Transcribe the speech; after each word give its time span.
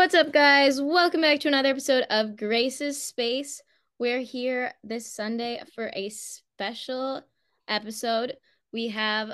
What's 0.00 0.14
up, 0.14 0.32
guys? 0.32 0.80
Welcome 0.80 1.20
back 1.20 1.40
to 1.40 1.48
another 1.48 1.68
episode 1.68 2.06
of 2.08 2.34
Grace's 2.34 3.02
Space. 3.02 3.60
We're 3.98 4.22
here 4.22 4.72
this 4.82 5.12
Sunday 5.12 5.62
for 5.74 5.90
a 5.94 6.08
special 6.08 7.20
episode. 7.68 8.38
We 8.72 8.88
have 8.88 9.30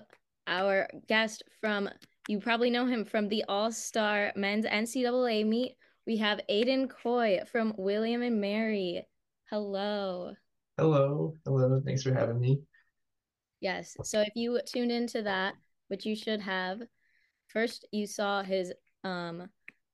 our 0.48 0.88
guest 1.06 1.44
from, 1.60 1.88
you 2.26 2.40
probably 2.40 2.70
know 2.70 2.84
him 2.84 3.04
from 3.04 3.28
the 3.28 3.44
All 3.48 3.70
Star 3.70 4.32
Men's 4.34 4.66
NCAA 4.66 5.46
meet. 5.46 5.76
We 6.04 6.16
have 6.16 6.40
Aidan 6.48 6.88
Cuy 6.88 7.46
from 7.46 7.72
William 7.76 8.22
and 8.22 8.40
Mary. 8.40 9.06
Hello. 9.48 10.34
Hello. 10.78 11.34
Hello. 11.44 11.80
Thanks 11.86 12.02
for 12.02 12.12
having 12.12 12.40
me. 12.40 12.58
Yes. 13.60 13.96
So 14.02 14.20
if 14.20 14.32
you 14.34 14.58
tuned 14.66 14.90
into 14.90 15.22
that, 15.22 15.54
which 15.86 16.04
you 16.04 16.16
should 16.16 16.40
have, 16.40 16.82
first 17.46 17.86
you 17.92 18.08
saw 18.08 18.42
his 18.42 18.72
um 19.04 19.48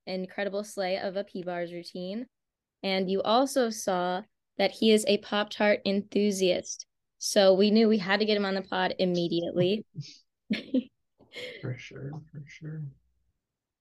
incredible 0.05 0.63
slay 0.63 0.97
of 0.97 1.15
a 1.15 1.23
P-Bars 1.23 1.71
routine. 1.71 2.27
And 2.81 3.09
you 3.09 3.21
also 3.21 3.69
saw 3.69 4.21
that 4.57 4.71
he 4.71 4.91
is 4.91 5.05
a 5.07 5.17
Pop 5.19 5.49
Tart 5.49 5.79
enthusiast. 5.85 6.85
So 7.17 7.53
we 7.53 7.71
knew 7.71 7.87
we 7.87 7.97
had 7.97 8.19
to 8.19 8.25
get 8.25 8.37
him 8.37 8.45
on 8.45 8.55
the 8.55 8.61
pod 8.61 8.95
immediately. 8.99 9.85
for 11.61 11.77
sure, 11.77 12.11
for 12.31 12.43
sure. 12.45 12.83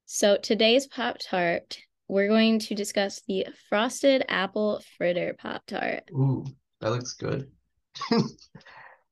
So 0.07 0.37
today's 0.37 0.87
Pop 0.87 1.17
Tart, 1.19 1.79
we're 2.07 2.29
going 2.29 2.61
to 2.61 2.75
discuss 2.75 3.21
the 3.27 3.47
frosted 3.69 4.25
apple 4.29 4.81
fritter 4.97 5.35
Pop 5.39 5.63
Tart. 5.67 6.05
Ooh, 6.13 6.45
that 6.81 6.91
looks 6.91 7.15
good. 7.15 7.51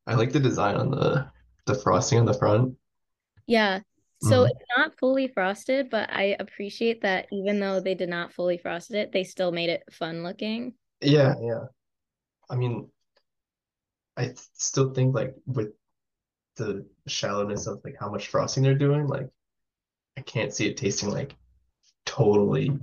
I 0.06 0.14
like 0.14 0.32
the 0.32 0.40
design 0.40 0.76
on 0.76 0.90
the 0.90 1.28
the 1.66 1.74
frosting 1.74 2.18
on 2.18 2.24
the 2.24 2.34
front. 2.34 2.74
Yeah, 3.46 3.80
so 4.22 4.42
mm-hmm. 4.42 4.50
it's 4.50 4.64
not 4.76 4.98
fully 4.98 5.28
frosted, 5.28 5.88
but 5.88 6.10
I 6.12 6.36
appreciate 6.38 7.02
that 7.02 7.26
even 7.32 7.58
though 7.58 7.80
they 7.80 7.94
did 7.94 8.10
not 8.10 8.32
fully 8.32 8.58
frosted 8.58 8.96
it, 8.96 9.12
they 9.12 9.24
still 9.24 9.50
made 9.50 9.70
it 9.70 9.82
fun 9.90 10.22
looking. 10.22 10.74
Yeah, 11.00 11.34
yeah. 11.40 11.64
I 12.50 12.56
mean, 12.56 12.90
I 14.16 14.32
still 14.54 14.92
think 14.92 15.14
like 15.14 15.34
with 15.46 15.68
the 16.56 16.86
shallowness 17.06 17.66
of 17.66 17.80
like 17.82 17.96
how 17.98 18.10
much 18.10 18.28
frosting 18.28 18.62
they're 18.62 18.74
doing, 18.74 19.06
like 19.06 19.28
I 20.18 20.20
can't 20.20 20.52
see 20.52 20.66
it 20.66 20.76
tasting 20.76 21.08
like 21.10 21.34
totally 22.04 22.78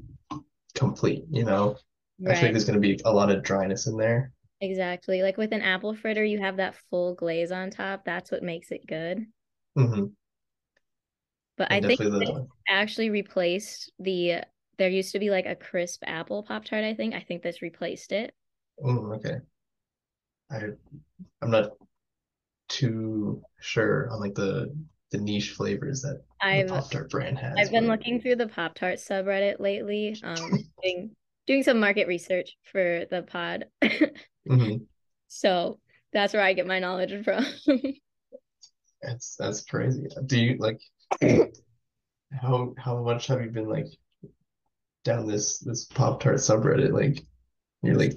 complete, 0.74 1.26
you 1.30 1.44
know? 1.44 1.78
Right. 2.20 2.36
I 2.36 2.40
think 2.40 2.54
there's 2.54 2.66
gonna 2.66 2.80
be 2.80 3.00
a 3.06 3.14
lot 3.14 3.30
of 3.30 3.44
dryness 3.44 3.86
in 3.86 3.96
there. 3.96 4.32
Exactly. 4.60 5.22
Like 5.22 5.38
with 5.38 5.52
an 5.52 5.62
apple 5.62 5.94
fritter, 5.94 6.24
you 6.24 6.40
have 6.40 6.58
that 6.58 6.76
full 6.90 7.14
glaze 7.14 7.52
on 7.52 7.70
top. 7.70 8.06
That's 8.06 8.32
what 8.32 8.42
makes 8.42 8.72
it 8.72 8.88
good. 8.88 9.28
Mm-hmm. 9.78 10.06
But 11.58 11.72
I 11.72 11.82
think 11.82 12.00
actually 12.70 13.10
replaced 13.10 13.92
the 14.00 14.44
there 14.78 14.90
used 14.90 15.12
to 15.14 15.20
be 15.20 15.32
like 15.32 15.48
a 15.48 15.56
crisp 15.56 16.04
apple 16.06 16.44
pop 16.44 16.66
tart. 16.66 16.84
I 16.84 16.94
think 16.94 17.16
I 17.16 17.22
think 17.22 17.42
this 17.42 17.62
replaced 17.62 18.12
it. 18.12 18.34
Oh, 18.84 19.14
okay. 19.16 19.38
I 20.52 20.60
I'm 21.42 21.52
not 21.52 21.72
too 22.70 23.42
sure 23.60 24.10
on 24.12 24.20
like 24.20 24.36
the 24.36 24.74
the 25.12 25.18
niche 25.18 25.52
flavors 25.52 26.02
that 26.02 26.22
I've, 26.42 26.68
the 26.68 26.74
Pop 26.74 26.92
Tart 26.92 27.10
brand 27.10 27.40
has. 27.40 27.56
I've 27.58 27.72
been 27.72 27.88
looking 27.88 28.20
through 28.22 28.36
the 28.36 28.48
Pop 28.48 28.76
Tart 28.76 28.96
subreddit 28.96 29.60
lately, 29.60 30.18
um, 30.24 30.36
doing 30.84 31.16
doing 31.46 31.64
some 31.64 31.80
market 31.80 32.08
research 32.08 32.58
for 32.72 33.06
the 33.10 33.24
pod. 33.24 33.66
mm-hmm. 33.84 34.78
So 35.30 35.80
that's 36.14 36.34
where 36.34 36.42
I 36.42 36.54
get 36.54 36.68
my 36.68 36.80
knowledge 36.80 37.26
from. 37.26 37.46
that's 39.02 39.36
that's 39.36 39.66
crazy. 39.66 40.08
Do 40.26 40.40
you 40.40 40.56
like 40.58 40.80
how 42.42 42.74
how 42.78 43.02
much 43.04 43.28
have 43.28 43.42
you 43.42 43.50
been 43.50 43.70
like 43.70 43.88
down 45.04 45.28
this 45.28 45.60
this 45.60 45.86
Pop 45.86 46.22
Tart 46.22 46.38
subreddit? 46.38 46.92
Like 46.92 47.24
you're 47.84 47.96
like 47.96 48.14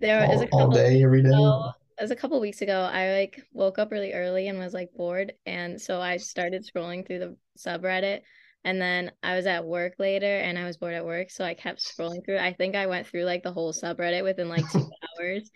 there 0.00 0.24
all, 0.24 0.34
is 0.34 0.40
a 0.40 0.46
couple, 0.46 0.60
all 0.60 0.70
day 0.70 1.02
every 1.02 1.22
day. 1.22 1.30
So, 1.30 1.72
as 1.98 2.10
a 2.10 2.16
couple 2.16 2.40
weeks 2.40 2.62
ago, 2.62 2.88
I 2.92 3.12
like 3.12 3.42
woke 3.52 3.78
up 3.78 3.90
really 3.90 4.12
early 4.12 4.48
and 4.48 4.58
was 4.58 4.74
like 4.74 4.90
bored, 4.96 5.32
and 5.46 5.80
so 5.80 6.00
I 6.00 6.16
started 6.16 6.66
scrolling 6.66 7.06
through 7.06 7.20
the 7.20 7.36
subreddit. 7.58 8.22
And 8.66 8.80
then 8.80 9.12
I 9.22 9.36
was 9.36 9.46
at 9.46 9.64
work 9.64 9.94
later 9.98 10.38
and 10.38 10.58
I 10.58 10.64
was 10.64 10.78
bored 10.78 10.94
at 10.94 11.04
work. 11.04 11.30
So 11.30 11.44
I 11.44 11.52
kept 11.52 11.80
scrolling 11.80 12.24
through. 12.24 12.38
I 12.38 12.54
think 12.54 12.74
I 12.74 12.86
went 12.86 13.06
through 13.06 13.24
like 13.24 13.42
the 13.42 13.52
whole 13.52 13.74
subreddit 13.74 14.24
within 14.24 14.48
like 14.48 14.64
two 14.72 14.90
hours. 15.20 15.50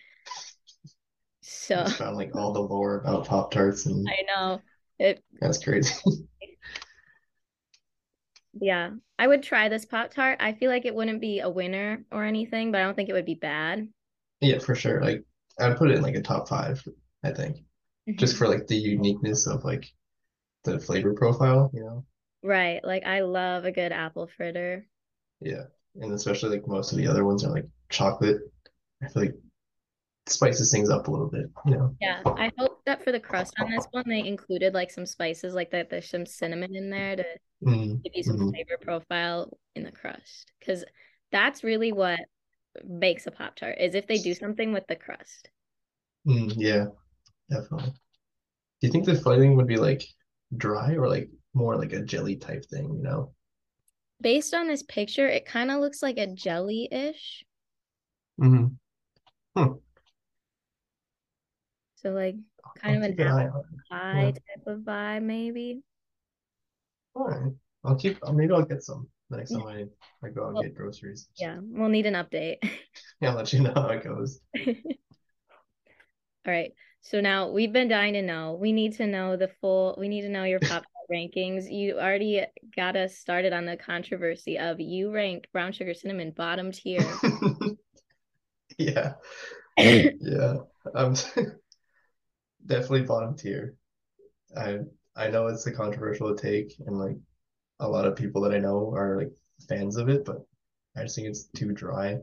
So 1.41 1.81
I 1.81 1.91
found 1.91 2.17
like 2.17 2.37
all 2.37 2.53
the 2.53 2.61
lore 2.61 2.99
about 2.99 3.27
Pop 3.27 3.51
Tarts 3.51 3.87
and 3.87 4.07
I 4.07 4.23
know. 4.27 4.61
It 4.99 5.23
that's 5.41 5.63
crazy. 5.63 5.95
yeah, 8.61 8.91
I 9.19 9.27
would 9.27 9.43
try 9.43 9.69
this 9.69 9.85
Pop 9.85 10.11
Tart. 10.11 10.39
I 10.41 10.53
feel 10.53 10.71
like 10.71 10.85
it 10.85 10.95
wouldn't 10.95 11.21
be 11.21 11.41
a 11.41 11.49
winner 11.49 12.05
or 12.11 12.25
anything, 12.25 12.73
but 12.73 12.81
I 12.81 12.85
don't 12.85 12.95
think 12.95 13.09
it 13.09 13.15
would 13.15 13.27
be 13.27 13.35
bad. 13.35 13.89
Yeah, 14.41 14.59
for 14.59 14.75
sure. 14.75 15.03
Like 15.03 15.25
I'd 15.61 15.77
put 15.77 15.91
it 15.91 15.97
in 15.97 16.03
like 16.03 16.15
a 16.15 16.23
top 16.23 16.49
five, 16.49 16.83
I 17.25 17.31
think. 17.31 17.57
Mm-hmm. 17.57 18.19
Just 18.19 18.37
for 18.37 18.49
like 18.49 18.67
the 18.67 18.77
uniqueness 18.77 19.47
of 19.47 19.65
like 19.65 19.87
the 20.65 20.79
flavor 20.79 21.15
profile, 21.15 21.71
you 21.73 21.83
know? 21.83 22.05
Right. 22.43 22.83
Like 22.85 23.05
I 23.05 23.21
love 23.21 23.65
a 23.65 23.73
good 23.73 23.93
apple 23.93 24.29
fritter. 24.37 24.87
Yeah. 25.41 25.65
And 25.97 26.13
especially 26.13 26.51
like 26.51 26.69
most 26.69 26.93
of 26.93 26.99
the 26.99 27.09
other 27.09 27.25
ones 27.25 27.45
are 27.45 27.51
like 27.51 27.67
chocolate. 27.89 28.39
I 29.03 29.09
feel 29.09 29.23
like 29.25 29.35
spices 30.31 30.71
things 30.71 30.91
up 30.91 31.09
a 31.09 31.11
little 31.11 31.29
bit, 31.29 31.47
you 31.67 31.73
know. 31.73 31.95
Yeah, 32.01 32.23
I 32.25 32.51
hope 32.59 32.81
that 32.87 33.03
for 33.05 33.13
the 33.13 33.21
crust 33.21 33.55
on 33.61 33.71
this 33.71 33.87
one 33.91 34.05
they 34.07 34.27
included 34.27 34.75
like 34.75 34.91
some 34.91 35.07
spices, 35.07 35.55
like 35.55 35.71
that 35.71 35.91
there's 35.91 36.11
some 36.11 36.27
cinnamon 36.27 36.75
in 36.75 36.91
there 36.91 37.17
to 37.17 37.25
mm, 37.65 38.03
give 38.03 38.13
you 38.15 38.23
some 38.23 38.37
mm-hmm. 38.37 38.51
flavor 38.51 38.79
profile 38.81 39.51
in 39.75 39.85
the 39.85 39.93
crust, 39.93 40.53
because 40.59 40.85
that's 41.33 41.65
really 41.65 41.93
what 41.93 42.21
makes 42.85 43.27
a 43.27 43.31
pop 43.31 43.57
tart 43.57 43.77
is 43.81 43.95
if 43.95 44.07
they 44.07 44.19
do 44.19 44.35
something 44.35 44.73
with 44.73 44.87
the 44.87 44.97
crust. 44.97 45.51
Mm, 46.27 46.53
yeah, 46.57 46.87
definitely. 47.51 47.91
Do 48.81 48.87
you 48.87 48.91
think 48.93 49.07
the 49.07 49.17
filling 49.17 49.57
would 49.57 49.67
be 49.67 49.77
like 49.77 50.05
dry 50.57 50.95
or 50.95 51.09
like 51.09 51.29
more 51.55 51.77
like 51.77 51.93
a 51.93 52.03
jelly 52.03 52.37
type 52.37 52.65
thing? 52.67 52.95
You 52.95 53.03
know. 53.03 53.33
Based 54.21 54.55
on 54.55 54.69
this 54.69 54.83
picture, 54.83 55.29
it 55.29 55.47
kind 55.47 55.71
of 55.71 55.81
looks 55.81 56.03
like 56.03 56.19
a 56.19 56.27
jelly 56.27 56.89
ish. 56.91 57.45
Mm-hmm. 58.41 58.67
Hmm. 59.57 59.73
So 62.09 62.15
like 62.15 62.37
kind 62.81 62.97
of 62.97 63.03
an 63.03 63.21
apple 63.21 63.67
pie 63.91 64.21
yeah. 64.21 64.31
type 64.31 64.67
of 64.67 64.79
vibe, 64.81 65.23
maybe. 65.23 65.83
All 67.15 67.27
right. 67.27 67.53
I'll 67.85 67.97
keep 67.97 68.19
maybe 68.33 68.53
I'll 68.53 68.63
get 68.63 68.83
some 68.83 69.09
the 69.29 69.37
next 69.37 69.51
time 69.51 69.67
I, 69.67 69.85
I 70.27 70.31
go 70.31 70.47
out 70.47 70.55
well, 70.55 70.63
and 70.63 70.71
get 70.71 70.75
groceries. 70.75 71.29
Yeah, 71.37 71.59
we'll 71.61 71.91
need 71.91 72.07
an 72.07 72.15
update. 72.15 72.57
yeah, 73.21 73.31
I'll 73.31 73.37
let 73.37 73.53
you 73.53 73.61
know 73.61 73.73
how 73.75 73.89
it 73.89 74.05
goes. 74.05 74.41
All 74.67 74.73
right. 76.47 76.73
So 77.03 77.21
now 77.21 77.51
we've 77.51 77.75
been 77.75 77.89
dying 77.89 78.15
to 78.15 78.23
know. 78.23 78.57
We 78.59 78.73
need 78.73 78.95
to 78.97 79.07
know 79.07 79.37
the 79.37 79.51
full 79.61 79.95
we 79.99 80.09
need 80.09 80.23
to 80.23 80.31
know 80.31 80.45
your 80.45 80.61
pop 80.61 80.85
rankings. 81.13 81.71
You 81.71 81.99
already 81.99 82.47
got 82.75 82.97
us 82.97 83.19
started 83.19 83.53
on 83.53 83.67
the 83.67 83.77
controversy 83.77 84.59
of 84.59 84.81
you 84.81 85.13
ranked 85.13 85.53
brown 85.53 85.73
sugar 85.73 85.93
cinnamon 85.93 86.31
bottom 86.31 86.73
tier. 86.73 87.05
yeah. 88.79 89.13
yeah. 89.77 90.55
Um 90.95 91.15
definitely 92.69 93.03
bottom 93.03 93.37
tier. 93.37 93.75
I 94.57 94.79
I 95.17 95.29
know 95.29 95.49
it's 95.49 95.67
a 95.67 95.73
controversial 95.73 96.35
take, 96.37 96.75
and 96.87 96.99
like 96.99 97.17
a 97.81 97.89
lot 97.89 98.07
of 98.07 98.17
people 98.17 98.43
that 98.43 98.55
I 98.55 98.59
know 98.59 98.93
are 98.95 99.19
like 99.19 99.33
fans 99.69 99.97
of 99.97 100.09
it, 100.09 100.25
but 100.25 100.47
I 100.97 101.03
just 101.03 101.17
think 101.17 101.29
it's 101.29 101.45
too 101.45 101.73
dry 101.73 102.19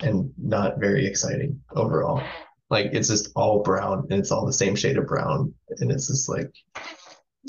and 0.00 0.32
not 0.36 0.78
very 0.78 1.06
exciting 1.06 1.60
overall. 1.74 2.22
Like 2.70 2.90
it's 2.92 3.08
just 3.08 3.30
all 3.34 3.62
brown 3.62 4.06
and 4.10 4.18
it's 4.18 4.30
all 4.30 4.44
the 4.44 4.52
same 4.52 4.74
shade 4.74 4.98
of 4.98 5.06
brown, 5.06 5.54
and 5.78 5.90
it's 5.90 6.08
just 6.08 6.28
like 6.28 6.50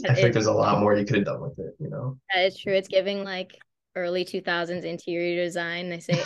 I 0.07 0.13
think 0.13 0.33
there's 0.33 0.45
a 0.45 0.53
lot 0.53 0.79
more 0.79 0.95
you 0.95 1.05
could 1.05 1.17
have 1.17 1.25
done 1.25 1.41
with 1.41 1.57
it, 1.59 1.75
you 1.79 1.89
know. 1.89 2.17
That 2.33 2.45
is 2.45 2.57
true. 2.57 2.73
It's 2.73 2.87
giving 2.87 3.23
like 3.23 3.57
early 3.95 4.25
2000s 4.25 4.83
interior 4.83 5.43
design. 5.43 5.89
They 5.89 5.99
say 5.99 6.23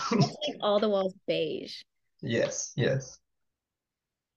all 0.62 0.80
the 0.80 0.90
walls 0.90 1.14
beige. 1.28 1.82
Yes, 2.22 2.74
yes. 2.76 3.18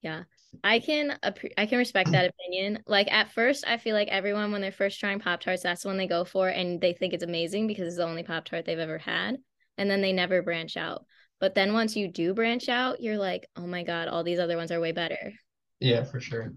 Yeah. 0.03 0.23
I 0.65 0.79
can 0.81 1.19
I 1.57 1.67
can 1.67 1.79
respect 1.79 2.13
that 2.13 2.31
opinion. 2.31 2.83
Like 2.87 3.11
at 3.13 3.33
first, 3.33 3.65
I 3.67 3.79
feel 3.79 3.95
like 3.95 4.09
everyone 4.09 4.53
when 4.53 4.61
they're 4.61 4.73
first 4.73 5.01
trying 5.01 5.19
Pop 5.19 5.41
Tarts, 5.41 5.63
that's 5.63 5.83
the 5.83 5.89
one 5.89 5.97
they 5.97 6.07
go 6.07 6.25
for, 6.25 6.49
and 6.49 6.81
they 6.81 6.93
think 6.93 7.15
it's 7.15 7.25
amazing 7.25 7.67
because 7.67 7.89
it's 7.89 7.97
the 7.97 8.05
only 8.05 8.23
Pop 8.23 8.45
Tart 8.45 8.65
they've 8.65 8.79
ever 8.79 8.99
had, 8.99 9.37
and 9.79 9.91
then 9.91 10.03
they 10.03 10.13
never 10.13 10.43
branch 10.43 10.77
out. 10.77 11.05
But 11.41 11.55
then 11.55 11.73
once 11.73 11.97
you 11.97 12.07
do 12.07 12.35
branch 12.35 12.69
out, 12.69 13.01
you're 13.01 13.19
like, 13.19 13.49
oh 13.57 13.67
my 13.67 13.83
god, 13.83 14.09
all 14.09 14.23
these 14.23 14.39
other 14.39 14.57
ones 14.57 14.71
are 14.71 14.81
way 14.81 14.93
better. 14.93 15.33
Yeah, 15.81 16.05
for 16.05 16.21
sure. 16.21 16.53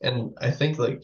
And 0.00 0.36
I 0.40 0.50
think 0.50 0.78
like 0.78 1.02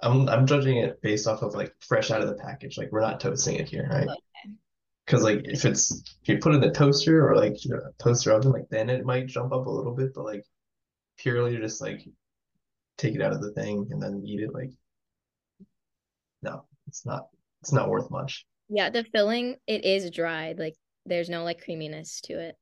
I'm 0.00 0.28
I'm 0.28 0.46
judging 0.46 0.78
it 0.78 1.00
based 1.00 1.26
off 1.26 1.42
of 1.42 1.54
like 1.54 1.72
fresh 1.80 2.10
out 2.10 2.20
of 2.20 2.28
the 2.28 2.34
package. 2.34 2.76
Like 2.76 2.92
we're 2.92 3.00
not 3.00 3.20
toasting 3.20 3.56
it 3.56 3.68
here, 3.68 3.88
right? 3.90 4.08
Okay. 4.08 4.54
Because 5.06 5.22
like 5.22 5.40
if 5.44 5.64
it's 5.64 5.90
if 6.22 6.28
you 6.28 6.38
put 6.38 6.52
it 6.52 6.56
in 6.56 6.60
the 6.60 6.70
toaster 6.70 7.26
or 7.26 7.36
like 7.36 7.64
you 7.64 7.70
know, 7.70 7.80
toaster 7.98 8.32
oven, 8.32 8.52
like 8.52 8.68
then 8.68 8.90
it 8.90 9.06
might 9.06 9.26
jump 9.26 9.52
up 9.52 9.66
a 9.66 9.70
little 9.70 9.94
bit, 9.94 10.12
but 10.14 10.24
like 10.24 10.44
purely 11.18 11.56
just 11.58 11.80
like 11.80 12.00
take 12.98 13.14
it 13.14 13.22
out 13.22 13.32
of 13.32 13.42
the 13.42 13.52
thing 13.52 13.88
and 13.90 14.02
then 14.02 14.22
eat 14.26 14.40
it 14.40 14.54
like 14.54 14.70
no 16.42 16.64
it's 16.86 17.04
not 17.06 17.28
it's 17.60 17.72
not 17.72 17.88
worth 17.88 18.10
much 18.10 18.46
Yeah, 18.68 18.88
the 18.90 19.04
filling 19.04 19.56
it 19.66 19.84
is 19.84 20.10
dry. 20.10 20.54
Like 20.56 20.74
there's 21.04 21.28
no 21.28 21.44
like 21.44 21.62
creaminess 21.62 22.20
to 22.22 22.38
it, 22.38 22.56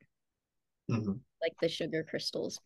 hmm 0.89 1.27
like 1.41 1.55
the 1.61 1.69
sugar 1.69 2.05
crystals. 2.09 2.61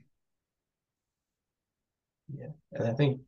Yeah, 2.32 2.52
and 2.72 2.86
I 2.88 2.92
think 2.94 3.20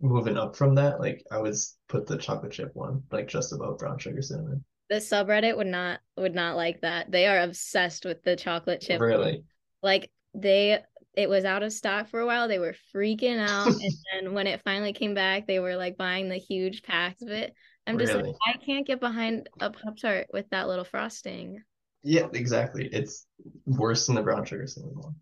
moving 0.00 0.36
up 0.36 0.56
from 0.56 0.74
that, 0.74 1.00
like 1.00 1.24
I 1.30 1.38
would 1.38 1.54
put 1.88 2.06
the 2.06 2.18
chocolate 2.18 2.52
chip 2.52 2.74
one 2.74 3.02
like 3.10 3.28
just 3.28 3.52
above 3.52 3.78
brown 3.78 3.98
sugar 3.98 4.22
cinnamon. 4.22 4.64
The 4.88 4.96
subreddit 4.96 5.56
would 5.56 5.66
not 5.68 6.00
would 6.16 6.34
not 6.34 6.56
like 6.56 6.80
that. 6.82 7.10
They 7.10 7.26
are 7.26 7.40
obsessed 7.40 8.04
with 8.04 8.22
the 8.22 8.36
chocolate 8.36 8.80
chip. 8.80 9.00
Really? 9.00 9.44
Like 9.82 10.10
they 10.34 10.80
it 11.14 11.28
was 11.28 11.44
out 11.44 11.62
of 11.62 11.72
stock 11.72 12.08
for 12.08 12.20
a 12.20 12.26
while. 12.26 12.48
They 12.48 12.58
were 12.58 12.74
freaking 12.94 13.38
out. 13.38 13.76
and 13.80 13.92
then 14.24 14.32
when 14.34 14.46
it 14.46 14.62
finally 14.64 14.92
came 14.94 15.14
back, 15.14 15.46
they 15.46 15.60
were 15.60 15.76
like 15.76 15.96
buying 15.98 16.28
the 16.28 16.36
huge 16.38 16.82
packs 16.82 17.22
of 17.22 17.28
it. 17.28 17.54
I'm 17.86 17.98
just 17.98 18.14
like, 18.14 18.24
I 18.46 18.54
can't 18.64 18.86
get 18.86 19.00
behind 19.00 19.48
a 19.60 19.70
Pop 19.70 19.96
Tart 19.98 20.28
with 20.32 20.48
that 20.50 20.68
little 20.68 20.84
frosting. 20.84 21.62
Yeah, 22.02 22.28
exactly. 22.32 22.88
It's 22.92 23.26
worse 23.66 24.06
than 24.06 24.16
the 24.16 24.22
brown 24.22 24.44
sugar 24.44 24.66
cinnamon 24.66 24.96
one 25.00 25.14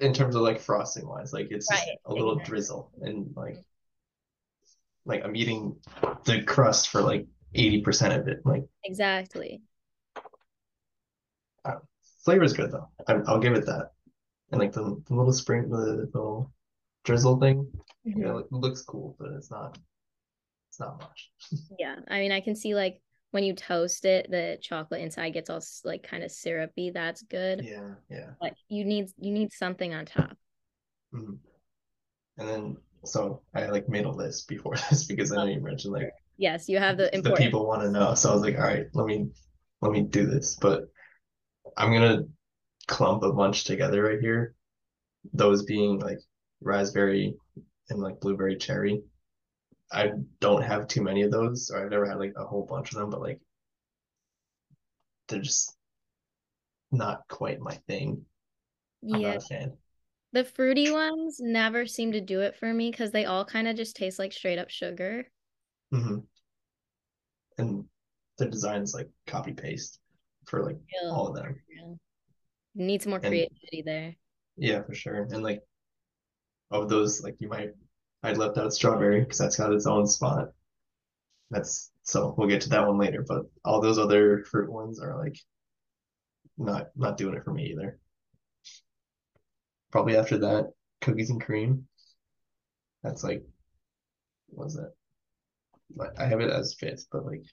in 0.00 0.12
terms 0.14 0.36
of 0.36 0.42
like 0.42 0.60
frosting 0.60 1.08
wise. 1.08 1.32
Like 1.32 1.48
it's 1.50 1.68
Right, 1.70 1.98
a 2.06 2.14
little 2.14 2.36
exactly. 2.36 2.44
drizzle 2.44 2.92
and 3.02 3.32
like 3.36 3.58
like 5.04 5.24
I'm 5.24 5.36
eating 5.36 5.76
the 6.24 6.42
crust 6.42 6.88
for 6.88 7.02
like 7.02 7.26
80% 7.54 8.12
of 8.18 8.28
it. 8.28 8.40
Like 8.44 8.64
Exactly. 8.84 9.62
uh, 11.64 11.76
flavor's 12.24 12.52
good 12.52 12.72
though. 12.72 12.88
I, 13.06 13.14
I'll 13.26 13.38
give 13.40 13.54
it 13.54 13.66
that. 13.66 13.92
And 14.52 14.60
like 14.60 14.72
the, 14.72 15.00
the 15.06 15.14
little 15.14 15.32
spring, 15.32 15.68
the 15.68 15.76
little 15.76 16.52
drizzle 17.04 17.38
thing, 17.38 17.70
you 18.04 18.16
know, 18.16 18.34
Mhm. 18.34 18.44
it 18.44 18.52
looks 18.52 18.82
cool, 18.82 19.16
but 19.18 19.30
it's 19.32 19.50
not 19.50 19.78
it's 20.68 20.80
not 20.80 21.00
much. 21.00 21.30
Yeah. 21.78 21.96
I 22.08 22.18
mean, 22.20 22.32
I 22.32 22.40
can 22.40 22.56
see 22.56 22.74
like 22.74 23.00
when 23.30 23.44
you 23.44 23.54
toast 23.54 24.04
it, 24.04 24.28
the 24.30 24.58
chocolate 24.60 25.00
inside 25.02 25.30
gets 25.30 25.50
all 25.50 25.62
like 25.84 26.02
kind 26.02 26.24
of 26.24 26.32
syrupy. 26.32 26.90
That's 26.90 27.22
good. 27.22 27.64
Yeah, 27.64 27.94
yeah. 28.08 28.30
But 28.40 28.54
you 28.68 28.84
need 28.84 29.08
you 29.18 29.32
need 29.32 29.52
something 29.52 29.94
on 29.94 30.04
top. 30.06 30.36
Mhm. 31.14 31.38
And 32.38 32.48
then 32.48 32.76
so 33.04 33.42
I 33.54 33.66
like 33.66 33.88
made 33.88 34.04
a 34.04 34.10
list 34.10 34.48
before 34.48 34.74
this 34.90 35.04
because 35.04 35.32
I 35.32 35.36
know 35.36 35.44
you 35.44 35.60
mentioned 35.60 35.94
like 35.94 36.10
Yes, 36.38 36.68
you 36.68 36.78
have 36.78 36.96
the 36.96 37.10
the 37.22 37.34
people 37.36 37.66
want 37.66 37.82
to 37.82 37.90
know. 37.90 38.14
So 38.14 38.30
I 38.30 38.32
was 38.32 38.42
like, 38.42 38.56
all 38.56 38.62
right, 38.62 38.86
let 38.94 39.06
me 39.06 39.28
let 39.82 39.92
me 39.92 40.02
do 40.02 40.26
this. 40.26 40.56
But 40.56 40.84
I'm 41.76 41.92
gonna 41.92 42.24
clump 42.90 43.22
a 43.22 43.32
bunch 43.32 43.64
together 43.64 44.02
right 44.04 44.20
here. 44.20 44.54
Those 45.32 45.62
being 45.62 45.98
like 46.00 46.18
raspberry 46.60 47.34
and 47.88 48.00
like 48.00 48.20
blueberry 48.20 48.56
cherry. 48.56 49.02
I 49.92 50.12
don't 50.40 50.62
have 50.62 50.88
too 50.88 51.02
many 51.02 51.22
of 51.22 51.30
those, 51.30 51.70
or 51.70 51.82
I've 51.82 51.90
never 51.90 52.06
had 52.06 52.18
like 52.18 52.34
a 52.36 52.44
whole 52.44 52.66
bunch 52.66 52.92
of 52.92 52.98
them, 52.98 53.10
but 53.10 53.20
like 53.20 53.40
they're 55.28 55.40
just 55.40 55.76
not 56.92 57.22
quite 57.28 57.60
my 57.60 57.74
thing. 57.88 58.24
Yeah. 59.02 59.18
not 59.18 59.36
a 59.36 59.40
fan. 59.40 59.72
The 60.32 60.44
fruity 60.44 60.90
ones 60.90 61.38
never 61.40 61.86
seem 61.86 62.12
to 62.12 62.20
do 62.20 62.40
it 62.40 62.56
for 62.56 62.72
me 62.72 62.90
because 62.90 63.10
they 63.10 63.24
all 63.24 63.44
kind 63.44 63.66
of 63.66 63.76
just 63.76 63.96
taste 63.96 64.18
like 64.18 64.32
straight 64.32 64.58
up 64.58 64.70
sugar. 64.70 65.26
hmm 65.90 66.18
And 67.58 67.84
the 68.38 68.46
design's 68.46 68.94
like 68.94 69.08
copy 69.26 69.52
paste 69.52 69.98
for 70.46 70.62
like 70.64 70.78
all 71.04 71.28
of 71.28 71.36
them. 71.36 71.56
Yeah. 71.68 71.94
Need 72.80 73.02
some 73.02 73.10
more 73.10 73.20
And 73.22 73.30
creativity 73.30 73.82
there. 73.84 74.16
yeah, 74.56 74.82
for 74.82 74.94
sure. 74.94 75.28
And 75.30 75.42
like 75.42 75.62
of 76.70 76.88
those, 76.88 77.22
like 77.22 77.36
you 77.40 77.48
might 77.48 77.70
I'd 78.22 78.36
left 78.38 78.58
out 78.58 78.72
strawberry 78.72 79.20
because 79.20 79.38
that's 79.38 79.56
got 79.56 79.72
its 79.72 79.86
own 79.86 80.06
spot. 80.06 80.48
That's 81.50 81.90
so 82.02 82.34
we'll 82.36 82.48
get 82.48 82.62
to 82.62 82.68
that 82.70 82.86
one 82.86 82.98
later, 82.98 83.24
but 83.26 83.44
all 83.64 83.80
those 83.80 83.98
other 83.98 84.44
fruit 84.44 84.70
ones 84.72 85.00
are 85.00 85.16
like 85.22 85.36
not 86.58 86.88
not 86.96 87.16
doing 87.16 87.34
it 87.34 87.44
for 87.44 87.52
me 87.52 87.66
either. 87.72 87.98
Probably 89.92 90.16
after 90.16 90.38
that, 90.38 90.72
cookies 91.00 91.30
and 91.30 91.40
cream. 91.40 91.86
That's 93.02 93.22
like 93.24 93.44
what 94.48 94.64
was 94.66 94.76
it? 94.76 94.88
Like 95.94 96.18
I 96.18 96.26
have 96.26 96.40
it 96.40 96.50
as 96.50 96.74
fifth, 96.74 97.06
but 97.12 97.24
like 97.26 97.44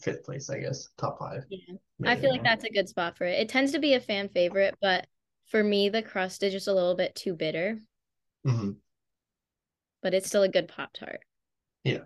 fifth 0.00 0.24
place, 0.24 0.48
I 0.50 0.58
guess. 0.60 0.88
Top 0.96 1.18
five. 1.18 1.44
Yeah. 1.48 1.74
I 2.04 2.16
feel 2.16 2.30
like 2.30 2.44
that's 2.44 2.64
a 2.64 2.70
good 2.70 2.88
spot 2.88 3.16
for 3.16 3.24
it. 3.24 3.38
It 3.40 3.48
tends 3.48 3.72
to 3.72 3.78
be 3.78 3.94
a 3.94 4.00
fan 4.00 4.28
favorite, 4.28 4.76
but 4.80 5.06
for 5.46 5.62
me, 5.64 5.88
the 5.88 6.02
crust 6.02 6.42
is 6.42 6.52
just 6.52 6.68
a 6.68 6.72
little 6.74 6.94
bit 6.94 7.14
too 7.14 7.34
bitter. 7.34 7.80
Mhm. 8.46 8.76
but 10.00 10.14
it's 10.14 10.28
still 10.28 10.44
a 10.44 10.48
good 10.48 10.68
Pop 10.68 10.92
Tart. 10.92 11.20
Yeah. 11.82 12.04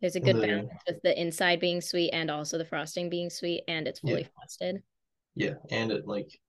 There's 0.00 0.16
a 0.16 0.20
good 0.20 0.36
the 0.36 0.40
balance 0.46 0.72
with 0.88 1.00
the 1.02 1.18
inside 1.18 1.60
being 1.60 1.80
sweet 1.80 2.10
and 2.10 2.28
also 2.30 2.58
the 2.58 2.64
frosting 2.64 3.08
being 3.08 3.30
sweet, 3.30 3.62
and 3.68 3.86
it's 3.86 4.00
fully 4.00 4.22
yeah, 4.22 4.28
frosted. 4.36 4.82
yeah. 5.36 5.54
And 5.70 5.92
it 5.92 6.08
like 6.08 6.40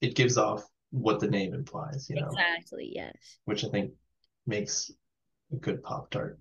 it 0.00 0.16
gives 0.16 0.36
off 0.36 0.64
what 0.90 1.20
the 1.20 1.28
name 1.30 1.54
implies, 1.54 2.08
you 2.10 2.16
know, 2.16 2.26
Exactly, 2.26 2.90
yes. 2.94 3.14
which 3.44 3.64
I 3.64 3.68
think 3.68 3.92
makes 4.46 4.90
a 5.52 5.56
good 5.56 5.82
Pop 5.82 6.10
Tart. 6.10 6.38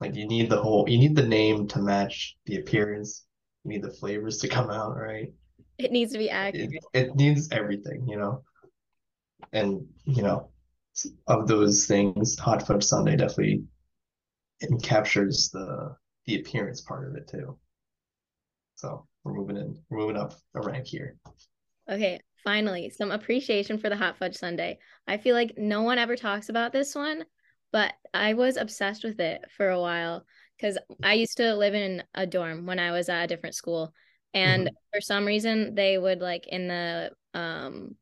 Like 0.00 0.14
you 0.16 0.26
need 0.26 0.50
the 0.50 0.60
whole 0.60 0.88
you 0.88 0.98
need 0.98 1.16
the 1.16 1.26
name 1.26 1.68
to 1.68 1.78
match 1.80 2.36
the 2.46 2.56
appearance. 2.56 3.24
You 3.64 3.70
need 3.70 3.82
the 3.82 3.90
flavors 3.90 4.38
to 4.38 4.48
come 4.48 4.70
out, 4.70 4.96
right? 4.96 5.32
It 5.78 5.92
needs 5.92 6.12
to 6.12 6.18
be 6.18 6.26
It 6.26 6.30
accurate. 6.30 6.84
it 6.92 7.16
needs 7.16 7.50
everything, 7.52 8.06
you 8.08 8.16
know. 8.16 8.42
And 9.52 9.86
you 10.04 10.22
know, 10.22 10.50
of 11.26 11.46
those 11.48 11.86
things, 11.86 12.38
Hot 12.38 12.66
Fudge 12.66 12.84
Sundae 12.84 13.16
definitely 13.16 13.64
it 14.60 14.82
captures 14.82 15.50
the 15.52 15.96
the 16.26 16.36
appearance 16.40 16.80
part 16.80 17.08
of 17.08 17.16
it 17.16 17.28
too. 17.28 17.58
So 18.76 19.06
we're 19.22 19.34
moving 19.34 19.56
in, 19.56 19.78
we're 19.88 19.98
moving 19.98 20.16
up 20.16 20.34
a 20.54 20.60
rank 20.60 20.86
here. 20.86 21.16
Okay, 21.90 22.20
finally, 22.42 22.90
some 22.90 23.10
appreciation 23.10 23.78
for 23.78 23.88
the 23.88 23.96
hot 23.96 24.16
fudge 24.16 24.36
sundae. 24.36 24.78
I 25.06 25.18
feel 25.18 25.34
like 25.34 25.54
no 25.56 25.82
one 25.82 25.98
ever 25.98 26.16
talks 26.16 26.48
about 26.48 26.72
this 26.72 26.94
one, 26.94 27.24
but 27.74 27.92
I 28.14 28.34
was 28.34 28.56
obsessed 28.56 29.02
with 29.02 29.18
it 29.18 29.50
for 29.56 29.68
a 29.68 29.80
while 29.80 30.24
because 30.56 30.78
I 31.02 31.14
used 31.14 31.38
to 31.38 31.56
live 31.56 31.74
in 31.74 32.04
a 32.14 32.24
dorm 32.24 32.66
when 32.66 32.78
I 32.78 32.92
was 32.92 33.08
at 33.08 33.24
a 33.24 33.26
different 33.26 33.56
school. 33.56 33.92
And 34.32 34.68
Mhm. 34.68 34.76
for 34.92 35.00
some 35.00 35.26
reason, 35.26 35.74
they 35.74 35.98
would 35.98 36.20
like 36.20 36.46
in 36.46 36.68
the 36.68 37.10
um 37.34 37.96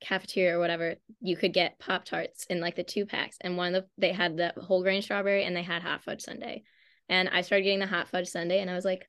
cafeteria 0.00 0.56
or 0.56 0.58
whatever, 0.58 0.94
you 1.20 1.36
could 1.36 1.52
get 1.52 1.78
Pop 1.78 2.06
Tarts 2.06 2.46
in 2.46 2.60
like 2.60 2.76
the 2.76 2.82
two 2.82 3.04
packs. 3.04 3.36
And 3.42 3.58
one 3.58 3.74
of 3.74 3.84
the 3.84 3.88
they 3.98 4.12
had 4.12 4.38
the 4.38 4.54
whole 4.56 4.82
grain 4.82 5.02
strawberry 5.02 5.44
and 5.44 5.54
they 5.54 5.62
had 5.62 5.82
hot 5.82 6.02
fudge 6.02 6.22
sundae. 6.22 6.62
And 7.10 7.28
I 7.28 7.42
started 7.42 7.64
getting 7.64 7.80
the 7.80 7.86
hot 7.86 8.08
fudge 8.08 8.28
sundae 8.28 8.60
and 8.60 8.70
I 8.70 8.74
was 8.74 8.86
like, 8.86 9.06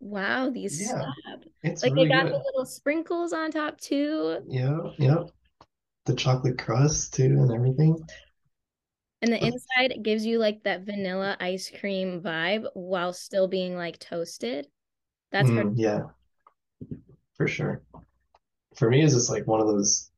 wow, 0.00 0.50
these 0.50 0.80
Yeah, 0.80 0.88
slap. 0.88 1.44
it's 1.62 1.84
Like 1.84 1.94
they 1.94 2.02
really 2.02 2.08
got 2.08 2.26
the 2.26 2.42
little 2.46 2.66
sprinkles 2.66 3.32
on 3.32 3.52
top 3.52 3.78
too. 3.78 4.42
Yeah, 4.48 4.80
yeah. 4.98 5.24
The 6.08 6.14
chocolate 6.14 6.58
crust 6.58 7.14
too 7.14 7.24
and 7.24 7.52
everything. 7.52 8.02
And 9.22 9.32
the 9.32 9.44
inside 9.44 10.02
gives 10.02 10.24
you 10.24 10.38
like 10.38 10.62
that 10.64 10.82
vanilla 10.82 11.36
ice 11.38 11.70
cream 11.70 12.20
vibe 12.22 12.66
while 12.74 13.12
still 13.12 13.46
being 13.46 13.76
like 13.76 13.98
toasted. 13.98 14.68
That's 15.30 15.50
Mm, 15.50 15.74
yeah, 15.76 16.08
for 17.36 17.46
sure. 17.48 17.82
For 18.76 18.90
me, 18.90 19.02
it's 19.02 19.14
just 19.14 19.30
like 19.30 19.46
one 19.46 19.60
of 19.60 19.68
those 19.68 20.10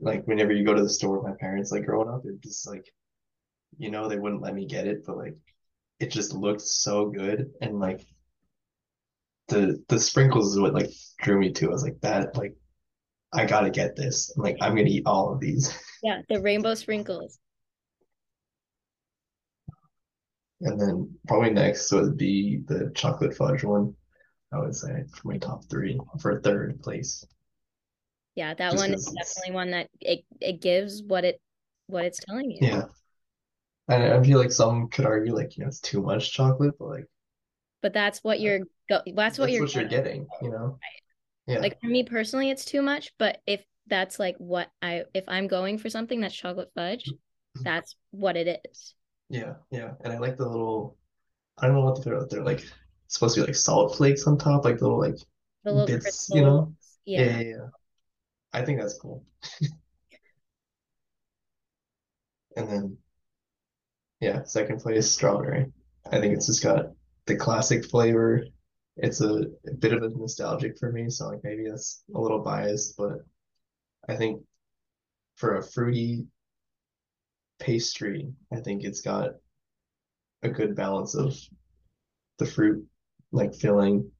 like 0.00 0.26
whenever 0.26 0.52
you 0.52 0.64
go 0.64 0.74
to 0.74 0.82
the 0.82 0.88
store 0.88 1.18
with 1.18 1.28
my 1.30 1.36
parents, 1.38 1.70
like 1.70 1.84
growing 1.84 2.08
up, 2.08 2.22
it 2.24 2.40
just 2.40 2.66
like 2.66 2.86
you 3.78 3.90
know 3.90 4.08
they 4.08 4.18
wouldn't 4.18 4.42
let 4.42 4.54
me 4.54 4.66
get 4.66 4.86
it, 4.86 5.04
but 5.06 5.16
like 5.18 5.36
it 6.00 6.10
just 6.10 6.34
looked 6.34 6.62
so 6.62 7.10
good 7.10 7.52
and 7.62 7.80
like 7.80 8.06
the 9.48 9.82
the 9.88 9.98
sprinkles 9.98 10.52
is 10.52 10.60
what 10.60 10.74
like 10.74 10.90
drew 11.20 11.38
me 11.38 11.52
to. 11.52 11.66
I 11.68 11.72
was 11.72 11.82
like 11.82 12.00
that 12.00 12.36
like 12.36 12.54
I 13.32 13.44
gotta 13.46 13.70
get 13.70 13.96
this. 13.96 14.32
I'm 14.36 14.42
like 14.44 14.56
I'm 14.60 14.74
gonna 14.76 14.88
eat 14.88 15.04
all 15.06 15.32
of 15.32 15.40
these. 15.40 15.72
yeah, 16.02 16.22
the 16.28 16.40
rainbow 16.40 16.74
sprinkles. 16.74 17.38
And 20.62 20.80
then 20.80 21.18
probably 21.28 21.50
next 21.50 21.92
would 21.92 22.16
be 22.16 22.62
the 22.66 22.90
chocolate 22.94 23.36
fudge 23.36 23.62
one, 23.62 23.94
I 24.52 24.60
would 24.60 24.76
say 24.76 25.04
for 25.14 25.28
my 25.28 25.38
top 25.38 25.64
three 25.70 26.00
for 26.20 26.40
third 26.40 26.82
place. 26.82 27.26
Yeah, 28.34 28.54
that 28.54 28.74
Just 28.74 28.76
one 28.76 28.92
is 28.94 29.06
definitely 29.16 29.52
one 29.54 29.70
that 29.72 29.88
it 30.00 30.24
it 30.40 30.60
gives 30.60 31.02
what 31.02 31.24
it 31.24 31.40
what 31.86 32.04
it's 32.04 32.20
telling 32.20 32.50
you. 32.50 32.60
yeah. 32.60 32.84
And 33.88 34.02
I 34.02 34.22
feel 34.22 34.38
like 34.38 34.52
some 34.52 34.88
could 34.88 35.04
argue 35.04 35.34
like, 35.34 35.56
you 35.56 35.64
know, 35.64 35.68
it's 35.68 35.80
too 35.80 36.00
much 36.02 36.32
chocolate, 36.32 36.78
but 36.78 36.88
like 36.88 37.06
But 37.82 37.92
that's 37.92 38.22
what 38.24 38.40
you're 38.40 38.60
go 38.88 39.02
that's 39.14 39.38
what 39.38 39.50
that's 39.50 39.52
you're 39.52 39.62
what 39.62 39.74
you're 39.74 39.84
getting. 39.84 39.84
getting, 39.84 40.28
you 40.42 40.50
know? 40.50 40.80
Yeah. 41.50 41.58
Like 41.58 41.80
for 41.80 41.88
me 41.88 42.04
personally, 42.04 42.50
it's 42.50 42.64
too 42.64 42.80
much, 42.80 43.12
but 43.18 43.42
if 43.46 43.64
that's 43.88 44.18
like 44.20 44.36
what 44.38 44.70
I 44.80 45.04
if 45.14 45.24
I'm 45.26 45.48
going 45.48 45.78
for 45.78 45.90
something 45.90 46.20
that's 46.20 46.34
chocolate 46.34 46.70
fudge, 46.76 47.06
mm-hmm. 47.06 47.62
that's 47.64 47.96
what 48.12 48.36
it 48.36 48.60
is. 48.70 48.94
Yeah, 49.28 49.54
yeah. 49.70 49.92
And 50.04 50.12
I 50.12 50.18
like 50.18 50.36
the 50.36 50.48
little 50.48 50.96
I 51.58 51.66
don't 51.66 51.74
know 51.74 51.84
what 51.84 52.04
they're 52.04 52.24
they're 52.30 52.44
like 52.44 52.64
supposed 53.08 53.34
to 53.34 53.40
be 53.40 53.46
like 53.48 53.56
salt 53.56 53.96
flakes 53.96 54.26
on 54.28 54.38
top, 54.38 54.64
like 54.64 54.80
little 54.80 55.00
like 55.00 55.16
The 55.64 55.72
little 55.72 55.86
bits, 55.86 56.30
you 56.32 56.42
know? 56.42 56.72
Yeah, 57.04 57.20
Yeah. 57.22 57.30
yeah, 57.30 57.40
yeah. 57.40 57.66
I 58.52 58.64
think 58.64 58.80
that's 58.80 58.98
cool. 58.98 59.24
And 62.56 62.68
then 62.68 62.98
yeah, 64.20 64.42
second 64.44 64.80
place 64.80 65.10
strawberry. 65.10 65.72
I 66.10 66.20
think 66.20 66.34
it's 66.34 66.46
just 66.46 66.62
got 66.62 66.92
the 67.26 67.36
classic 67.36 67.84
flavor. 67.86 68.44
It's 69.02 69.20
a, 69.20 69.44
a 69.66 69.74
bit 69.78 69.92
of 69.92 70.02
a 70.02 70.08
nostalgic 70.10 70.78
for 70.78 70.92
me, 70.92 71.08
so 71.08 71.28
like 71.28 71.42
maybe 71.42 71.64
that's 71.68 72.02
a 72.14 72.20
little 72.20 72.40
biased, 72.40 72.96
but 72.96 73.18
I 74.08 74.16
think 74.16 74.42
for 75.36 75.56
a 75.56 75.62
fruity 75.62 76.26
pastry, 77.58 78.30
I 78.52 78.56
think 78.56 78.84
it's 78.84 79.00
got 79.00 79.30
a 80.42 80.48
good 80.48 80.74
balance 80.74 81.14
of 81.14 81.34
the 82.38 82.46
fruit 82.46 82.86
like 83.32 83.54
filling. 83.54 84.10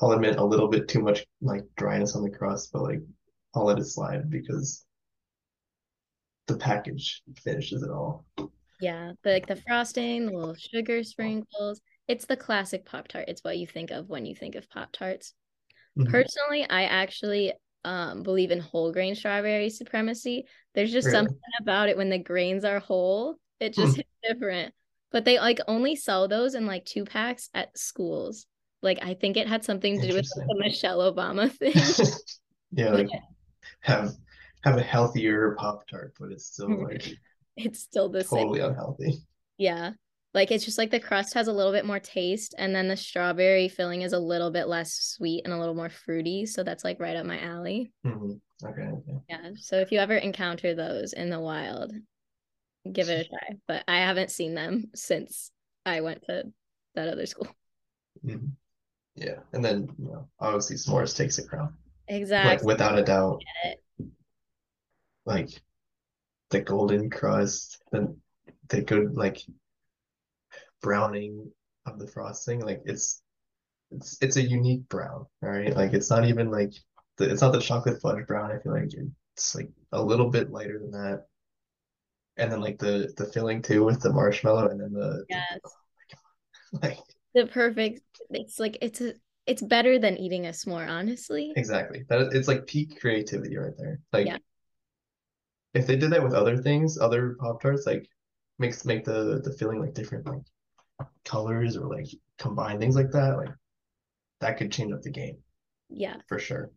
I'll 0.00 0.12
admit 0.12 0.36
a 0.36 0.44
little 0.44 0.68
bit 0.68 0.88
too 0.88 1.00
much 1.00 1.24
like 1.40 1.64
dryness 1.76 2.16
on 2.16 2.22
the 2.22 2.30
crust, 2.30 2.70
but 2.72 2.82
like 2.82 3.00
I'll 3.54 3.64
let 3.64 3.78
it 3.78 3.84
slide 3.84 4.28
because 4.30 4.84
the 6.46 6.56
package 6.56 7.22
finishes 7.42 7.82
it 7.82 7.90
all. 7.90 8.26
Yeah, 8.80 9.12
the, 9.22 9.30
like 9.30 9.46
the 9.46 9.56
frosting, 9.56 10.26
the 10.26 10.32
little 10.32 10.54
sugar 10.56 11.04
sprinkles. 11.04 11.80
It's 12.08 12.26
the 12.26 12.36
classic 12.36 12.84
Pop 12.84 13.08
Tart. 13.08 13.26
It's 13.28 13.42
what 13.44 13.58
you 13.58 13.66
think 13.66 13.90
of 13.90 14.08
when 14.08 14.26
you 14.26 14.34
think 14.34 14.54
of 14.54 14.68
Pop 14.68 14.92
Tarts. 14.92 15.34
Mhm. 15.98 16.10
Personally, 16.10 16.64
I 16.68 16.84
actually 16.84 17.52
um 17.84 18.22
believe 18.22 18.50
in 18.52 18.60
whole 18.60 18.92
grain 18.92 19.14
strawberry 19.14 19.68
supremacy. 19.70 20.46
There's 20.74 20.92
just 20.92 21.06
Really? 21.06 21.16
something 21.18 21.38
about 21.60 21.88
it 21.88 21.96
when 21.96 22.10
the 22.10 22.18
grains 22.18 22.64
are 22.64 22.78
whole. 22.80 23.36
It 23.60 23.74
just 23.74 23.94
Hmm. 23.96 24.00
hits 24.00 24.08
different. 24.22 24.74
But 25.10 25.24
they 25.24 25.38
like 25.38 25.58
only 25.68 25.96
sell 25.96 26.28
those 26.28 26.54
in 26.54 26.66
like 26.66 26.84
two 26.84 27.04
packs 27.04 27.50
at 27.54 27.76
schools. 27.76 28.46
Like 28.82 28.98
I 29.02 29.14
think 29.14 29.36
it 29.36 29.46
had 29.48 29.64
something 29.64 30.00
to 30.00 30.08
do 30.08 30.14
with 30.14 30.24
Interesting. 30.24 30.46
the 30.48 30.58
Michelle 30.58 31.12
Obama 31.12 31.50
thing. 31.58 31.72
Yeah, 32.72 32.90
like 32.90 33.08
have 33.80 34.12
have 34.64 34.76
a 34.78 34.82
healthier 34.82 35.54
Pop 35.58 35.86
Tart, 35.88 36.14
but 36.18 36.30
it's 36.32 36.46
still 36.46 36.82
like 36.84 37.06
It's 37.56 37.80
still 37.80 38.08
the 38.08 38.24
same. 38.24 38.40
totally 38.48 38.60
unhealthy. 38.60 39.18
Yeah. 39.58 39.92
Like 40.34 40.50
it's 40.50 40.64
just 40.64 40.78
like 40.78 40.90
the 40.90 41.00
crust 41.00 41.34
has 41.34 41.48
a 41.48 41.52
little 41.52 41.72
bit 41.72 41.84
more 41.84 42.00
taste 42.00 42.54
and 42.56 42.74
then 42.74 42.88
the 42.88 42.96
strawberry 42.96 43.68
filling 43.68 44.02
is 44.02 44.14
a 44.14 44.18
little 44.18 44.50
bit 44.50 44.66
less 44.66 44.94
sweet 44.94 45.42
and 45.44 45.52
a 45.52 45.58
little 45.58 45.74
more 45.74 45.90
fruity. 45.90 46.46
So 46.46 46.62
that's 46.62 46.84
like 46.84 47.00
right 47.00 47.16
up 47.16 47.26
my 47.26 47.38
alley. 47.40 47.92
Mhm. 48.06 48.40
Okay, 48.64 48.82
okay. 48.82 49.18
Yeah. 49.28 49.50
So 49.56 49.76
if 49.80 49.92
you 49.92 49.98
ever 49.98 50.14
encounter 50.16 50.74
those 50.74 51.12
in 51.12 51.28
the 51.28 51.40
wild, 51.40 51.92
give 52.90 53.08
it 53.10 53.26
a 53.26 53.28
try. 53.28 53.58
But 53.68 53.84
I 53.86 53.98
haven't 53.98 54.30
seen 54.30 54.54
them 54.54 54.90
since 54.94 55.50
I 55.84 56.00
went 56.00 56.22
to 56.24 56.44
that 56.94 57.08
other 57.08 57.26
school. 57.26 57.48
Mhm. 58.24 58.52
Yeah, 59.14 59.40
and 59.52 59.62
then 59.62 59.94
you 59.98 60.06
know, 60.06 60.28
obviously 60.40 60.76
s'mores 60.76 61.14
takes 61.14 61.36
a 61.38 61.46
crown. 61.46 61.76
Exactly. 62.08 62.56
Like 62.56 62.64
without 62.64 62.98
a 62.98 63.02
doubt, 63.02 63.42
like 65.26 65.50
the 66.50 66.60
golden 66.62 67.10
crust, 67.10 67.82
the 67.92 68.16
the 68.68 68.80
good 68.82 69.14
like 69.14 69.42
browning 70.82 71.50
of 71.86 71.98
the 71.98 72.06
frosting, 72.06 72.60
like 72.60 72.82
it's 72.84 73.22
it's 73.90 74.18
it's 74.22 74.36
a 74.36 74.42
unique 74.42 74.88
brown, 74.88 75.26
all 75.42 75.50
right? 75.50 75.74
Like 75.76 75.94
it's 75.94 76.10
not 76.10 76.26
even 76.26 76.50
like 76.50 76.72
the 77.18 77.30
it's 77.30 77.42
not 77.42 77.52
the 77.52 77.60
chocolate 77.60 78.00
fudge 78.02 78.26
brown. 78.26 78.52
I 78.52 78.58
feel 78.60 78.72
like 78.74 78.90
it's 79.36 79.54
like 79.54 79.70
a 79.92 80.02
little 80.02 80.30
bit 80.30 80.50
lighter 80.52 80.78
than 80.80 80.92
that. 80.92 81.26
And 82.36 82.50
then 82.52 82.60
like 82.60 82.78
the 82.78 83.12
the 83.16 83.24
filling 83.26 83.62
too 83.62 83.84
with 83.84 84.00
the 84.02 84.12
marshmallow 84.12 84.68
and 84.68 84.80
then 84.80 84.92
the, 84.92 85.26
the 85.30 85.44
Yes. 85.50 85.60
like 86.82 86.98
The 87.34 87.46
perfect 87.46 88.00
it's 88.30 88.58
like 88.58 88.78
it's 88.80 89.00
a 89.02 89.14
it's 89.46 89.60
better 89.62 89.98
than 89.98 90.16
eating 90.16 90.46
a 90.46 90.50
s'more, 90.50 90.88
honestly. 90.88 91.56
exactly. 91.56 92.04
That 92.08 92.32
it's 92.32 92.48
like 92.48 92.66
peak 92.66 93.00
creativity 93.00 93.56
right 93.56 93.76
there. 93.78 94.00
Like 94.12 94.26
Yeah. 94.26 94.38
if 95.74 95.86
they 95.86 95.96
did 95.96 96.10
that 96.12 96.22
with 96.22 96.32
other 96.34 96.56
things, 96.56 96.98
other 96.98 97.36
Pop 97.40 97.60
Tarts, 97.60 97.86
like 97.86 98.08
makes 98.58 98.84
make 98.84 99.04
the 99.04 99.40
the 99.44 99.52
filling 99.52 99.80
like 99.80 99.94
different 99.94 100.26
like 100.26 100.42
colors 101.24 101.76
or 101.76 101.86
like 101.88 102.06
combine 102.38 102.78
things 102.78 102.96
like 102.96 103.10
that, 103.12 103.36
like 103.36 103.50
that 104.40 104.56
could 104.56 104.72
change 104.72 104.92
up 104.92 105.02
the 105.02 105.10
game 105.10 105.38
Yeah. 105.88 106.16
for 106.28 106.38
sure. 106.38 106.70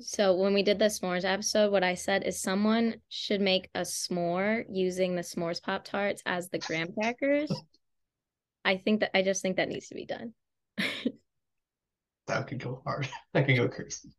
So 0.00 0.34
when 0.34 0.54
we 0.54 0.62
did 0.62 0.78
the 0.78 0.86
s'mores 0.86 1.24
episode, 1.24 1.72
what 1.72 1.84
I 1.84 1.94
said 1.94 2.24
is 2.24 2.40
someone 2.40 2.96
should 3.10 3.40
make 3.42 3.68
a 3.74 3.80
s'more 3.80 4.64
using 4.70 5.14
the 5.14 5.22
s'mores 5.22 5.62
Pop 5.62 5.84
Tarts 5.84 6.22
as 6.24 6.48
the 6.48 6.58
graham 6.58 6.92
crackers. 6.98 7.52
I 8.64 8.76
think 8.78 9.00
that 9.00 9.16
I 9.16 9.22
just 9.22 9.42
think 9.42 9.56
that 9.56 9.68
needs 9.68 9.88
to 9.88 9.94
be 9.94 10.06
done. 10.06 10.32
That 12.26 12.46
could 12.46 12.60
go 12.62 12.80
hard. 12.84 13.08
That 13.34 13.46
could 13.46 13.56
go 13.56 13.68
crazy. 13.68 14.10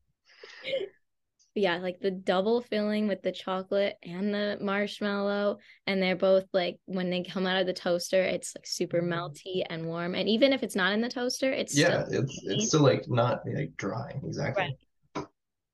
Yeah, 1.55 1.77
like 1.77 1.99
the 1.99 2.11
double 2.11 2.61
filling 2.61 3.07
with 3.07 3.21
the 3.23 3.31
chocolate 3.31 3.97
and 4.03 4.33
the 4.33 4.57
marshmallow, 4.61 5.57
and 5.87 6.01
they're 6.01 6.15
both 6.15 6.45
like 6.53 6.79
when 6.85 7.09
they 7.09 7.23
come 7.23 7.45
out 7.45 7.59
of 7.59 7.67
the 7.67 7.73
toaster, 7.73 8.21
it's 8.23 8.55
like 8.55 8.65
super 8.65 9.01
melty 9.01 9.63
and 9.69 9.85
warm. 9.85 10.15
And 10.15 10.29
even 10.29 10.53
if 10.53 10.63
it's 10.63 10.75
not 10.75 10.93
in 10.93 11.01
the 11.01 11.09
toaster, 11.09 11.51
it's 11.51 11.73
Yeah, 11.75 12.03
still 12.03 12.21
it's 12.23 12.43
it's 12.45 12.67
still 12.67 12.81
like 12.81 13.09
not 13.09 13.45
like 13.47 13.75
dry. 13.77 14.19
Exactly. 14.23 14.77
Right. 15.15 15.27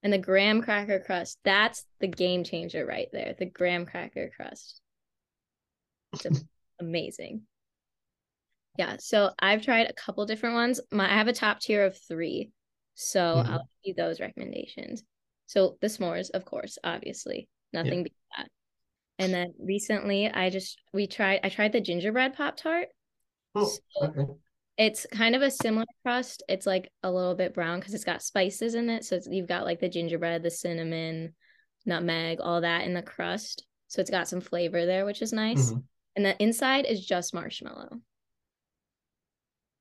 and 0.03 0.11
the 0.13 0.17
graham 0.17 0.61
cracker 0.61 0.99
crust, 0.99 1.37
that's 1.43 1.85
the 1.99 2.07
game 2.07 2.43
changer 2.43 2.85
right 2.85 3.09
there. 3.11 3.35
The 3.37 3.45
graham 3.45 3.85
cracker 3.85 4.31
crust. 4.35 4.81
It's 6.13 6.43
amazing. 6.79 7.47
Yeah, 8.77 8.97
so 8.99 9.31
I've 9.39 9.63
tried 9.63 9.89
a 9.89 9.93
couple 9.93 10.25
different 10.25 10.55
ones. 10.55 10.79
My 10.91 11.05
I 11.11 11.15
have 11.17 11.27
a 11.27 11.33
top 11.33 11.59
tier 11.59 11.85
of 11.85 11.97
three. 11.97 12.51
So 12.95 13.21
Mhm. 13.35 13.45
I'll 13.47 13.57
give 13.59 13.67
you 13.83 13.93
those 13.95 14.19
recommendations. 14.19 15.03
So 15.47 15.77
the 15.81 15.87
s'mores, 15.87 16.29
of 16.29 16.45
course, 16.45 16.77
obviously. 16.83 17.49
Nothing 17.73 18.03
beats 18.03 18.15
that. 18.37 18.49
And 19.19 19.33
then 19.33 19.53
recently 19.59 20.29
I 20.29 20.49
just 20.49 20.79
we 20.93 21.07
tried 21.07 21.39
I 21.43 21.49
tried 21.49 21.73
the 21.73 21.81
gingerbread 21.81 22.35
pop 22.35 22.55
tart. 22.57 22.89
Oh, 23.55 23.75
okay. 24.01 24.27
It's 24.77 25.07
kind 25.11 25.35
of 25.35 25.41
a 25.41 25.49
similar 25.49 25.85
crust. 26.03 26.43
It's 26.47 26.67
like 26.67 26.91
a 27.01 27.11
little 27.11 27.33
bit 27.33 27.53
brown 27.53 27.79
because 27.79 27.95
it's 27.95 28.03
got 28.03 28.21
spices 28.21 28.75
in 28.75 28.89
it. 28.91 29.05
So 29.05 29.15
it's, 29.15 29.27
you've 29.27 29.47
got 29.47 29.65
like 29.65 29.79
the 29.79 29.89
gingerbread, 29.89 30.43
the 30.43 30.51
cinnamon, 30.51 31.33
nutmeg, 31.85 32.39
all 32.41 32.61
that 32.61 32.83
in 32.83 32.93
the 32.93 33.01
crust. 33.01 33.65
So 33.87 34.01
it's 34.01 34.11
got 34.11 34.27
some 34.27 34.41
flavor 34.41 34.85
there, 34.85 35.05
which 35.05 35.23
is 35.23 35.33
nice. 35.33 35.71
Mhm. 35.71 35.83
And 36.15 36.25
the 36.25 36.41
inside 36.41 36.85
is 36.85 37.03
just 37.03 37.33
marshmallow. 37.33 38.01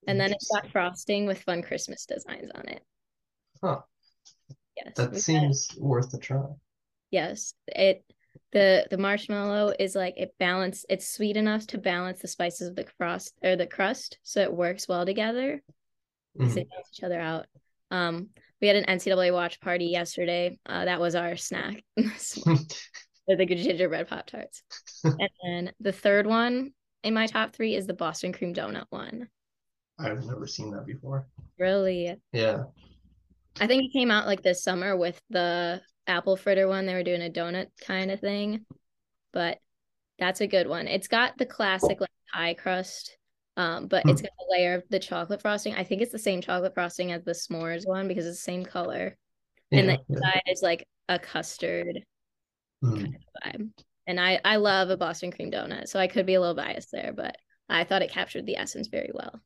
And 0.07 0.21
then 0.21 0.33
it's 0.33 0.49
got 0.51 0.71
frosting 0.71 1.27
with 1.27 1.43
fun 1.43 1.63
Christmas 1.63 2.07
designs 2.07 2.51
on 2.55 2.69
it. 2.69 2.83
Huh. 3.63 3.81
Yes. 4.77 4.95
That 4.97 5.17
seems 5.17 5.69
worth 5.79 6.13
a 6.15 6.19
try. 6.19 6.45
yes. 7.11 7.55
It 7.69 8.05
the 8.53 8.87
the 8.91 8.99
marshmallow 8.99 9.73
is 9.79 9.95
like 9.95 10.15
it 10.19 10.35
balance 10.39 10.85
it's 10.89 11.09
sweet 11.09 11.37
enough 11.37 11.67
to 11.69 11.79
balance 11.79 12.21
the 12.21 12.29
spices 12.29 12.69
of 12.69 12.77
the 12.77 12.85
crust 12.85 13.35
or 13.43 13.57
the 13.57 13.67
crust 13.67 14.19
so 14.23 14.41
it 14.41 14.53
works 14.53 14.87
well 14.89 15.05
together. 15.07 15.63
Mhm. 16.39 16.55
They 16.55 16.65
balance 16.65 16.89
each 16.93 17.03
other 17.03 17.21
out. 17.21 17.47
Um 17.91 18.29
we 18.61 18.69
had 18.69 18.77
an 18.77 18.85
NCAA 18.99 19.33
watch 19.33 19.61
party 19.61 19.87
yesterday. 19.87 20.59
Uh 20.67 20.85
that 20.85 21.01
was 21.01 21.15
our 21.15 21.37
snack. 21.37 21.83
the 21.97 23.47
gingerbread 23.47 24.09
pop 24.09 24.27
tarts. 24.27 24.63
and 25.05 25.31
then 25.45 25.73
the 25.81 25.93
third 25.93 26.27
one 26.27 26.73
in 27.03 27.15
my 27.15 27.27
top 27.27 27.55
three 27.55 27.75
is 27.75 27.87
the 27.87 27.95
Boston 27.95 28.33
cream 28.33 28.55
donut 28.55 28.87
one. 28.91 29.29
I've 29.99 30.25
never 30.25 30.47
seen 30.47 30.71
that 30.73 30.85
before. 30.87 31.27
Really 31.59 32.17
Yeah. 32.33 32.65
I 33.61 33.67
think 33.67 33.85
it 33.85 33.93
came 33.93 34.11
out 34.11 34.27
like 34.27 34.43
this 34.43 34.63
summer 34.63 34.97
with 34.97 35.21
the 35.31 35.81
apple 36.07 36.37
fritter 36.37 36.69
one. 36.69 36.87
They 36.87 36.95
were 36.95 37.03
doing 37.03 37.23
a 37.23 37.31
donut 37.31 37.69
kind 37.81 38.11
of 38.11 38.21
thing, 38.21 38.65
but 39.33 39.59
that's 40.19 40.41
a 40.41 40.47
good 40.47 40.67
one. 40.67 40.89
It's 40.89 41.09
got 41.09 41.37
the 41.39 41.47
classic 41.47 42.01
like 42.01 42.11
pie 42.33 42.55
crust, 42.55 43.17
um, 43.57 43.87
but 43.89 44.05
it's 44.09 44.23
got 44.23 44.31
a 44.31 44.51
layer 44.51 44.75
of 44.75 44.85
the 44.91 44.99
chocolate 44.99 45.41
frosting. 45.43 45.75
I 45.75 45.85
think 45.85 46.03
it's 46.03 46.13
the 46.13 46.19
same 46.19 46.41
chocolate 46.41 46.75
frosting 46.75 47.13
as 47.13 47.25
the 47.25 47.33
s'mores 47.33 47.87
one 47.87 48.09
because 48.09 48.27
it's 48.27 48.39
the 48.39 48.43
same 48.43 48.65
color, 48.65 49.17
and 49.73 49.89
Yeah. 49.89 49.97
the 49.97 50.03
yeah. 50.09 50.17
inside 50.17 50.43
is 50.47 50.63
like 50.63 50.87
a 51.09 51.19
custard 51.19 52.05
Mhm. 52.83 53.15
vibe. 53.45 53.71
And 54.07 54.21
I 54.21 54.41
I 54.45 54.57
love 54.57 54.91
a 54.91 54.97
Boston 54.97 55.33
cream 55.33 55.51
donut, 55.51 55.89
so 55.89 55.99
I 55.99 56.07
could 56.09 56.27
be 56.27 56.35
a 56.35 56.41
little 56.41 56.55
biased 56.55 56.93
there, 56.93 57.13
but 57.13 57.37
I 57.69 57.85
thought 57.85 58.03
it 58.03 58.11
captured 58.11 58.47
the 58.47 58.57
essence 58.57 58.87
very 58.89 59.11
well. 59.13 59.41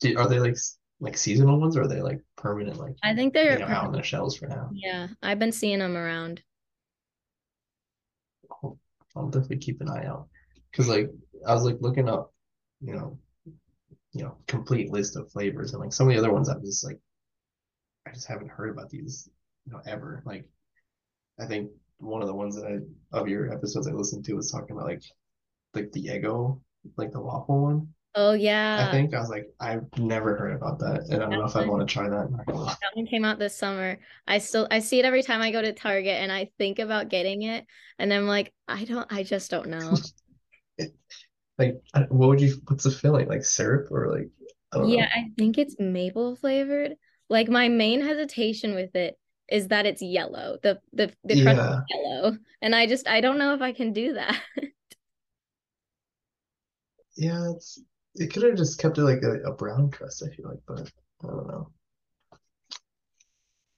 Do- 0.00 0.18
Are 0.18 0.28
they 0.28 0.40
like 0.40 0.56
like 1.00 1.16
seasonal 1.16 1.58
ones 1.58 1.76
or 1.76 1.82
are 1.82 1.88
they 1.88 2.02
like 2.02 2.20
permanent 2.36 2.78
like 2.78 2.94
I 3.02 3.14
think 3.14 3.32
they're 3.32 3.58
know 3.58 3.66
out 3.66 3.86
on 3.86 3.92
the 3.92 4.02
shelves 4.02 4.36
for 4.36 4.46
now? 4.46 4.70
yeah. 4.72 5.08
I've 5.22 5.38
been 5.38 5.52
seeing 5.52 5.78
them 5.78 5.96
around. 5.96 6.42
I'll, 8.50 8.78
I'll 9.16 9.28
definitely 9.28 9.58
keep 9.58 9.80
an 9.80 9.88
eye 9.88 10.06
out 10.06 10.28
because 10.70 10.88
like 10.88 11.10
I 11.46 11.54
was 11.54 11.64
like 11.64 11.78
looking 11.80 12.08
up, 12.08 12.32
you 12.80 12.94
know, 12.94 13.18
you 14.12 14.24
know, 14.24 14.36
complete 14.46 14.90
list 14.90 15.16
of 15.16 15.30
flavors 15.30 15.72
and 15.72 15.80
like 15.80 15.92
some 15.92 16.08
of 16.08 16.12
the 16.12 16.18
other 16.18 16.32
ones 16.32 16.48
I'm 16.48 16.62
just 16.62 16.84
like 16.84 16.98
I 18.06 18.12
just 18.12 18.28
haven't 18.28 18.50
heard 18.50 18.70
about 18.70 18.90
these, 18.90 19.28
you 19.66 19.72
know, 19.72 19.80
ever. 19.86 20.22
Like 20.26 20.44
I 21.38 21.46
think 21.46 21.70
one 21.98 22.20
of 22.20 22.28
the 22.28 22.34
ones 22.34 22.56
that 22.56 22.66
I 22.66 23.18
of 23.18 23.28
your 23.28 23.52
episodes 23.52 23.86
I 23.88 23.92
listened 23.92 24.24
to 24.26 24.34
was 24.34 24.50
talking 24.50 24.76
about 24.76 24.86
like 24.86 25.02
like 25.74 25.92
the 25.92 26.08
Eggo, 26.08 26.60
like 26.96 27.12
the 27.12 27.20
waffle 27.20 27.62
one. 27.62 27.88
Oh 28.14 28.32
yeah. 28.32 28.76
I 28.76 28.90
think 28.90 29.14
I 29.14 29.20
was 29.20 29.30
like, 29.30 29.46
I've 29.60 29.86
never 29.98 30.36
heard 30.36 30.54
about 30.54 30.78
that, 30.80 31.06
and 31.10 31.22
I 31.22 31.26
don't 31.26 31.38
know 31.38 31.44
if 31.44 31.56
I 31.56 31.66
want 31.66 31.86
to 31.86 31.92
try 31.92 32.08
that. 32.08 32.76
That 32.82 32.94
one 32.94 33.06
came 33.06 33.24
out 33.24 33.38
this 33.38 33.56
summer. 33.56 33.98
I 34.26 34.38
still 34.38 34.66
I 34.70 34.78
see 34.80 34.98
it 34.98 35.04
every 35.04 35.22
time 35.22 35.40
I 35.42 35.50
go 35.50 35.60
to 35.62 35.72
Target 35.72 36.20
and 36.20 36.32
I 36.32 36.50
think 36.58 36.78
about 36.78 37.08
getting 37.08 37.42
it 37.42 37.66
and 37.98 38.12
I'm 38.12 38.26
like, 38.26 38.52
I 38.68 38.84
don't 38.84 39.10
I 39.12 39.22
just 39.22 39.50
don't 39.50 39.68
know. 39.68 40.00
Like, 41.58 41.82
what 42.08 42.28
would 42.28 42.40
you? 42.40 42.60
What's 42.68 42.84
the 42.84 42.90
filling? 42.90 43.28
Like 43.28 43.44
syrup 43.44 43.90
or 43.90 44.08
like 44.10 44.30
I 44.72 44.78
don't 44.78 44.88
Yeah, 44.88 45.06
know. 45.06 45.10
I 45.14 45.30
think 45.38 45.58
it's 45.58 45.76
maple 45.78 46.36
flavored. 46.36 46.96
Like 47.28 47.48
my 47.48 47.68
main 47.68 48.00
hesitation 48.00 48.74
with 48.74 48.94
it 48.96 49.18
is 49.48 49.68
that 49.68 49.86
it's 49.86 50.02
yellow. 50.02 50.58
The 50.62 50.80
the 50.92 51.12
the 51.24 51.36
crust 51.36 51.60
is 51.68 51.76
Yeah, 51.76 51.82
yellow. 51.88 52.38
And 52.62 52.74
I 52.74 52.86
just 52.86 53.06
I 53.08 53.20
don't 53.20 53.38
know 53.38 53.54
if 53.54 53.62
I 53.62 53.72
can 53.72 53.92
do 53.92 54.14
that. 54.14 54.40
yeah. 57.16 57.52
It's 57.54 57.80
it 58.20 58.32
could 58.32 58.42
have 58.42 58.56
just 58.56 58.78
kept 58.78 58.98
it 58.98 59.02
like 59.02 59.22
a, 59.22 59.40
a 59.50 59.52
brown 59.52 59.90
crust. 59.90 60.22
I 60.22 60.34
feel 60.34 60.48
like, 60.48 60.60
but 60.66 60.90
I 61.24 61.26
don't 61.26 61.48
know. 61.48 61.70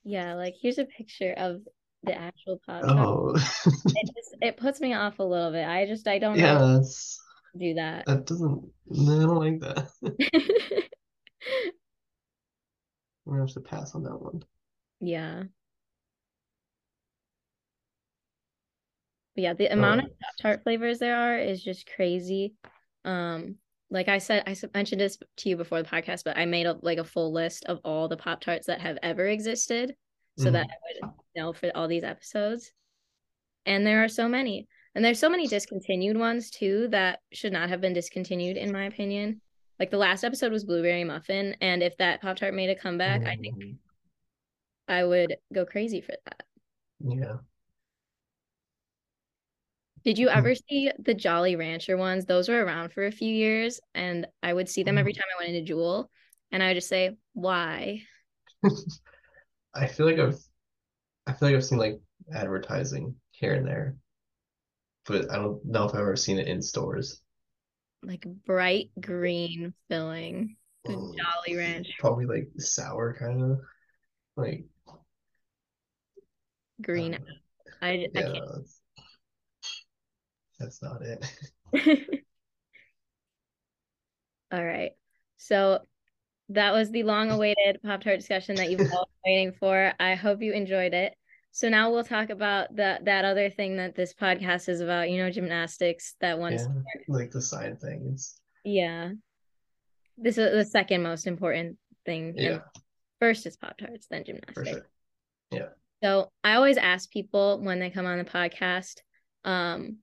Yeah, 0.04 0.34
like 0.34 0.54
here's 0.60 0.78
a 0.78 0.84
picture 0.84 1.32
of 1.36 1.60
the 2.02 2.14
actual 2.14 2.60
Pop 2.66 2.82
Tart. 2.82 2.98
Oh, 2.98 3.34
It 3.36 4.10
just 4.16 4.36
it 4.40 4.56
puts 4.56 4.80
me 4.80 4.94
off 4.94 5.20
a 5.20 5.22
little 5.22 5.52
bit. 5.52 5.66
I 5.66 5.86
just 5.86 6.08
I 6.08 6.18
don't 6.18 6.36
know 6.36 6.44
yeah. 6.44 6.64
I 6.64 6.72
That's 6.74 7.20
do 7.56 7.74
that. 7.74 8.06
that 8.06 8.26
doesn't. 8.26 8.68
No, 8.88 9.16
I 9.16 9.22
don't 9.22 9.36
like 9.36 9.60
that. 9.60 9.88
I'm 13.24 13.32
gonna 13.32 13.40
have 13.42 13.54
to 13.54 13.60
pass 13.60 13.94
on 13.94 14.02
that 14.02 14.20
one. 14.20 14.42
Yeah. 15.00 15.44
But 19.34 19.42
yeah, 19.42 19.54
the 19.54 19.72
amount 19.72 20.00
of. 20.00 20.06
Pop-Tart 20.06 20.62
flavors 20.64 20.98
there 20.98 21.16
are 21.16 21.38
is 21.38 21.62
just 21.62 21.88
crazy. 21.94 22.54
Um, 23.04 23.56
like 23.92 24.08
I 24.08 24.18
said, 24.18 24.42
I 24.46 24.56
mentioned 24.74 25.00
this 25.00 25.18
to 25.38 25.48
you 25.48 25.56
before 25.56 25.82
the 25.82 25.88
podcast, 25.88 26.24
but 26.24 26.36
I 26.36 26.46
made 26.46 26.66
a 26.66 26.76
like 26.82 26.98
a 26.98 27.04
full 27.04 27.32
list 27.32 27.64
of 27.66 27.78
all 27.84 28.08
the 28.08 28.16
Pop-Tarts 28.16 28.66
that 28.66 28.80
have 28.80 28.98
ever 29.02 29.26
existed 29.28 29.94
so 30.38 30.50
that 30.50 30.66
Mhm. 30.66 30.70
I 30.70 30.76
would 31.06 31.12
know 31.36 31.52
for 31.52 31.70
all 31.74 31.86
these 31.88 32.02
episodes. 32.04 32.72
And 33.66 33.86
there 33.86 34.02
are 34.02 34.08
so 34.08 34.28
many. 34.28 34.66
And 34.94 35.04
there's 35.04 35.18
so 35.18 35.28
many 35.30 35.46
discontinued 35.46 36.16
ones 36.16 36.50
too 36.50 36.88
that 36.88 37.20
should 37.32 37.52
not 37.52 37.68
have 37.68 37.80
been 37.80 37.92
discontinued, 37.92 38.56
in 38.56 38.72
my 38.72 38.84
opinion. 38.86 39.40
Like 39.78 39.90
the 39.90 39.98
last 39.98 40.24
episode 40.24 40.52
was 40.52 40.64
Blueberry 40.64 41.04
Muffin, 41.04 41.56
and 41.60 41.82
if 41.82 41.96
that 41.98 42.20
Pop-Tart 42.22 42.54
made 42.54 42.70
a 42.70 42.74
comeback, 42.74 43.26
I 43.26 43.36
think 43.36 43.56
Mm, 43.56 43.76
I 44.88 45.04
would 45.04 45.36
go 45.52 45.64
crazy 45.66 46.00
for 46.00 46.14
that. 46.24 46.46
yeah. 47.00 47.38
Did 50.04 50.18
you 50.18 50.28
ever 50.28 50.54
see 50.54 50.90
the 50.98 51.14
Jolly 51.14 51.56
Rancher 51.56 51.96
ones? 51.96 52.24
Those 52.24 52.48
were 52.48 52.64
around 52.64 52.92
for 52.92 53.06
a 53.06 53.12
few 53.12 53.32
years, 53.32 53.80
and 53.94 54.26
I 54.42 54.52
would 54.52 54.68
see 54.68 54.82
them 54.82 54.98
every 54.98 55.12
time 55.12 55.24
I 55.34 55.42
went 55.44 55.54
into 55.54 55.66
Jewel, 55.66 56.10
and 56.50 56.62
I 56.62 56.68
would 56.68 56.74
just 56.74 56.88
say, 56.88 57.16
"Why?" 57.34 58.02
I 59.74 59.86
feel 59.86 60.06
like 60.06 60.18
I've 60.18 60.38
I 61.26 61.32
feel 61.32 61.48
like 61.50 61.56
I've 61.56 61.64
seen 61.64 61.78
like 61.78 62.00
advertising 62.34 63.16
here 63.32 63.54
and 63.54 63.66
there, 63.66 63.96
but 65.06 65.30
I 65.30 65.36
don't 65.36 65.64
know 65.64 65.84
if 65.84 65.94
I've 65.94 66.00
ever 66.00 66.16
seen 66.16 66.38
it 66.38 66.48
in 66.48 66.62
stores. 66.62 67.20
Like 68.02 68.24
bright 68.44 68.90
green 69.00 69.74
filling, 69.88 70.56
the 70.84 70.94
Mm, 70.94 71.14
Jolly 71.16 71.56
Rancher 71.56 71.92
Probably 72.00 72.26
like 72.26 72.48
sour 72.58 73.14
kind 73.18 73.42
of 73.42 73.60
like 74.36 74.64
green. 76.80 77.14
um, 77.14 77.24
I 77.80 78.08
I 78.14 78.20
yeah, 78.20 78.24
that's, 80.62 80.82
not 80.82 81.02
it. 81.02 81.24
All 84.52 84.64
right, 84.64 84.92
so 85.38 85.80
that 86.50 86.72
was 86.72 86.90
the 86.90 87.04
long-awaited 87.04 87.80
Pop-Tart 87.82 88.18
discussion 88.18 88.56
that 88.56 88.70
you've 88.70 88.80
all 88.92 89.08
been 89.24 89.24
waiting 89.32 89.52
for. 89.52 89.92
I 89.98 90.14
hope 90.14 90.42
you 90.42 90.52
enjoyed 90.52 90.92
it. 90.92 91.14
So 91.52 91.68
now 91.70 91.90
we'll 91.90 92.04
talk 92.04 92.28
about 92.30 92.76
that 92.76 93.04
that 93.06 93.24
other 93.24 93.48
thing 93.50 93.76
that 93.76 93.94
this 93.94 94.12
podcast 94.14 94.68
is 94.68 94.80
about. 94.80 95.10
You 95.10 95.18
know, 95.22 95.30
gymnastics. 95.30 96.14
That 96.20 96.38
one 96.38 96.52
Yeah, 96.52 96.66
like 97.08 97.30
the 97.30 97.40
side 97.42 97.80
things. 97.80 98.40
Yeah. 98.64 99.12
This 100.18 100.36
is 100.38 100.52
the 100.52 100.64
second 100.64 101.02
most 101.02 101.26
important 101.26 101.78
thing. 102.04 102.34
yeah, 102.36 102.50
And 102.50 102.62
first 103.20 103.46
is 103.46 103.56
Pop 103.56 103.76
Tarts, 103.78 104.06
then 104.10 104.24
gymnastics. 104.24 104.68
sure. 104.68 104.88
Yeah. 105.50 105.68
So 106.02 106.30
I 106.44 106.54
always 106.54 106.76
ask 106.76 107.10
people 107.10 107.60
when 107.62 107.78
they 107.80 107.90
come 107.90 108.06
on 108.06 108.18
the 108.18 108.24
podcast, 108.24 109.00
um, 109.44 109.98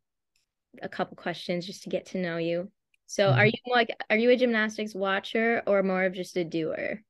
a 0.81 0.89
couple 0.89 1.15
questions 1.17 1.65
just 1.65 1.83
to 1.83 1.89
get 1.89 2.07
to 2.07 2.17
know 2.19 2.37
you. 2.37 2.71
So 3.07 3.31
are 3.31 3.45
Mhm. 3.45 3.47
you 3.47 3.53
like 3.67 3.89
are 4.09 4.17
you 4.17 4.29
a 4.31 4.35
gymnastics 4.35 4.93
watcher 4.95 5.63
or 5.67 5.83
more 5.83 6.03
of 6.05 6.13
just 6.13 6.37
a 6.37 6.43
doer? 6.43 7.03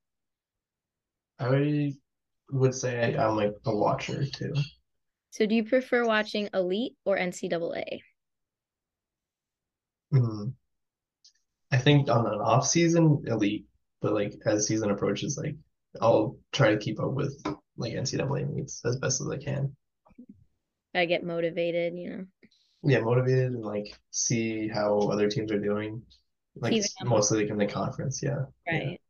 I 1.39 1.95
would 2.51 2.75
say 2.75 3.15
I'm 3.17 3.35
like 3.35 3.55
a 3.65 3.75
watcher 3.75 4.25
too. 4.25 4.53
So 5.31 5.47
do 5.47 5.55
you 5.55 5.63
prefer 5.63 6.05
watching 6.05 6.49
Elite 6.53 6.95
or 7.03 7.17
NCAA? 7.17 8.03
Mhm. 10.11 10.53
I 11.71 11.77
think 11.77 12.09
on 12.09 12.25
an 12.27 12.39
off 12.41 12.65
season, 12.67 13.23
elite, 13.25 13.65
but 14.01 14.13
like 14.13 14.33
as 14.45 14.67
season 14.67 14.91
approaches, 14.91 15.37
like 15.37 15.55
I'll 16.01 16.37
try 16.51 16.71
to 16.71 16.77
keep 16.77 16.99
up 16.99 17.13
with 17.13 17.41
like 17.77 17.93
NCAA 17.93 18.43
meets 18.45 18.83
as 18.85 18.97
best 18.97 19.21
as 19.21 19.29
I 19.29 19.37
can. 19.37 19.75
I 20.93 21.05
get 21.05 21.23
motivated, 21.23 21.95
you 21.97 22.09
know. 22.09 22.25
Yeah, 22.83 22.99
motivated 23.01 23.51
and 23.51 23.65
like 23.65 23.99
see 24.11 24.67
how 24.67 24.99
other 24.99 25.29
teams 25.29 25.51
are 25.51 25.59
doing. 25.59 26.01
Like 26.55 26.73
up. 26.73 27.07
mostly 27.07 27.41
like 27.41 27.51
in 27.51 27.57
the 27.57 27.67
conference, 27.67 28.21
yeah. 28.23 28.45
Yeah. 28.67 28.73
Right. 28.73 29.01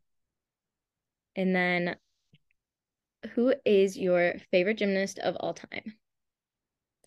And 1.35 1.55
then 1.55 1.95
who 3.33 3.53
is 3.65 3.97
your 3.97 4.35
favorite 4.51 4.77
gymnast 4.77 5.19
of 5.19 5.35
all 5.37 5.53
time? 5.53 5.93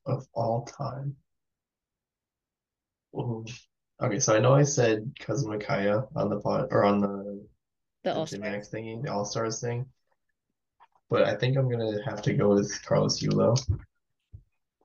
Of 0.06 0.26
all 0.34 0.64
time. 0.64 1.16
Ooh. 3.14 3.44
Okay, 4.02 4.18
so 4.18 4.34
I 4.34 4.40
know 4.40 4.52
I 4.52 4.62
said 4.62 5.12
cousin 5.20 5.50
Micaiah 5.50 6.04
on 6.16 6.28
the 6.28 6.40
pod 6.40 6.68
or 6.70 6.84
on 6.84 7.00
the 7.00 7.46
The 8.04 8.10
the 8.10 8.14
All 8.14 8.26
Gymnastics 8.26 8.68
Stars. 8.68 8.82
thingy, 8.84 9.02
the 9.02 9.12
All 9.12 9.24
Stars 9.24 9.60
thing. 9.60 9.86
But 11.08 11.24
I 11.24 11.36
think 11.36 11.56
I'm 11.56 11.70
gonna 11.70 12.02
have 12.04 12.22
to 12.22 12.34
go 12.34 12.48
with 12.48 12.82
Carlos 12.84 13.20
Yulo, 13.20 13.56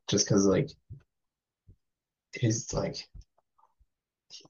just 0.07 0.27
because 0.27 0.45
like 0.45 0.69
he's 2.33 2.73
like 2.73 3.07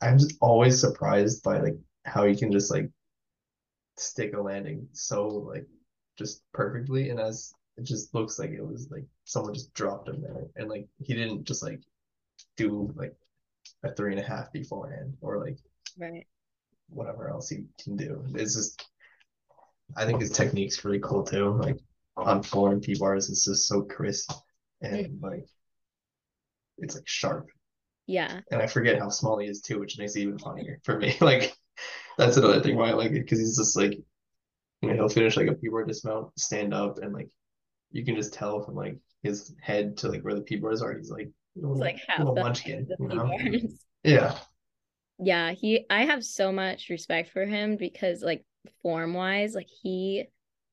I'm 0.02 0.18
just 0.18 0.38
always 0.42 0.80
surprised 0.80 1.44
by 1.44 1.60
like 1.60 1.78
how 2.06 2.26
he 2.26 2.36
can 2.36 2.52
just 2.52 2.72
like 2.72 2.90
stick 3.98 4.34
a 4.36 4.42
landing 4.42 4.88
so 4.94 5.28
like 5.28 5.66
just 6.18 6.42
perfectly, 6.54 7.10
and 7.10 7.20
as 7.20 7.54
it 7.78 7.84
just 7.84 8.14
looks 8.16 8.40
like 8.40 8.50
it 8.52 8.66
was 8.66 8.90
like 8.90 9.06
someone 9.26 9.54
just 9.54 9.74
dropped 9.74 10.10
him 10.10 10.22
there, 10.22 10.46
and 10.56 10.70
like 10.70 10.88
he 11.00 11.14
didn't 11.14 11.44
just 11.46 11.64
like 11.64 11.80
do 12.56 12.92
like 12.96 13.16
a 13.84 13.94
three 13.94 14.12
and 14.12 14.20
a 14.20 14.28
half 14.28 14.52
beforehand 14.52 15.16
or 15.22 15.40
like 15.44 15.58
Right. 16.00 16.28
whatever 16.90 17.30
else 17.30 17.50
he 17.50 17.66
can 17.84 17.96
do. 17.96 18.24
It's 18.36 18.56
just 18.56 18.84
I 19.96 20.06
think 20.06 20.22
his 20.22 20.32
technique's 20.32 20.84
really 20.84 21.00
cool 21.00 21.24
too. 21.24 21.52
Like 21.54 21.78
on 22.18 22.44
floor 22.44 22.72
and 22.72 22.82
P 22.82 22.96
bars, 22.98 23.30
it's 23.30 23.46
just 23.46 23.68
so 23.68 23.84
crisp 23.84 24.32
and 24.82 25.22
like 25.22 25.46
it's 26.80 26.96
like 26.96 27.08
sharp. 27.08 27.50
Yeah. 28.08 28.40
And 28.52 28.62
I 28.62 28.68
forget 28.68 29.00
how 29.00 29.10
small 29.10 29.38
he 29.38 29.48
is 29.48 29.62
too, 29.62 29.80
which 29.80 30.00
makes 30.00 30.16
it 30.16 30.22
even 30.22 30.40
funnier 30.40 30.80
for 30.84 30.98
me. 30.98 31.16
Like 31.22 31.54
that's 32.18 32.38
another 32.38 32.62
thing 32.62 32.76
why 32.76 32.90
I 32.90 32.94
like 32.94 33.12
it 33.12 33.22
because 33.22 33.40
he's 33.40 33.58
just 33.58 33.78
like 33.78 33.94
you 34.82 34.90
know 34.90 34.94
he'll 34.96 35.10
finish 35.10 35.38
like 35.38 35.48
a 35.48 35.54
P 35.54 35.68
bar 35.70 35.84
dismount, 35.84 36.32
stand 36.40 36.74
up, 36.74 36.98
and 37.00 37.14
like 37.14 37.30
you 37.92 38.04
can 38.04 38.16
just 38.16 38.34
tell 38.34 38.64
from 38.64 38.76
like 38.76 38.98
his 39.24 39.54
head 39.62 39.98
to 39.98 40.10
like 40.10 40.22
where 40.22 40.36
the 40.36 40.42
P 40.42 40.56
bars 40.56 40.82
are. 40.82 40.98
He's 40.98 41.12
like 41.12 41.30
It's 41.56 41.66
like 41.80 42.00
half 42.08 42.20
munchkin, 42.20 42.88
you 43.00 43.08
know? 43.08 43.30
Yeah. 44.04 44.38
Yeah, 45.20 45.52
he 45.52 45.86
I 45.90 46.06
have 46.06 46.24
so 46.24 46.52
much 46.52 46.90
respect 46.90 47.32
for 47.32 47.46
him 47.46 47.76
because 47.76 48.22
like 48.22 48.46
form 48.82 49.14
wise, 49.14 49.54
like 49.56 49.70
he 49.82 50.26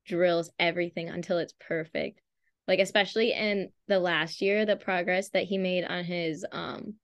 drills 0.06 0.50
everything 0.58 1.08
until 1.08 1.38
it's 1.38 1.54
perfect. 1.60 2.20
Like 2.68 2.78
especially 2.78 3.32
in 3.32 3.70
the 3.88 3.98
last 3.98 4.40
year, 4.40 4.66
the 4.66 4.76
progress 4.76 5.30
that 5.30 5.44
he 5.44 5.58
made 5.58 5.84
on 5.84 6.04
his 6.04 6.46
um 6.52 6.94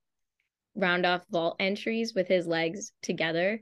round 0.75 1.05
off 1.05 1.25
vault 1.29 1.57
entries 1.59 2.13
with 2.15 2.27
his 2.27 2.47
legs 2.47 2.93
together, 3.01 3.61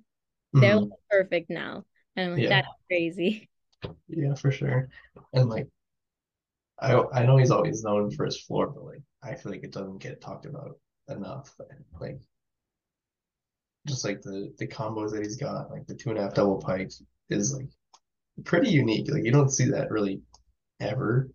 they're 0.60 0.76
Mhm. 0.76 0.80
like, 0.80 1.00
perfect 1.12 1.50
now. 1.52 1.86
And 2.16 2.28
I'm 2.28 2.34
like, 2.38 2.48
Yeah. 2.48 2.50
that's 2.50 2.68
crazy. 2.90 3.50
Yeah, 4.08 4.34
for 4.36 4.52
sure. 4.52 4.90
And 5.34 5.50
like 5.50 5.68
I 6.80 6.94
I 7.14 7.26
know 7.26 7.38
he's 7.38 7.52
always 7.52 7.84
known 7.84 8.10
for 8.12 8.26
his 8.26 8.42
floor, 8.42 8.68
but 8.68 8.84
like 8.84 9.04
I 9.22 9.36
feel 9.36 9.52
like 9.52 9.64
it 9.64 9.72
doesn't 9.72 10.00
get 10.00 10.20
talked 10.22 10.46
about 10.48 10.80
enough. 11.08 11.56
And 11.60 11.86
Like 12.00 12.22
just 13.88 14.04
like 14.04 14.22
the 14.22 14.54
the 14.58 14.68
combos 14.68 15.12
that 15.12 15.24
he's 15.24 15.38
got, 15.38 15.72
like 15.72 15.88
the 15.88 15.96
two 15.96 16.10
and 16.10 16.20
a 16.20 16.22
half 16.24 16.34
double 16.34 16.58
pike 16.60 16.92
is 17.30 17.54
like 17.54 17.70
pretty 18.46 18.72
unique. 18.72 19.12
Like 19.12 19.26
you 19.26 19.32
don't 19.32 19.52
see 19.52 19.66
that 19.72 19.92
really 19.92 20.22
ever. 20.80 21.30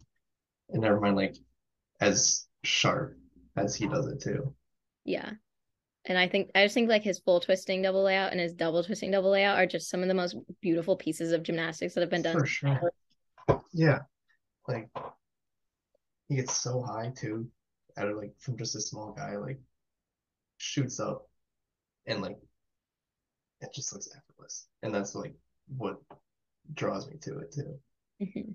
And 0.71 0.83
never 0.83 1.01
mind 1.01 1.17
like 1.17 1.37
as 2.01 2.47
sharp 2.65 3.19
as 3.57 3.77
he 3.77 3.89
does 3.89 4.07
it 4.09 4.23
too. 4.23 4.55
Yeah. 5.05 5.35
And 6.07 6.19
I 6.19 6.29
think 6.29 6.51
I 6.55 6.65
just 6.65 6.75
think 6.75 6.89
like 6.89 7.03
his 7.03 7.19
full 7.19 7.41
twisting 7.41 7.81
double 7.81 8.03
layout 8.03 8.33
and 8.33 8.41
his 8.41 8.53
double 8.53 8.85
twisting 8.85 9.11
double 9.11 9.31
layout 9.31 9.59
are 9.59 9.67
just 9.67 9.89
some 9.89 10.03
of 10.03 10.09
the 10.09 10.15
most 10.15 10.37
beautiful 10.61 10.97
pieces 10.97 11.33
of 11.33 11.43
gymnastics 11.43 11.95
that 11.95 12.03
have 12.03 12.11
been 12.11 12.23
done. 12.23 12.39
For 12.39 12.47
sure. 12.47 12.93
Yeah. 13.73 14.01
Like 14.69 14.89
he 16.29 16.37
gets 16.37 16.57
so 16.61 16.83
high 16.83 17.13
too. 17.17 17.49
Out 17.97 18.09
of 18.09 18.17
like 18.17 18.35
from 18.39 18.59
just 18.59 18.75
a 18.75 18.81
small 18.81 19.13
guy, 19.13 19.37
like 19.37 19.61
shoots 20.59 21.01
up 21.01 21.29
and 22.07 22.21
like 22.21 22.37
it 23.61 23.71
just 23.75 23.93
looks 23.93 24.09
effortless. 24.15 24.67
And 24.83 24.95
that's 24.95 25.15
like 25.15 25.35
what 25.69 25.97
draws 26.75 27.09
me 27.09 27.17
to 27.23 27.39
it 27.39 27.53
too. 27.53 27.79
Mm-hmm. 28.21 28.51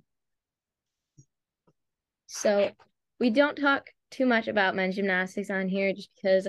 So 2.27 2.69
we 3.19 3.31
don't 3.31 3.55
talk 3.55 3.89
too 4.11 4.27
much 4.27 4.47
about 4.47 4.75
men's 4.75 4.95
gymnastics 4.95 5.49
on 5.49 5.67
here 5.67 5.93
just 5.93 6.09
because 6.15 6.47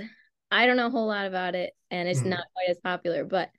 I 0.51 0.67
don't 0.67 0.77
know 0.77 0.87
a 0.87 0.91
whole 0.91 1.07
lot 1.07 1.27
about 1.27 1.55
it 1.55 1.73
and 1.91 2.09
it's 2.09 2.21
mm. 2.21 2.27
not 2.27 2.45
quite 2.55 2.71
as 2.71 2.79
popular, 2.79 3.25
but 3.25 3.51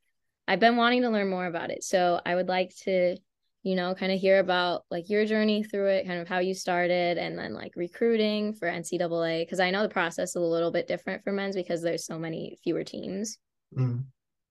I've 0.48 0.60
been 0.60 0.76
wanting 0.76 1.04
to 1.04 1.10
learn 1.10 1.30
more 1.30 1.46
about 1.46 1.72
it. 1.72 1.84
So 1.84 2.20
I 2.26 2.36
would 2.36 2.48
like 2.48 2.76
to, 2.84 3.16
you 3.64 3.76
know, 3.76 3.96
kind 3.96 4.12
of 4.12 4.20
hear 4.20 4.40
about 4.40 4.84
like 4.92 5.10
your 5.10 5.26
journey 5.26 5.64
through 5.64 5.88
it, 5.88 6.08
kind 6.08 6.20
of 6.20 6.28
how 6.28 6.40
you 6.40 6.54
started 6.54 7.18
and 7.18 7.38
then 7.38 7.54
like 7.54 7.74
recruiting 7.76 8.54
for 8.54 8.68
NCAA. 8.68 9.50
Cause 9.50 9.60
I 9.60 9.72
know 9.72 9.84
the 9.84 9.90
process 9.90 10.32
is 10.32 10.36
a 10.36 10.42
little 10.42 10.72
bit 10.72 10.88
different 10.88 11.24
for 11.24 11.32
men's 11.32 11.56
because 11.56 11.82
there's 11.82 12.06
so 12.06 12.20
many 12.20 12.58
fewer 12.64 12.84
teams. 12.84 13.38
Mm. 13.78 14.04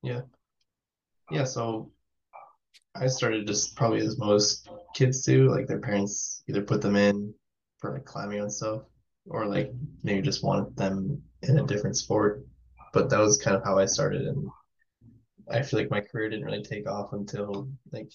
Yeah. 0.03 0.23
Yeah. 1.31 1.45
So 1.45 1.93
I 2.95 3.07
started 3.07 3.47
just 3.47 3.77
probably 3.77 4.01
as 4.01 4.19
most 4.19 4.69
kids 4.95 5.23
do, 5.25 5.51
like 5.51 5.67
their 5.67 5.81
parents 5.81 6.43
either 6.49 6.63
put 6.63 6.81
them 6.81 6.97
in 6.97 7.35
for 7.79 7.93
like 7.93 8.05
climbing 8.05 8.41
and 8.41 8.53
stuff, 8.53 8.83
or 9.27 9.47
like 9.47 9.71
maybe 10.03 10.23
just 10.23 10.43
wanted 10.43 10.77
them 10.77 11.23
in 11.43 11.59
a 11.59 11.67
different 11.67 11.97
sport. 11.97 12.45
But 12.93 13.11
that 13.11 13.21
was 13.21 13.39
kind 13.39 13.57
of 13.57 13.65
how 13.65 13.79
I 13.79 13.87
started, 13.87 14.23
and 14.23 14.49
I 15.51 15.63
feel 15.63 15.81
like 15.81 15.91
my 15.91 16.01
career 16.01 16.29
didn't 16.29 16.45
really 16.45 16.63
take 16.63 16.89
off 16.89 17.13
until 17.13 17.69
like 17.93 18.11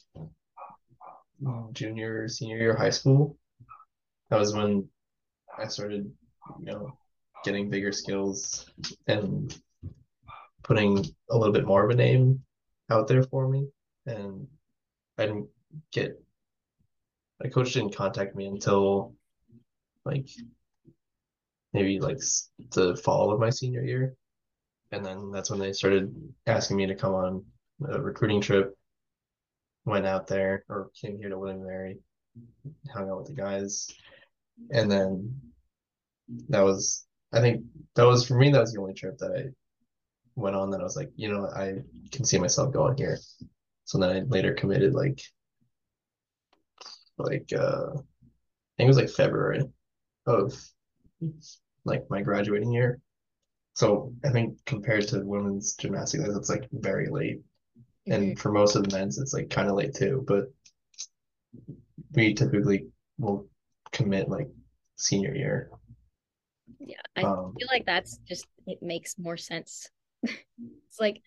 junior, 1.74 2.28
senior 2.28 2.58
year 2.58 2.74
of 2.74 2.78
high 2.78 2.90
school. 2.90 3.38
That 4.30 4.40
was 4.40 4.54
when 4.54 4.88
I 5.58 5.68
started, 5.68 6.12
you 6.60 6.66
know, 6.66 6.98
getting 7.44 7.70
bigger 7.70 7.92
skills 7.92 8.70
and 9.08 9.58
putting 10.64 11.06
a 11.30 11.38
little 11.38 11.54
bit 11.54 11.66
more 11.66 11.86
of 11.86 11.92
a 11.92 11.96
name 11.96 12.42
out 12.90 13.08
there 13.08 13.24
for 13.24 13.48
me. 13.48 13.68
And 14.06 14.48
I 15.18 15.28
didn't 15.28 15.48
get 15.92 16.20
my 17.42 17.50
coach 17.50 17.74
didn't 17.74 17.96
contact 17.96 18.36
me 18.36 18.46
until 18.46 19.14
like 20.06 20.30
maybe 21.76 22.00
like 22.00 22.20
the 22.72 22.96
fall 22.96 23.32
of 23.32 23.40
my 23.40 23.50
senior 23.50 23.84
year. 23.84 24.16
And 24.92 25.06
then 25.06 25.30
that's 25.30 25.50
when 25.50 25.60
they 25.60 25.74
started 25.74 26.16
asking 26.48 26.78
me 26.78 26.86
to 26.86 26.96
come 26.96 27.14
on 27.14 27.44
a 27.92 28.02
recruiting 28.02 28.40
trip. 28.40 28.74
Went 29.84 30.08
out 30.08 30.26
there 30.26 30.64
or 30.70 30.90
came 31.00 31.20
here 31.20 31.30
to 31.30 31.38
William 31.38 31.64
Mary, 31.64 32.00
hung 32.92 33.10
out 33.10 33.18
with 33.18 33.28
the 33.28 33.34
guys. 33.34 33.88
And 34.72 34.90
then 34.90 35.40
that 36.50 36.62
was, 36.62 37.06
I 37.34 37.42
think 37.42 37.66
that 37.96 38.06
was 38.06 38.26
for 38.26 38.36
me, 38.36 38.52
that 38.52 38.62
was 38.62 38.72
the 38.72 38.80
only 38.80 38.94
trip 38.94 39.18
that 39.18 39.32
I 39.32 39.50
went 40.36 40.56
on 40.56 40.72
that 40.72 40.80
I 40.80 40.84
was 40.84 40.96
like, 40.96 41.12
you 41.18 41.32
know, 41.32 41.48
I 41.48 41.74
can 42.12 42.24
see 42.24 42.40
myself 42.40 42.74
going 42.74 42.98
here. 42.98 43.20
So 43.84 44.00
then 44.00 44.10
I 44.10 44.20
later 44.22 44.54
committed 44.54 44.94
like, 44.94 45.22
like, 47.18 47.52
uh, 47.54 47.92
I 47.92 48.78
think 48.78 48.88
it 48.88 48.88
was 48.88 48.98
like 48.98 49.10
February 49.10 49.64
of 50.26 50.58
like 51.86 52.04
my 52.10 52.22
graduating 52.22 52.72
year. 52.72 53.00
So 53.74 54.14
I 54.24 54.30
think 54.30 54.58
compared 54.66 55.08
to 55.10 55.20
women's 55.20 55.74
gymnastics, 55.76 56.24
it's 56.28 56.50
like 56.50 56.68
very 56.72 57.10
late. 57.10 57.40
Mm-hmm. 58.08 58.12
And 58.14 58.40
for 58.40 58.52
most 58.52 58.76
of 58.76 58.84
the 58.84 58.98
men's, 58.98 59.18
it's 59.18 59.34
like 59.34 59.50
kind 59.50 59.70
of 59.70 59.76
late 59.76 59.94
too. 59.94 60.24
But 60.28 60.46
we 62.14 62.34
typically 62.34 62.88
will 63.18 63.48
commit 63.92 64.30
like 64.30 64.48
senior 64.96 65.36
year. 65.36 65.70
Yeah, 66.80 67.02
I 67.16 67.22
um, 67.22 67.54
feel 67.58 67.68
like 67.72 67.86
that's 67.86 68.18
just 68.28 68.48
it 68.66 68.82
makes 68.82 69.18
more 69.18 69.38
sense. 69.38 69.90
it's 70.24 71.00
like 71.00 71.22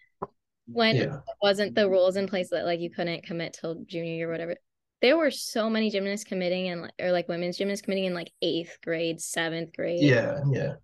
when 0.66 0.96
yeah. 0.96 1.18
wasn't 1.42 1.74
the 1.74 1.88
rules 1.88 2.16
in 2.16 2.28
place 2.28 2.50
that 2.50 2.64
like 2.64 2.80
you 2.80 2.90
couldn't 2.90 3.24
commit 3.24 3.56
till 3.58 3.82
junior 3.86 4.14
year, 4.14 4.28
or 4.28 4.32
whatever 4.32 4.56
there 5.00 5.16
were 5.16 5.30
so 5.30 5.70
many 5.70 5.90
gymnasts 5.90 6.24
committing 6.24 6.68
and 6.68 6.92
or 7.00 7.12
like 7.12 7.28
women's 7.28 7.56
gymnasts 7.56 7.82
committing 7.82 8.06
in 8.06 8.14
like 8.14 8.32
eighth 8.42 8.78
grade, 8.82 9.20
seventh 9.20 9.74
grade. 9.74 10.02
Yeah, 10.02 10.40
yeah. 10.50 10.74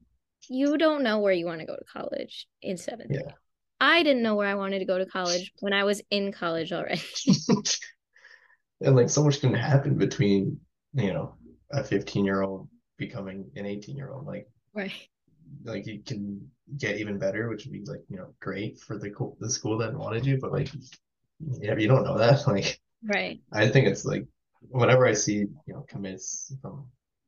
You 0.48 0.76
don't 0.76 1.02
know 1.02 1.20
where 1.20 1.32
you 1.32 1.46
want 1.46 1.60
to 1.60 1.66
go 1.66 1.74
to 1.74 1.84
college 1.84 2.46
in 2.62 2.76
seventh 2.76 3.10
yeah. 3.10 3.22
grade. 3.22 3.34
I 3.80 4.02
didn't 4.02 4.22
know 4.22 4.34
where 4.34 4.48
I 4.48 4.54
wanted 4.54 4.78
to 4.80 4.84
go 4.84 4.98
to 4.98 5.06
college 5.06 5.52
when 5.60 5.72
I 5.72 5.84
was 5.84 6.00
in 6.10 6.32
college 6.32 6.72
already. 6.72 7.02
and 8.80 8.96
like 8.96 9.10
so 9.10 9.24
much 9.24 9.40
can 9.40 9.54
happen 9.54 9.96
between, 9.96 10.60
you 10.94 11.12
know, 11.12 11.34
a 11.72 11.82
15 11.82 12.24
year 12.24 12.42
old 12.42 12.68
becoming 12.96 13.50
an 13.56 13.66
18 13.66 13.96
year 13.96 14.10
old. 14.10 14.26
Like, 14.26 14.48
right. 14.74 14.92
Like 15.64 15.86
you 15.86 16.02
can 16.04 16.48
get 16.78 16.98
even 16.98 17.18
better, 17.18 17.48
which 17.48 17.64
would 17.64 17.72
be 17.72 17.84
like, 17.84 18.00
you 18.08 18.16
know, 18.16 18.34
great 18.40 18.78
for 18.80 18.98
the 18.98 19.12
the 19.40 19.50
school 19.50 19.78
that 19.78 19.94
wanted 19.94 20.24
you, 20.24 20.38
but 20.40 20.52
like, 20.52 20.70
yeah, 21.60 21.76
you 21.76 21.88
don't 21.88 22.04
know 22.04 22.18
that. 22.18 22.40
Like, 22.46 22.80
Right. 23.06 23.40
I 23.52 23.68
think 23.68 23.86
it's 23.86 24.04
like 24.04 24.26
whenever 24.70 25.06
I 25.06 25.12
see, 25.12 25.34
you 25.34 25.74
know, 25.74 25.84
commits 25.88 26.54
from, 26.62 26.86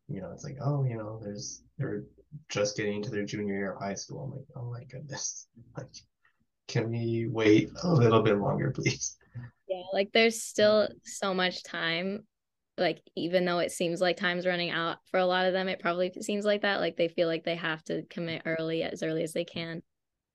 you 0.09 0.21
know, 0.21 0.31
it's 0.33 0.45
like, 0.45 0.57
oh, 0.63 0.85
you 0.85 0.97
know, 0.97 1.21
there's 1.23 1.63
they're 1.79 2.05
just 2.49 2.77
getting 2.77 2.97
into 2.97 3.11
their 3.11 3.25
junior 3.25 3.55
year 3.55 3.73
of 3.73 3.81
high 3.81 3.95
school. 3.95 4.25
I'm 4.25 4.31
like, 4.31 4.47
oh 4.57 4.71
my 4.71 4.85
goodness. 4.85 5.49
Like, 5.77 5.89
can 6.69 6.91
we 6.91 7.29
wait 7.31 7.71
a 7.83 7.93
little 7.93 8.23
bit 8.23 8.39
longer, 8.39 8.71
please? 8.71 9.17
Yeah, 9.69 9.83
like 9.93 10.11
there's 10.13 10.43
still 10.43 10.89
so 11.05 11.35
much 11.35 11.63
time. 11.63 12.27
Like, 12.79 13.03
even 13.15 13.45
though 13.45 13.59
it 13.59 13.73
seems 13.73 14.01
like 14.01 14.17
time's 14.17 14.47
running 14.47 14.71
out 14.71 14.99
for 15.11 15.19
a 15.19 15.27
lot 15.27 15.47
of 15.47 15.53
them, 15.53 15.69
it 15.69 15.81
probably 15.81 16.13
seems 16.21 16.45
like 16.45 16.63
that. 16.63 16.81
Like 16.81 16.97
they 16.97 17.09
feel 17.09 17.29
like 17.29 17.45
they 17.45 17.57
have 17.57 17.83
to 17.85 18.03
commit 18.11 18.43
early 18.47 18.83
as 18.83 19.03
early 19.03 19.23
as 19.23 19.33
they 19.33 19.45
can. 19.45 19.83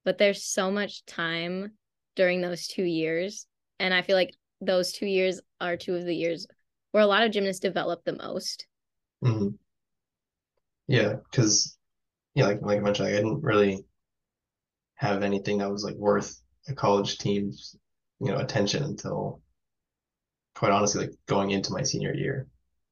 But 0.06 0.18
there's 0.18 0.46
so 0.46 0.72
much 0.72 1.06
time 1.06 1.72
during 2.16 2.42
those 2.42 2.68
two 2.68 2.84
years. 2.84 3.46
And 3.80 3.94
I 3.94 4.02
feel 4.02 4.16
like 4.16 4.36
those 4.62 4.92
two 4.92 5.08
years 5.08 5.42
are 5.60 5.76
two 5.76 5.96
of 5.96 6.06
the 6.06 6.16
years 6.16 6.48
where 6.92 7.04
a 7.04 7.08
lot 7.08 7.24
of 7.24 7.32
gymnasts 7.32 7.60
develop 7.60 8.04
the 8.04 8.16
most. 8.16 8.68
Mm-hmm. 9.24 9.50
Yeah, 10.88 11.16
because 11.30 11.78
yeah, 12.36 12.48
like 12.48 12.62
like 12.62 12.78
I 12.78 12.82
mentioned, 12.82 13.08
I 13.08 13.12
didn't 13.12 13.42
really 13.42 13.86
have 14.96 15.24
anything 15.24 15.58
that 15.58 15.72
was 15.72 15.84
like 15.84 15.96
worth 15.96 16.40
a 16.68 16.74
college 16.74 17.18
team's 17.18 17.76
you 18.20 18.32
know 18.32 18.38
attention 18.38 18.84
until 18.84 19.42
quite 20.54 20.72
honestly 20.72 21.08
like 21.08 21.16
going 21.28 21.52
into 21.52 21.74
my 21.74 21.84
senior 21.84 22.14
year. 22.14 22.48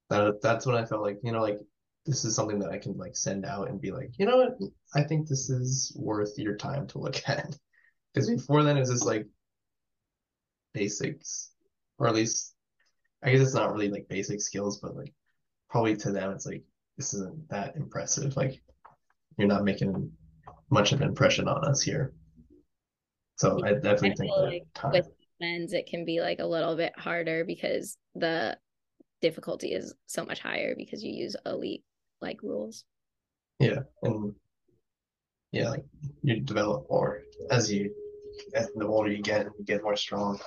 That 0.09 0.41
that's 0.41 0.65
when 0.65 0.75
I 0.75 0.85
felt 0.85 1.03
like 1.03 1.19
you 1.23 1.31
know 1.31 1.41
like 1.41 1.59
this 2.05 2.25
is 2.25 2.35
something 2.35 2.59
that 2.59 2.71
I 2.71 2.77
can 2.77 2.97
like 2.97 3.15
send 3.15 3.45
out 3.45 3.69
and 3.69 3.81
be 3.81 3.91
like 3.91 4.11
you 4.17 4.25
know 4.25 4.37
what 4.37 4.57
I 4.95 5.03
think 5.03 5.27
this 5.27 5.49
is 5.49 5.95
worth 5.95 6.33
your 6.37 6.55
time 6.55 6.87
to 6.87 6.99
look 6.99 7.21
at. 7.27 7.55
Because 8.13 8.29
before 8.29 8.63
then 8.63 8.77
it 8.77 8.81
was 8.81 8.89
just 8.89 9.05
like 9.05 9.27
basics 10.73 11.51
or 11.99 12.07
at 12.07 12.15
least 12.15 12.55
I 13.21 13.31
guess 13.31 13.41
it's 13.41 13.53
not 13.53 13.71
really 13.73 13.89
like 13.89 14.07
basic 14.07 14.41
skills, 14.41 14.79
but 14.79 14.95
like 14.95 15.13
probably 15.69 15.95
to 15.97 16.11
them 16.11 16.31
it's 16.31 16.45
like 16.45 16.63
this 16.97 17.13
isn't 17.13 17.49
that 17.49 17.75
impressive. 17.75 18.35
Like 18.35 18.61
you're 19.37 19.47
not 19.47 19.63
making 19.63 20.11
much 20.69 20.91
of 20.91 21.01
an 21.01 21.07
impression 21.07 21.47
on 21.47 21.65
us 21.65 21.81
here. 21.81 22.13
So 23.37 23.59
I 23.63 23.73
definitely 23.73 24.11
I 24.11 24.15
think 24.15 24.31
like 24.37 24.63
time. 24.73 24.91
with 24.91 25.07
men's 25.39 25.73
it 25.73 25.87
can 25.87 26.03
be 26.03 26.19
like 26.19 26.39
a 26.39 26.45
little 26.45 26.75
bit 26.75 26.91
harder 26.97 27.45
because 27.45 27.97
the 28.15 28.57
difficulty 29.21 29.73
is 29.73 29.93
so 30.07 30.25
much 30.25 30.39
higher 30.39 30.75
because 30.77 31.03
you 31.03 31.13
use 31.13 31.35
elite 31.45 31.83
like 32.21 32.41
rules. 32.43 32.83
Yeah, 33.59 33.79
and 34.03 34.33
yeah, 35.51 35.71
like 35.71 35.85
you 36.21 36.39
develop 36.39 36.87
more 36.89 37.21
as 37.51 37.71
you 37.71 37.93
as 38.53 38.69
the 38.75 38.85
older 38.85 39.11
you 39.11 39.21
get, 39.21 39.47
you 39.57 39.65
get 39.65 39.83
more 39.83 39.97
strong 39.97 40.39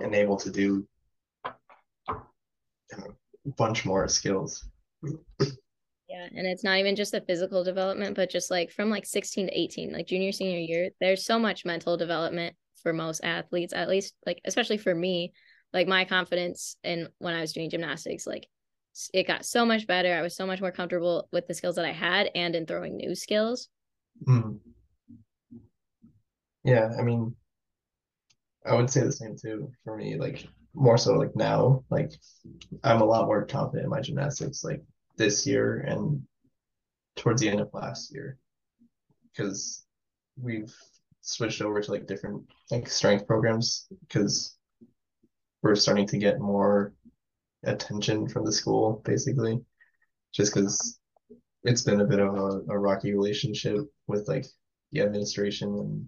and 0.00 0.14
able 0.14 0.36
to 0.36 0.50
do 0.50 0.86
a 2.08 2.14
bunch 3.56 3.84
more 3.84 4.08
skills. 4.08 4.64
Yeah, 5.02 6.26
and 6.34 6.46
it's 6.46 6.64
not 6.64 6.78
even 6.78 6.96
just 6.96 7.12
the 7.12 7.20
physical 7.20 7.62
development, 7.62 8.16
but 8.16 8.30
just 8.30 8.50
like 8.50 8.72
from 8.72 8.90
like 8.90 9.06
16 9.06 9.46
to 9.46 9.58
18, 9.58 9.92
like 9.92 10.06
junior 10.06 10.32
senior 10.32 10.58
year, 10.58 10.90
there's 11.00 11.24
so 11.24 11.38
much 11.38 11.64
mental 11.64 11.96
development 11.96 12.56
for 12.82 12.92
most 12.92 13.20
athletes, 13.22 13.72
at 13.72 13.88
least 13.88 14.14
like 14.26 14.40
especially 14.44 14.78
for 14.78 14.94
me, 14.94 15.32
like 15.72 15.86
my 15.86 16.04
confidence 16.04 16.76
in 16.82 17.08
when 17.18 17.34
I 17.34 17.40
was 17.40 17.52
doing 17.52 17.70
gymnastics, 17.70 18.26
like 18.26 18.48
it 19.14 19.26
got 19.26 19.44
so 19.44 19.64
much 19.64 19.86
better. 19.86 20.12
I 20.12 20.22
was 20.22 20.34
so 20.34 20.46
much 20.46 20.60
more 20.60 20.72
comfortable 20.72 21.28
with 21.32 21.46
the 21.46 21.54
skills 21.54 21.76
that 21.76 21.84
I 21.84 21.92
had 21.92 22.30
and 22.34 22.56
in 22.56 22.66
throwing 22.66 22.96
new 22.96 23.14
skills. 23.14 23.68
Mm. 24.26 24.58
Yeah, 26.64 26.90
I 26.98 27.02
mean, 27.02 27.36
I 28.66 28.74
would 28.74 28.90
say 28.90 29.00
the 29.02 29.12
same 29.12 29.36
too 29.36 29.70
for 29.84 29.96
me. 29.96 30.16
Like 30.16 30.46
more 30.74 30.98
so 30.98 31.14
like 31.14 31.34
now, 31.34 31.84
like 31.90 32.12
I'm 32.84 33.00
a 33.00 33.04
lot 33.04 33.26
more 33.26 33.44
confident 33.44 33.84
in 33.84 33.90
my 33.90 34.00
gymnastics 34.00 34.62
like 34.62 34.82
this 35.16 35.46
year 35.46 35.80
and 35.80 36.22
towards 37.16 37.40
the 37.40 37.48
end 37.48 37.60
of 37.60 37.70
last 37.72 38.12
year. 38.12 38.38
Because 39.32 39.84
we've 40.40 40.74
switched 41.22 41.62
over 41.62 41.80
to 41.80 41.90
like 41.90 42.06
different 42.06 42.44
like 42.70 42.88
strength 42.88 43.26
programs 43.26 43.86
because 44.00 44.56
we're 45.62 45.74
starting 45.74 46.06
to 46.06 46.18
get 46.18 46.40
more 46.40 46.94
attention 47.64 48.28
from 48.28 48.44
the 48.44 48.52
school, 48.52 49.02
basically, 49.04 49.60
just 50.32 50.54
because 50.54 50.98
it's 51.64 51.82
been 51.82 52.00
a 52.00 52.06
bit 52.06 52.20
of 52.20 52.34
a, 52.34 52.60
a 52.70 52.78
rocky 52.78 53.12
relationship 53.12 53.76
with 54.06 54.26
like 54.28 54.46
the 54.92 55.00
administration 55.02 55.68
and 55.68 56.06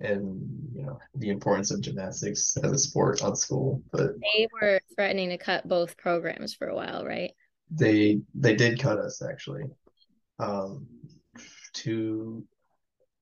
and 0.00 0.40
you 0.74 0.82
know 0.82 0.98
the 1.14 1.28
importance 1.28 1.70
of 1.70 1.80
gymnastics 1.80 2.56
as 2.62 2.72
a 2.72 2.78
sport 2.78 3.22
on 3.22 3.36
school. 3.36 3.82
But 3.92 4.12
they 4.20 4.48
were 4.52 4.80
threatening 4.94 5.30
to 5.30 5.38
cut 5.38 5.68
both 5.68 5.96
programs 5.96 6.54
for 6.54 6.68
a 6.68 6.74
while, 6.74 7.04
right? 7.04 7.32
They 7.70 8.20
they 8.34 8.54
did 8.54 8.80
cut 8.80 8.98
us 8.98 9.22
actually. 9.22 9.64
Um, 10.38 10.86
two 11.72 12.44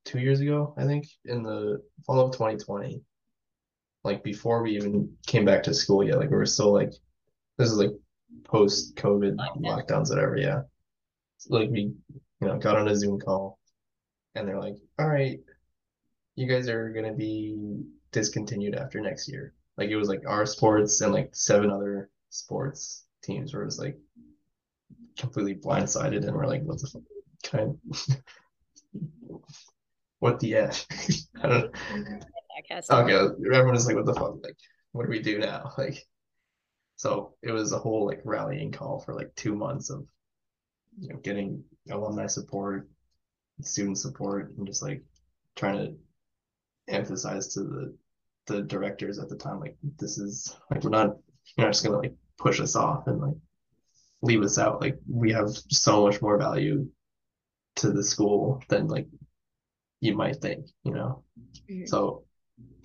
two 0.05 0.21
years 0.21 0.41
ago, 0.41 0.75
I 0.79 0.85
think, 0.85 1.07
in 1.25 1.43
the 1.43 1.83
fall 2.07 2.21
of 2.21 2.33
2020. 2.33 3.03
Like 4.05 4.23
before 4.23 4.63
we 4.63 4.77
even 4.77 5.13
came 5.27 5.45
back 5.45 5.65
to 5.65 5.75
school 5.75 6.05
yet, 6.05 6.19
like 6.19 6.31
we 6.31 6.37
were 6.37 6.47
still 6.47 6.73
like 6.73 6.93
this 7.59 7.71
is 7.71 7.79
like 7.79 7.91
post 8.45 8.95
COVID 8.97 9.37
lockdowns, 9.59 10.11
whatever. 10.11 10.37
Yeah, 10.37 10.63
so, 11.39 11.57
like 11.57 11.71
we 11.71 11.93
you 12.41 12.47
know 12.47 12.59
got 12.59 12.77
on 12.77 12.89
a 12.89 12.97
Zoom 12.97 13.19
call, 13.19 13.59
and 14.35 14.47
they're 14.47 14.61
like, 14.61 14.77
"All 14.99 15.09
right, 15.09 15.41
you 16.39 16.47
guys 16.47 16.69
are 16.69 16.91
gonna 16.91 17.13
be 17.13 17.83
discontinued 18.13 18.77
after 18.77 19.01
next 19.01 19.29
year." 19.29 19.55
Like 19.77 19.91
it 19.91 19.97
was 19.97 20.09
like 20.09 20.23
our 20.27 20.47
sports 20.47 21.01
and 21.01 21.13
like 21.13 21.35
seven 21.35 21.71
other 21.71 22.11
sports 22.31 23.05
teams 23.23 23.53
were 23.53 23.65
just 23.65 23.81
like 23.81 23.99
completely 25.19 25.57
blindsided, 25.57 26.25
and 26.27 26.35
we're 26.35 26.47
like, 26.47 26.63
"What 26.63 26.81
the 26.81 26.87
fuck?" 26.87 27.03
Kind 27.43 27.79
of, 27.91 29.01
what 30.21 30.39
the 30.39 30.55
f? 30.55 30.87
I 31.43 31.49
don't. 31.49 31.75
Okay, 32.91 33.45
everyone 33.53 33.77
is 33.77 33.87
like, 33.87 33.97
"What 33.97 34.07
the 34.07 34.15
fuck?" 34.15 34.37
Like, 34.43 34.57
what 34.93 35.05
do 35.05 35.11
we 35.11 35.21
do 35.21 35.39
now? 35.39 35.73
Like, 35.79 36.07
so 36.97 37.35
it 37.43 37.53
was 37.53 37.73
a 37.73 37.79
whole 37.79 38.07
like 38.07 38.21
rallying 38.25 38.73
call 38.73 39.01
for 39.01 39.15
like 39.15 39.35
two 39.35 39.55
months 39.55 39.91
of 39.91 40.07
you 41.01 41.09
know 41.09 41.17
getting 41.17 41.65
alumni 41.91 42.27
support, 42.27 42.89
student 43.61 43.99
support, 43.99 44.55
and 44.57 44.67
just 44.67 44.83
like 44.83 45.03
trying 45.55 45.79
to 45.79 45.97
emphasize 46.89 47.49
to 47.55 47.61
the 47.61 47.95
the 48.47 48.63
directors 48.63 49.19
at 49.19 49.29
the 49.29 49.37
time 49.37 49.61
like 49.61 49.77
this 49.99 50.17
is 50.17 50.57
like 50.71 50.83
we're 50.83 50.91
not 50.91 51.17
you're 51.57 51.67
not 51.67 51.73
just 51.73 51.85
gonna 51.85 51.99
like 51.99 52.15
push 52.39 52.61
us 52.61 52.77
off 52.77 53.07
and 53.07 53.21
like 53.21 53.37
leave 54.23 54.43
us 54.43 54.59
out. 54.59 54.81
Like 54.81 54.99
we 55.09 55.33
have 55.33 55.49
so 55.71 56.07
much 56.07 56.21
more 56.23 56.39
value 56.39 56.89
to 57.77 57.91
the 57.91 58.03
school 58.03 58.63
than 58.69 58.89
like 58.89 59.07
you 60.01 60.17
might 60.17 60.37
think, 60.37 60.67
you 60.85 60.93
know. 60.93 61.23
Mm-hmm. 61.71 61.87
So 61.87 62.25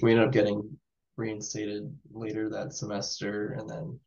we 0.01 0.11
ended 0.11 0.27
up 0.27 0.33
getting 0.33 0.77
reinstated 1.15 1.95
later 2.11 2.49
that 2.49 2.73
semester 2.73 3.55
and 3.59 3.69
then 3.69 3.99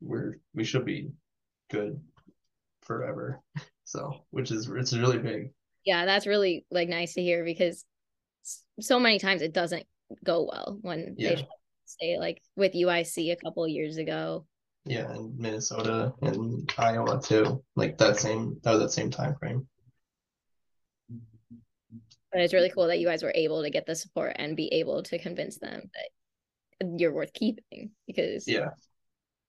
we're 0.00 0.38
we 0.54 0.62
should 0.62 0.84
be 0.84 1.10
good 1.68 2.00
forever 2.82 3.40
so 3.84 4.24
which 4.30 4.52
is 4.52 4.68
it's 4.68 4.96
really 4.96 5.18
big 5.18 5.50
yeah 5.84 6.04
that's 6.04 6.28
really 6.28 6.64
like 6.70 6.88
nice 6.88 7.14
to 7.14 7.22
hear 7.22 7.44
because 7.44 7.84
so 8.80 8.98
many 8.98 9.18
times 9.18 9.42
it 9.42 9.52
doesn't 9.52 9.84
go 10.24 10.48
well 10.50 10.78
when 10.82 11.14
yeah. 11.18 11.34
they 11.34 11.48
stay 11.84 12.18
like 12.18 12.42
with 12.56 12.72
UIC 12.72 13.32
a 13.32 13.36
couple 13.36 13.66
years 13.68 13.96
ago. 13.96 14.46
Yeah 14.84 15.12
in 15.14 15.34
Minnesota 15.36 16.14
and 16.22 16.72
Iowa 16.78 17.20
too 17.20 17.62
like 17.76 17.98
that 17.98 18.16
same 18.16 18.58
that 18.62 18.72
was 18.72 18.80
that 18.80 18.92
same 18.92 19.10
time 19.10 19.36
frame 19.38 19.68
but 22.32 22.40
it's 22.40 22.54
really 22.54 22.70
cool 22.70 22.86
that 22.86 22.98
you 22.98 23.06
guys 23.06 23.22
were 23.22 23.32
able 23.34 23.62
to 23.62 23.70
get 23.70 23.86
the 23.86 23.94
support 23.94 24.36
and 24.36 24.56
be 24.56 24.68
able 24.68 25.02
to 25.02 25.18
convince 25.18 25.58
them 25.58 25.90
that 25.94 26.98
you're 26.98 27.12
worth 27.12 27.32
keeping 27.32 27.90
because 28.06 28.46
yeah. 28.46 28.70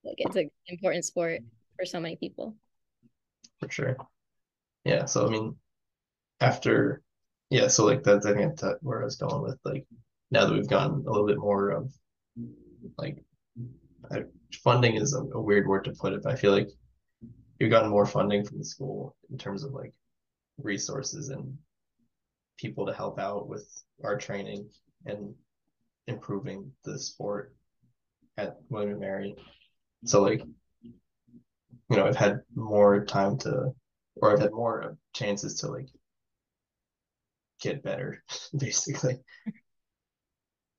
like 0.04 0.16
it's 0.18 0.36
an 0.36 0.50
important 0.68 1.06
sport 1.06 1.42
for 1.78 1.86
so 1.86 2.00
many 2.00 2.16
people. 2.16 2.56
For 3.60 3.70
sure. 3.70 3.98
Yeah 4.84 5.06
so 5.06 5.28
i 5.28 5.30
mean 5.30 5.56
after 6.40 7.02
yeah 7.52 7.68
so 7.68 7.86
like 7.86 8.02
that's 8.02 8.26
i 8.26 8.34
think 8.34 8.60
that's 8.60 8.82
where 8.82 9.02
i 9.02 9.06
was 9.06 9.18
going 9.18 9.44
with 9.44 9.60
like 9.64 9.86
now 10.32 10.46
that 10.46 10.54
we've 10.54 10.68
gotten 10.68 11.06
a 11.06 11.12
little 11.12 11.28
bit 11.28 11.38
more 11.38 11.70
of 11.70 11.94
like 12.98 13.24
I, 14.12 14.24
funding 14.64 14.96
is 14.96 15.14
a, 15.14 15.20
a 15.20 15.42
weird 15.42 15.68
word 15.68 15.84
to 15.84 15.92
put 15.92 16.14
it 16.14 16.24
but 16.24 16.34
i 16.34 16.36
feel 16.36 16.52
like 16.52 16.70
we've 17.60 17.70
gotten 17.70 17.92
more 17.92 18.08
funding 18.08 18.44
from 18.44 18.58
the 18.58 18.66
school 18.66 19.16
in 19.30 19.38
terms 19.38 19.64
of 19.64 19.74
like 19.74 19.94
resources 20.58 21.30
and 21.30 21.56
people 22.58 22.86
to 22.88 22.94
help 22.94 23.20
out 23.20 23.48
with 23.48 23.68
our 24.04 24.18
training 24.18 24.68
and 25.06 25.34
improving 26.08 26.72
the 26.84 26.98
sport 26.98 27.54
at 28.38 28.58
William 28.70 28.92
and 28.92 29.00
Mary. 29.00 29.36
So 30.06 30.22
like, 30.22 30.42
you 30.82 31.98
know, 31.98 32.06
I've 32.06 32.16
had 32.16 32.42
more 32.56 33.06
time 33.06 33.38
to, 33.40 33.72
or 34.16 34.32
I've 34.32 34.40
had 34.40 34.52
more 34.52 34.98
chances 35.14 35.56
to 35.62 35.68
like 35.68 35.88
get 37.62 37.84
better, 37.84 38.24
basically. 38.58 39.20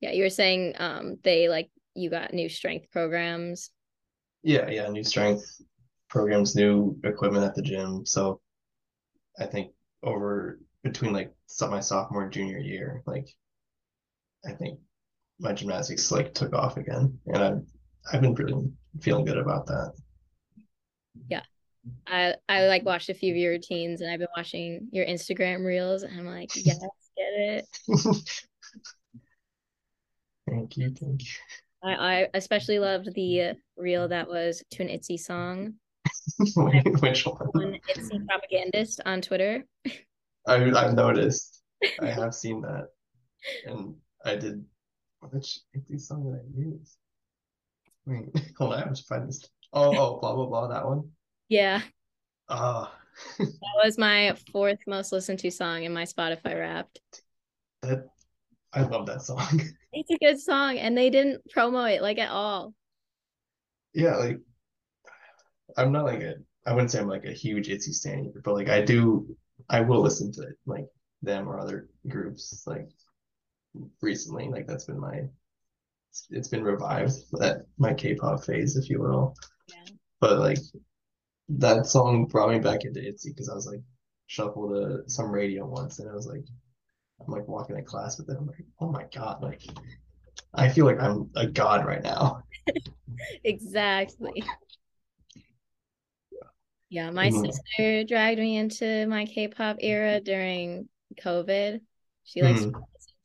Yeah, 0.00 0.12
you 0.12 0.24
were 0.24 0.30
saying 0.30 0.74
um 0.78 1.18
they 1.22 1.48
like 1.48 1.70
you 1.94 2.10
got 2.10 2.32
new 2.32 2.48
strength 2.48 2.90
programs. 2.90 3.70
Yeah, 4.42 4.68
yeah, 4.68 4.88
new 4.88 5.04
strength 5.04 5.44
programs, 6.08 6.56
new 6.56 6.98
equipment 7.04 7.44
at 7.44 7.54
the 7.54 7.62
gym. 7.62 8.04
So 8.04 8.40
I 9.38 9.46
think 9.46 9.72
over 10.02 10.58
between 10.82 11.12
like 11.12 11.32
my 11.60 11.80
sophomore 11.80 12.24
and 12.24 12.32
junior 12.32 12.58
year, 12.58 13.02
like 13.06 13.28
I 14.44 14.52
think 14.52 14.80
my 15.38 15.52
gymnastics 15.52 16.10
like 16.10 16.34
took 16.34 16.54
off 16.54 16.76
again, 16.76 17.18
and 17.26 17.36
I've 17.38 17.62
I've 18.12 18.20
been 18.20 18.34
really 18.34 18.70
feeling 19.00 19.24
good 19.24 19.38
about 19.38 19.66
that. 19.66 19.92
Yeah, 21.28 21.42
I 22.06 22.34
I 22.48 22.66
like 22.66 22.84
watched 22.84 23.08
a 23.08 23.14
few 23.14 23.32
of 23.32 23.36
your 23.36 23.52
routines, 23.52 24.00
and 24.00 24.10
I've 24.10 24.18
been 24.18 24.28
watching 24.36 24.88
your 24.92 25.06
Instagram 25.06 25.64
reels, 25.64 26.02
and 26.02 26.18
I'm 26.18 26.26
like, 26.26 26.50
yes, 26.54 26.78
get 27.16 27.26
it. 27.26 27.66
thank 30.48 30.76
you, 30.76 30.94
thank 30.94 31.22
you. 31.22 31.28
I 31.82 31.94
I 31.94 32.28
especially 32.34 32.78
loved 32.78 33.12
the 33.14 33.54
reel 33.76 34.08
that 34.08 34.28
was 34.28 34.62
to 34.70 34.82
an 34.82 34.88
Itzy 34.88 35.16
song. 35.16 35.74
Which 36.56 37.26
one? 37.26 37.78
Itzy 37.88 38.20
propagandist 38.28 39.00
on 39.04 39.20
Twitter. 39.20 39.64
I 40.46 40.54
I've 40.56 40.94
noticed. 40.94 41.62
I 42.00 42.06
have 42.10 42.34
seen 42.34 42.60
that, 42.62 42.88
and 43.66 43.94
I 44.24 44.36
did. 44.36 44.64
Which 45.20 45.60
Itzy 45.74 45.98
song 45.98 46.24
did 46.24 46.40
I 46.40 46.68
use? 46.68 46.96
Wait, 48.06 48.52
hold 48.58 48.72
on. 48.72 48.82
I 48.82 48.84
have 48.84 48.94
to 48.94 49.02
find 49.04 49.28
this. 49.28 49.48
Oh, 49.72 49.96
oh, 49.96 50.20
blah 50.20 50.34
blah 50.34 50.46
blah. 50.46 50.68
That 50.68 50.86
one. 50.86 51.10
Yeah. 51.48 51.82
Ah. 52.48 52.92
Uh, 52.92 52.98
that 53.38 53.84
was 53.84 53.98
my 53.98 54.34
fourth 54.52 54.78
most 54.86 55.12
listened 55.12 55.38
to 55.40 55.50
song 55.50 55.84
in 55.84 55.92
my 55.92 56.04
Spotify 56.04 56.58
Wrapped. 56.58 57.00
That 57.82 58.06
I 58.72 58.82
love 58.82 59.06
that 59.06 59.22
song. 59.22 59.62
It's 59.94 60.10
a 60.10 60.16
good 60.16 60.40
song, 60.40 60.78
and 60.78 60.96
they 60.96 61.10
didn't 61.10 61.42
promo 61.54 61.94
it 61.94 62.00
like 62.00 62.16
at 62.16 62.30
all. 62.30 62.72
Yeah, 63.92 64.16
like 64.16 64.38
I'm 65.76 65.92
not 65.92 66.06
like 66.06 66.22
a 66.22 66.36
I 66.64 66.72
wouldn't 66.72 66.90
say 66.90 66.98
I'm 66.98 67.08
like 67.08 67.26
a 67.26 67.32
huge 67.32 67.68
Itzy 67.68 67.92
stan, 67.92 68.32
but 68.42 68.54
like 68.54 68.70
I 68.70 68.80
do 68.80 69.36
I 69.68 69.82
will 69.82 70.00
listen 70.00 70.32
to 70.32 70.42
it, 70.44 70.54
like 70.64 70.86
them 71.20 71.46
or 71.46 71.60
other 71.60 71.88
groups 72.08 72.64
like 72.66 72.88
recently. 74.00 74.48
Like 74.48 74.66
that's 74.66 74.86
been 74.86 74.98
my 74.98 75.24
it's 76.30 76.48
been 76.48 76.64
revived 76.64 77.12
that 77.32 77.66
my 77.78 77.94
K-pop 77.94 78.44
phase, 78.44 78.76
if 78.76 78.88
you 78.88 79.00
will. 79.00 79.34
Yeah. 79.68 79.92
But 80.20 80.38
like 80.38 80.58
that 81.58 81.86
song 81.86 82.26
brought 82.26 82.50
me 82.50 82.58
back 82.58 82.84
into 82.84 83.06
Itzy 83.06 83.30
because 83.30 83.48
I 83.48 83.54
was 83.54 83.66
like 83.66 83.82
shuffled 84.26 84.74
to 84.74 85.10
some 85.10 85.30
radio 85.30 85.66
once 85.66 85.98
and 85.98 86.08
I 86.08 86.14
was 86.14 86.26
like 86.26 86.44
I'm 87.20 87.32
like 87.32 87.46
walking 87.46 87.76
to 87.76 87.82
class 87.82 88.18
with 88.18 88.26
them. 88.26 88.38
I'm 88.40 88.46
like, 88.46 88.64
oh 88.80 88.90
my 88.90 89.04
god, 89.14 89.42
like 89.42 89.62
I 90.54 90.68
feel 90.68 90.86
like 90.86 91.00
I'm 91.00 91.30
a 91.36 91.46
god 91.46 91.86
right 91.86 92.02
now. 92.02 92.42
exactly. 93.44 94.44
Yeah, 96.88 97.10
my 97.10 97.30
mm-hmm. 97.30 97.44
sister 97.46 98.04
dragged 98.04 98.38
me 98.38 98.56
into 98.58 99.06
my 99.06 99.24
K-pop 99.24 99.76
era 99.80 100.20
during 100.20 100.88
COVID. 101.22 101.80
She 102.24 102.42
likes 102.42 102.60
mm-hmm. 102.60 102.78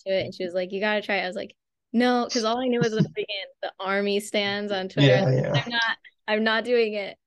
to 0.06 0.14
it, 0.14 0.26
and 0.26 0.34
she 0.34 0.46
was 0.46 0.54
like, 0.54 0.72
"You 0.72 0.80
gotta 0.80 1.02
try." 1.02 1.18
it. 1.18 1.24
I 1.24 1.28
was 1.28 1.36
like, 1.36 1.54
"No," 1.92 2.26
because 2.26 2.46
all 2.46 2.62
I 2.62 2.68
knew 2.68 2.80
was 2.80 2.92
the 2.92 3.02
freaking 3.02 3.26
the 3.62 3.72
army 3.80 4.20
stands 4.20 4.72
on 4.72 4.88
Twitter. 4.90 5.08
Yeah, 5.08 5.30
yeah. 5.30 5.64
I'm 5.66 5.72
not. 5.72 5.98
I'm 6.30 6.44
not 6.44 6.64
doing 6.64 6.94
it. 6.94 7.18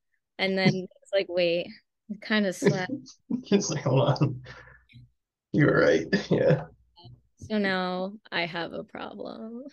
And 0.40 0.56
then 0.58 0.88
it's 1.02 1.12
like, 1.12 1.26
wait, 1.28 1.68
it 2.08 2.20
kind 2.20 2.46
of 2.46 2.54
slept. 2.56 2.92
it's 3.50 3.70
like, 3.70 3.84
hold 3.84 4.00
on. 4.08 4.42
You're 5.52 5.80
right. 5.80 6.06
Yeah. 6.30 6.64
So 7.48 7.58
now 7.58 8.12
I 8.30 8.46
have 8.46 8.72
a 8.72 8.84
problem. 8.84 9.64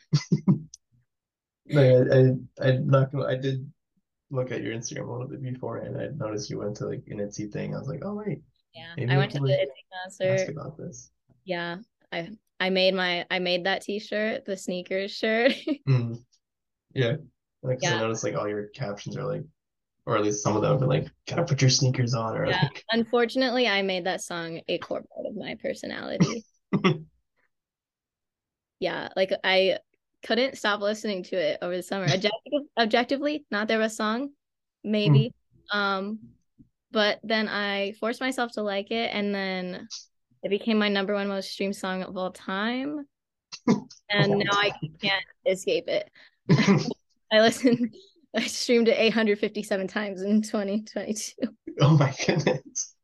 like 1.70 1.86
I, 1.86 2.16
I, 2.64 2.68
I'm 2.70 2.88
not 2.88 3.12
gonna. 3.12 3.26
I 3.26 3.36
did 3.36 3.70
look 4.32 4.52
at 4.52 4.62
your 4.64 4.74
Instagram 4.74 5.08
a 5.08 5.12
little 5.12 5.28
bit 5.28 5.44
before, 5.44 5.78
and 5.78 6.00
I 6.00 6.08
noticed 6.08 6.50
you 6.50 6.60
went 6.60 6.78
to 6.78 6.88
like 6.88 7.04
an 7.08 7.20
Itzy 7.20 7.48
thing. 7.48 7.76
I 7.76 7.80
was 7.80 7.88
like, 7.88 8.04
oh 8.04 8.16
wait. 8.16 8.42
Yeah, 8.74 8.94
I 9.10 9.18
went 9.18 9.32
to 9.32 9.40
the 9.40 9.62
Itzy 9.62 9.86
concert. 10.04 10.34
Ask 10.34 10.50
about 10.50 10.78
this. 10.78 11.12
Yeah, 11.46 11.78
I 12.12 12.30
I 12.60 12.70
made 12.70 12.94
my 12.94 13.26
I 13.30 13.40
made 13.40 13.66
that 13.66 13.84
t-shirt, 13.84 14.46
the 14.46 14.58
sneakers 14.58 15.12
shirt. 15.12 15.54
Mm. 15.88 16.22
Yeah. 16.94 17.16
Like 17.64 17.80
'cause 17.80 17.92
I 17.92 18.00
noticed 18.00 18.24
like 18.24 18.36
all 18.36 18.48
your 18.48 18.68
captions 18.68 19.18
are 19.18 19.26
like, 19.26 19.44
or 20.08 20.16
at 20.16 20.24
least 20.24 20.42
some 20.42 20.56
of 20.56 20.62
them 20.62 20.80
like, 20.88 21.08
gotta 21.28 21.44
put 21.44 21.62
your 21.62 21.70
sneakers 21.70 22.14
on, 22.14 22.36
or 22.38 22.48
Yeah. 22.48 22.62
like, 22.64 22.84
Unfortunately, 22.92 23.68
I 23.68 23.82
made 23.82 24.06
that 24.06 24.22
song 24.22 24.62
a 24.70 24.78
core 24.78 25.04
part 25.14 25.28
of 25.28 25.36
my 25.36 25.56
personality. 25.62 26.46
Yeah, 28.80 29.10
like 29.16 29.32
I 29.44 29.80
couldn't 30.24 30.58
stop 30.58 30.82
listening 30.82 31.24
to 31.24 31.36
it 31.36 31.58
over 31.62 31.76
the 31.76 31.82
summer. 31.84 32.06
Objective, 32.06 32.62
objectively, 32.78 33.46
not 33.50 33.68
their 33.68 33.80
best 33.80 33.98
song, 33.98 34.30
maybe. 34.84 35.34
Um, 35.74 36.20
but 36.92 37.20
then 37.24 37.50
I 37.50 37.94
forced 38.00 38.22
myself 38.22 38.52
to 38.54 38.62
like 38.62 38.92
it, 38.92 39.10
and 39.14 39.34
then 39.34 39.90
it 40.44 40.50
became 40.50 40.78
my 40.78 40.90
number 40.90 41.16
one 41.16 41.28
most 41.28 41.52
streamed 41.52 41.76
song 41.76 42.04
of 42.04 42.16
all 42.16 42.32
time. 42.32 43.06
And 44.10 44.40
now 44.40 44.52
I 44.54 44.72
can't 45.02 45.26
escape 45.46 45.90
it. 45.90 46.10
I 47.32 47.42
listened, 47.42 47.94
I 48.38 48.42
streamed 48.42 48.88
it 48.88 48.98
857 48.98 49.88
times 49.88 50.22
in 50.22 50.42
2022. 50.42 51.34
oh 51.82 51.98
my 51.98 52.14
goodness. 52.26 52.96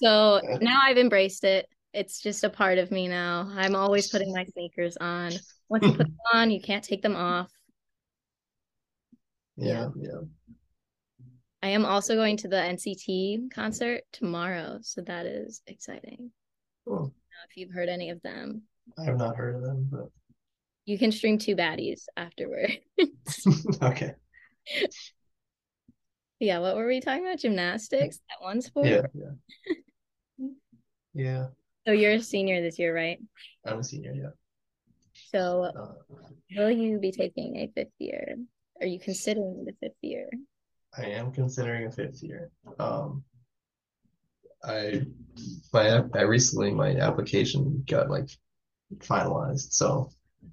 So 0.00 0.40
now 0.60 0.80
I've 0.82 0.98
embraced 0.98 1.44
it. 1.44 1.66
It's 1.92 2.20
just 2.22 2.42
a 2.42 2.50
part 2.50 2.78
of 2.78 2.90
me 2.90 3.08
now. 3.08 3.52
I'm 3.54 3.76
always 3.76 4.08
putting 4.08 4.32
my 4.32 4.44
sneakers 4.46 4.96
on. 4.96 5.32
Once 5.68 5.84
you 5.84 5.92
put 5.92 5.98
them 6.06 6.16
on, 6.32 6.50
you 6.50 6.60
can't 6.60 6.82
take 6.82 7.02
them 7.02 7.14
off. 7.14 7.50
Yeah, 9.56 9.90
yeah. 9.96 10.20
I 11.62 11.68
am 11.68 11.84
also 11.84 12.14
going 12.14 12.38
to 12.38 12.48
the 12.48 12.56
NCT 12.56 13.52
concert 13.52 14.02
tomorrow, 14.12 14.78
so 14.80 15.02
that 15.02 15.26
is 15.26 15.60
exciting. 15.66 16.32
Well, 16.86 16.96
I 16.96 17.00
don't 17.00 17.06
know 17.06 17.48
if 17.50 17.56
you've 17.56 17.72
heard 17.72 17.88
any 17.88 18.10
of 18.10 18.20
them. 18.22 18.62
I 18.98 19.04
have 19.04 19.18
not 19.18 19.36
heard 19.36 19.54
of 19.56 19.62
them, 19.62 19.88
but 19.92 20.08
You 20.86 20.98
can 20.98 21.12
stream 21.12 21.38
two 21.38 21.54
baddies 21.54 22.04
afterward. 22.16 22.78
okay. 23.82 24.14
Yeah, 26.40 26.58
what 26.58 26.76
were 26.76 26.86
we 26.86 27.00
talking 27.00 27.24
about? 27.24 27.38
Gymnastics, 27.38 28.18
that 28.28 28.44
one 28.44 28.60
sport. 28.60 28.86
Yeah, 28.86 29.02
yeah. 29.14 30.48
Yeah, 31.14 31.46
So 31.86 31.92
you're 31.92 32.12
a 32.12 32.22
senior 32.22 32.62
this 32.62 32.78
year, 32.78 32.94
right? 32.94 33.18
I'm 33.66 33.80
a 33.80 33.84
senior, 33.84 34.14
yeah. 34.14 34.30
So 35.30 35.64
Uh, 35.76 36.16
will 36.56 36.70
you 36.70 36.98
be 36.98 37.12
taking 37.12 37.56
a 37.56 37.70
fifth 37.74 37.92
year? 37.98 38.36
Are 38.80 38.86
you 38.86 38.98
considering 38.98 39.64
the 39.64 39.74
fifth 39.80 39.98
year? 40.00 40.30
I 40.96 41.04
am 41.06 41.32
considering 41.32 41.86
a 41.86 41.92
fifth 41.92 42.22
year. 42.22 42.50
Um, 42.78 43.24
I 44.64 45.02
my 45.72 46.02
I 46.14 46.22
recently 46.22 46.70
my 46.72 46.96
application 46.96 47.84
got 47.88 48.10
like 48.10 48.28
finalized, 48.98 49.72
so 49.72 50.10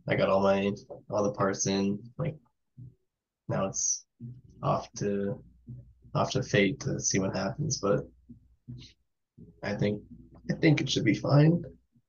I 0.07 0.15
got 0.15 0.29
all 0.29 0.41
my 0.41 0.71
all 1.09 1.23
the 1.23 1.31
parts 1.31 1.67
in. 1.67 1.99
Like 2.17 2.35
now 3.49 3.65
it's 3.65 4.05
off 4.63 4.91
to 4.93 5.43
off 6.15 6.31
to 6.31 6.43
fate 6.43 6.79
to 6.81 6.99
see 6.99 7.19
what 7.19 7.35
happens, 7.35 7.79
but 7.79 8.01
I 9.63 9.73
think 9.73 10.01
I 10.49 10.55
think 10.55 10.81
it 10.81 10.89
should 10.89 11.05
be 11.05 11.15
fine. 11.15 11.63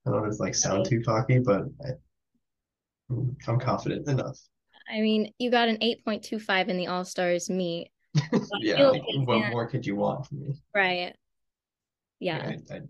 I 0.07 0.11
don't 0.11 0.21
know 0.21 0.25
if 0.25 0.31
it's 0.31 0.41
like 0.41 0.55
sound 0.55 0.87
too 0.87 1.03
cocky, 1.03 1.39
but 1.39 1.63
I, 1.85 1.91
I'm 3.47 3.59
confident 3.59 4.09
enough. 4.09 4.39
I 4.91 5.01
mean, 5.01 5.33
you 5.39 5.51
got 5.51 5.69
an 5.69 5.77
8.25 5.79 6.69
in 6.69 6.77
the 6.77 6.87
All 6.89 7.05
Stars 7.05 7.51
meet. 7.51 7.91
Yeah, 8.61 8.89
like, 8.89 9.03
what 9.25 9.49
more 9.51 9.69
could 9.69 9.87
you 9.87 9.95
want 9.97 10.27
from 10.27 10.41
me? 10.41 10.55
Right. 10.75 11.15
Yeah. 12.19 12.55
I, 12.71 12.75
I, 12.75 12.81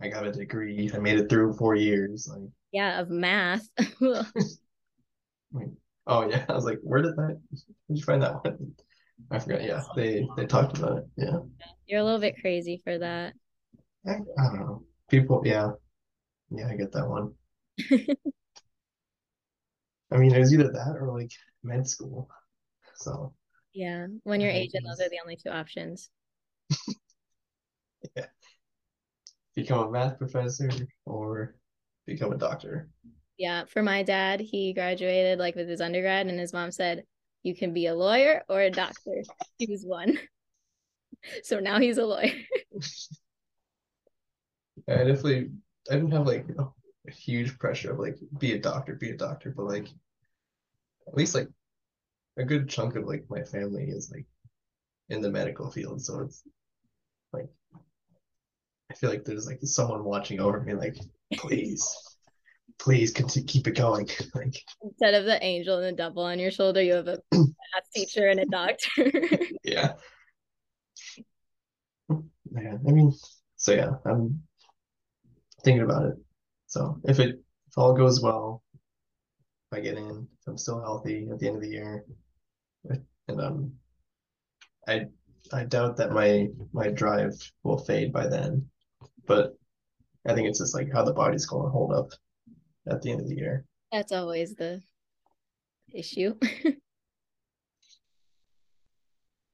I 0.00 0.08
got 0.08 0.26
a 0.26 0.32
degree. 0.32 0.90
I 0.94 0.98
made 0.98 1.18
it 1.18 1.28
through 1.28 1.54
four 1.54 1.74
years. 1.74 2.28
Like, 2.30 2.48
Yeah, 2.70 3.00
of 3.00 3.10
math. 3.10 3.68
like, 4.00 5.68
oh 6.08 6.28
yeah. 6.28 6.44
I 6.48 6.52
was 6.54 6.64
like, 6.64 6.80
where 6.82 7.02
did 7.02 7.16
that? 7.16 7.40
Did 7.52 7.98
you 7.98 8.02
find 8.02 8.22
that 8.22 8.44
one? 8.44 8.74
I 9.30 9.38
forgot. 9.38 9.62
Yeah, 9.62 9.82
they 9.94 10.26
they 10.36 10.46
talked 10.46 10.78
about 10.78 10.98
it. 10.98 11.04
Yeah, 11.16 11.38
You're 11.86 12.00
a 12.00 12.04
little 12.04 12.20
bit 12.20 12.40
crazy 12.40 12.80
for 12.82 12.98
that. 12.98 13.34
I, 14.06 14.12
I 14.12 14.44
don't 14.44 14.60
know. 14.60 14.82
People, 15.10 15.42
yeah, 15.44 15.70
yeah, 16.50 16.68
I 16.68 16.76
get 16.76 16.92
that 16.92 17.08
one. 17.08 17.32
I 20.10 20.16
mean, 20.16 20.34
it 20.34 20.38
was 20.38 20.52
either 20.52 20.70
that 20.72 20.96
or 20.98 21.18
like 21.18 21.32
med 21.62 21.86
school. 21.86 22.28
So 22.96 23.34
Yeah. 23.74 24.06
When 24.24 24.40
you're 24.40 24.50
Asian, 24.50 24.82
those 24.84 25.00
are 25.00 25.10
the 25.10 25.20
only 25.22 25.36
two 25.36 25.50
options. 25.50 26.10
Yeah. 28.14 28.26
Become 29.56 29.88
a 29.88 29.90
math 29.90 30.18
professor 30.18 30.70
or 31.04 31.56
become 32.06 32.32
a 32.32 32.38
doctor. 32.38 32.88
Yeah. 33.38 33.64
For 33.66 33.82
my 33.82 34.02
dad, 34.02 34.40
he 34.40 34.72
graduated 34.72 35.38
like 35.38 35.54
with 35.54 35.68
his 35.68 35.80
undergrad, 35.80 36.26
and 36.26 36.38
his 36.38 36.52
mom 36.52 36.70
said, 36.70 37.04
You 37.42 37.54
can 37.54 37.72
be 37.72 37.86
a 37.86 37.94
lawyer 37.94 38.42
or 38.48 38.60
a 38.60 38.70
doctor. 38.70 39.22
Choose 39.60 39.84
one. 39.84 40.18
So 41.42 41.58
now 41.58 41.80
he's 41.80 41.98
a 41.98 42.06
lawyer. 42.06 42.30
I 44.88 44.98
definitely 44.98 45.50
I 45.90 45.94
didn't 45.94 46.12
have 46.12 46.26
like 46.26 46.46
a, 46.58 46.62
a 46.62 47.10
huge 47.10 47.58
pressure 47.58 47.92
of 47.92 47.98
like 47.98 48.16
be 48.38 48.52
a 48.52 48.58
doctor, 48.58 48.94
be 48.94 49.10
a 49.10 49.16
doctor, 49.16 49.52
but 49.54 49.64
like 49.64 49.88
at 51.06 51.14
least 51.14 51.34
like 51.34 51.48
a 52.36 52.44
good 52.44 52.68
chunk 52.68 52.94
of 52.94 53.04
like 53.04 53.24
my 53.28 53.42
family 53.42 53.84
is 53.84 54.12
like 54.12 54.26
in 55.08 55.20
the 55.20 55.30
medical 55.30 55.70
field, 55.70 56.00
so 56.02 56.20
it's 56.20 56.44
like 57.32 57.48
I 58.90 58.94
feel 58.94 59.10
like 59.10 59.24
there's 59.24 59.46
like 59.46 59.58
someone 59.62 60.04
watching 60.04 60.40
over 60.40 60.60
me, 60.60 60.74
like 60.74 60.96
please, 61.34 61.84
please 62.78 63.10
continue, 63.10 63.46
keep 63.46 63.66
it 63.66 63.76
going, 63.76 64.08
like 64.34 64.62
Instead 64.82 65.14
of 65.14 65.24
the 65.24 65.42
angel 65.42 65.78
and 65.78 65.86
the 65.86 65.92
devil 65.92 66.22
on 66.22 66.38
your 66.38 66.50
shoulder, 66.50 66.82
you 66.82 66.94
have 66.94 67.08
a 67.08 67.18
math 67.32 67.90
teacher 67.94 68.28
and 68.28 68.40
a 68.40 68.46
doctor. 68.46 68.88
yeah, 69.64 69.94
yeah. 72.08 72.76
I 72.86 72.90
mean, 72.90 73.12
so 73.56 73.72
yeah, 73.72 73.92
I'm 74.04 74.42
thinking 75.64 75.82
about 75.82 76.06
it. 76.06 76.14
So 76.66 77.00
if 77.04 77.18
it 77.18 77.40
if 77.68 77.78
all 77.78 77.94
goes 77.94 78.20
well, 78.22 78.62
if 79.70 79.78
I 79.78 79.80
get 79.80 79.96
in, 79.96 80.28
if 80.40 80.46
I'm 80.46 80.58
still 80.58 80.80
healthy 80.80 81.28
at 81.30 81.38
the 81.38 81.48
end 81.48 81.56
of 81.56 81.62
the 81.62 81.68
year, 81.68 82.04
and 83.28 83.40
um, 83.40 83.72
I 84.86 85.06
I 85.52 85.64
doubt 85.64 85.96
that 85.96 86.12
my 86.12 86.48
my 86.72 86.88
drive 86.88 87.34
will 87.62 87.78
fade 87.78 88.12
by 88.12 88.26
then, 88.26 88.68
but 89.26 89.54
I 90.26 90.34
think 90.34 90.48
it's 90.48 90.58
just 90.58 90.74
like 90.74 90.92
how 90.92 91.04
the 91.04 91.12
body's 91.12 91.46
going 91.46 91.64
to 91.64 91.70
hold 91.70 91.92
up 91.92 92.10
at 92.90 93.02
the 93.02 93.10
end 93.10 93.20
of 93.20 93.28
the 93.28 93.34
year. 93.34 93.64
That's 93.92 94.12
always 94.12 94.54
the 94.54 94.82
issue. 95.92 96.34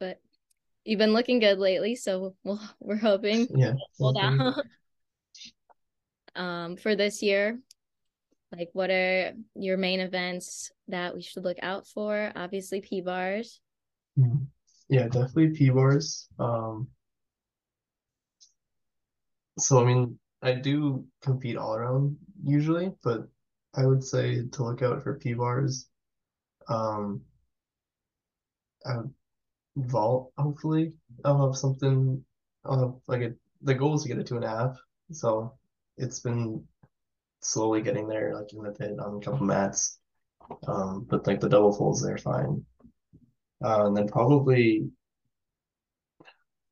but 0.01 0.20
you've 0.85 0.99
been 0.99 1.12
looking 1.12 1.38
good 1.38 1.59
lately, 1.59 1.94
so 1.97 2.35
we'll, 2.44 2.61
we're 2.81 2.97
hoping 2.97 3.47
Yeah. 3.55 3.75
hold 3.99 4.16
out. 4.20 4.64
um, 6.35 6.77
for 6.77 6.97
this 6.97 7.23
year, 7.23 7.59
like 8.53 8.70
what 8.73 8.90
are 8.90 9.33
your 9.55 9.77
main 9.77 10.01
events 10.01 10.70
that 10.88 11.14
we 11.14 11.23
should 11.23 11.44
look 11.44 11.59
out 11.62 11.87
for? 11.87 12.33
Obviously, 12.35 12.81
P 12.81 13.01
bars. 13.01 13.61
Mhm. 14.18 14.47
Yeah, 14.88 15.05
definitely 15.09 15.51
P 15.51 15.70
bars. 15.70 16.29
Um, 16.38 16.88
so 19.59 19.81
I 19.81 19.85
mean, 19.87 20.18
I 20.42 20.53
do 20.55 21.07
compete 21.23 21.57
all 21.57 21.75
around 21.75 22.16
usually, 22.42 22.92
but 23.03 23.29
I 23.75 23.87
would 23.87 24.03
say 24.05 24.47
to 24.47 24.64
look 24.64 24.83
out 24.83 25.03
for 25.03 25.18
P 25.18 25.35
bars. 25.35 25.87
Um, 26.68 27.23
vault, 29.77 30.33
hopefully. 30.38 30.92
I'll 31.25 31.47
have 31.47 31.57
something, 31.57 32.25
I'll 32.64 32.79
have 32.79 32.94
like 33.07 33.23
a, 33.23 33.35
the 33.62 33.75
goal 33.75 33.94
is 33.94 34.03
to 34.03 34.09
get 34.09 34.18
a 34.18 34.25
two 34.25 34.37
and 34.37 34.44
a 34.44 34.49
half. 34.49 34.79
So 35.12 35.55
it's 35.97 36.20
been 36.20 36.64
slowly 37.40 37.83
getting 37.83 38.09
there, 38.09 38.35
like 38.35 38.53
in 38.53 38.62
the 38.62 38.73
pit 38.73 38.99
on 38.99 39.16
a 39.16 39.20
couple 39.20 39.47
mats. 39.47 39.99
Um, 40.66 41.07
but 41.09 41.27
like 41.27 41.40
the 41.40 41.48
double 41.48 41.73
folds, 41.73 42.02
they're 42.02 42.19
fine. 42.19 42.65
Uh, 43.65 43.87
and 43.87 43.96
then 43.96 44.08
probably 44.08 44.90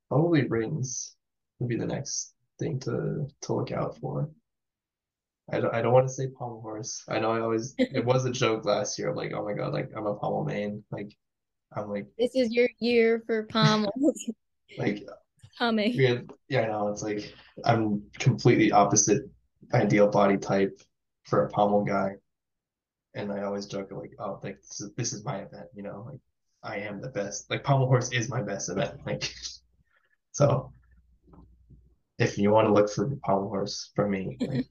probably 0.09 0.47
rings 0.47 1.17
would 1.59 1.69
be 1.69 1.77
the 1.77 1.87
next 1.87 2.35
thing 2.59 2.79
to 2.81 3.27
to 3.43 3.53
look 3.55 3.73
out 3.73 3.99
for. 3.99 4.29
I 5.51 5.61
don't, 5.61 5.75
I 5.75 5.83
don't 5.83 5.93
want 5.93 6.07
to 6.07 6.13
say 6.13 6.29
pommel 6.29 6.61
horse. 6.61 7.03
I 7.09 7.19
know 7.19 7.33
I 7.33 7.41
always 7.41 7.75
it 7.79 8.05
was 8.05 8.25
a 8.25 8.31
joke 8.31 8.65
last 8.65 8.99
year. 8.99 9.11
I'm 9.11 9.17
like, 9.17 9.33
oh 9.35 9.45
my 9.45 9.55
God, 9.55 9.73
like 9.73 9.91
I'm 9.97 10.07
a 10.07 10.15
pommel 10.15 10.45
main. 10.45 10.85
Like 10.91 11.13
I'm 11.77 11.89
like 11.89 12.07
This 12.19 12.35
is 12.35 12.53
your 12.53 12.69
year 12.79 13.23
for 13.27 13.45
pommels 13.45 13.93
like 14.79 15.07
coming. 15.59 15.93
yeah, 15.95 16.21
yeah, 16.49 16.63
I 16.63 16.67
know. 16.69 16.89
It's 16.89 17.03
like 17.03 17.35
I'm 17.65 18.03
completely 18.19 18.73
opposite 18.73 19.23
ideal 19.75 20.09
body 20.09 20.37
type 20.37 20.81
for 21.25 21.45
a 21.45 21.51
pommel 21.51 21.85
guy. 21.85 22.13
And 23.15 23.31
I 23.31 23.43
always 23.43 23.67
joke 23.67 23.89
like, 23.91 24.13
oh, 24.19 24.41
like 24.43 24.61
this 24.63 24.81
is 24.81 24.91
this 24.97 25.13
is 25.13 25.25
my 25.25 25.39
event, 25.39 25.67
you 25.75 25.83
know, 25.83 26.07
like 26.09 26.21
I 26.63 26.79
am 26.79 27.01
the 27.01 27.09
best. 27.09 27.51
Like 27.51 27.65
pommel 27.65 27.89
horse 27.89 28.13
is 28.13 28.29
my 28.31 28.43
best 28.43 28.71
event. 28.71 29.01
Like 29.05 29.31
so 30.33 30.73
if 32.19 32.39
you 32.39 32.51
want 32.51 32.69
to 32.69 32.73
look 32.73 32.91
for 32.91 33.09
the 33.09 33.17
pommel 33.17 33.49
horse 33.49 33.91
for 33.95 34.09
me, 34.09 34.37
like 34.41 34.67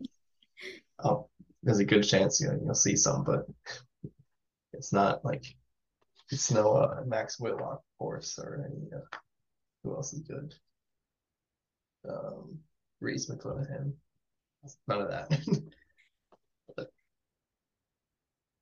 I'll, 1.03 1.29
there's 1.63 1.79
a 1.79 1.85
good 1.85 2.03
chance 2.03 2.41
you 2.41 2.47
know, 2.47 2.59
you'll 2.63 2.73
see 2.73 2.95
some, 2.95 3.23
but 3.23 3.45
it's 4.73 4.93
not 4.93 5.23
like 5.23 5.45
it's 6.31 6.51
no 6.51 6.73
uh, 6.73 7.01
Max 7.05 7.39
Whitlock 7.39 7.81
horse 7.99 8.39
or 8.39 8.65
any 8.65 8.87
uh, 8.95 9.17
who 9.83 9.95
else 9.95 10.13
is 10.13 10.21
good. 10.21 10.53
Um, 12.07 12.59
Rhys 12.99 13.29
McClenaghan. 13.29 13.93
None 14.87 15.01
of 15.01 15.09
that. 15.09 15.39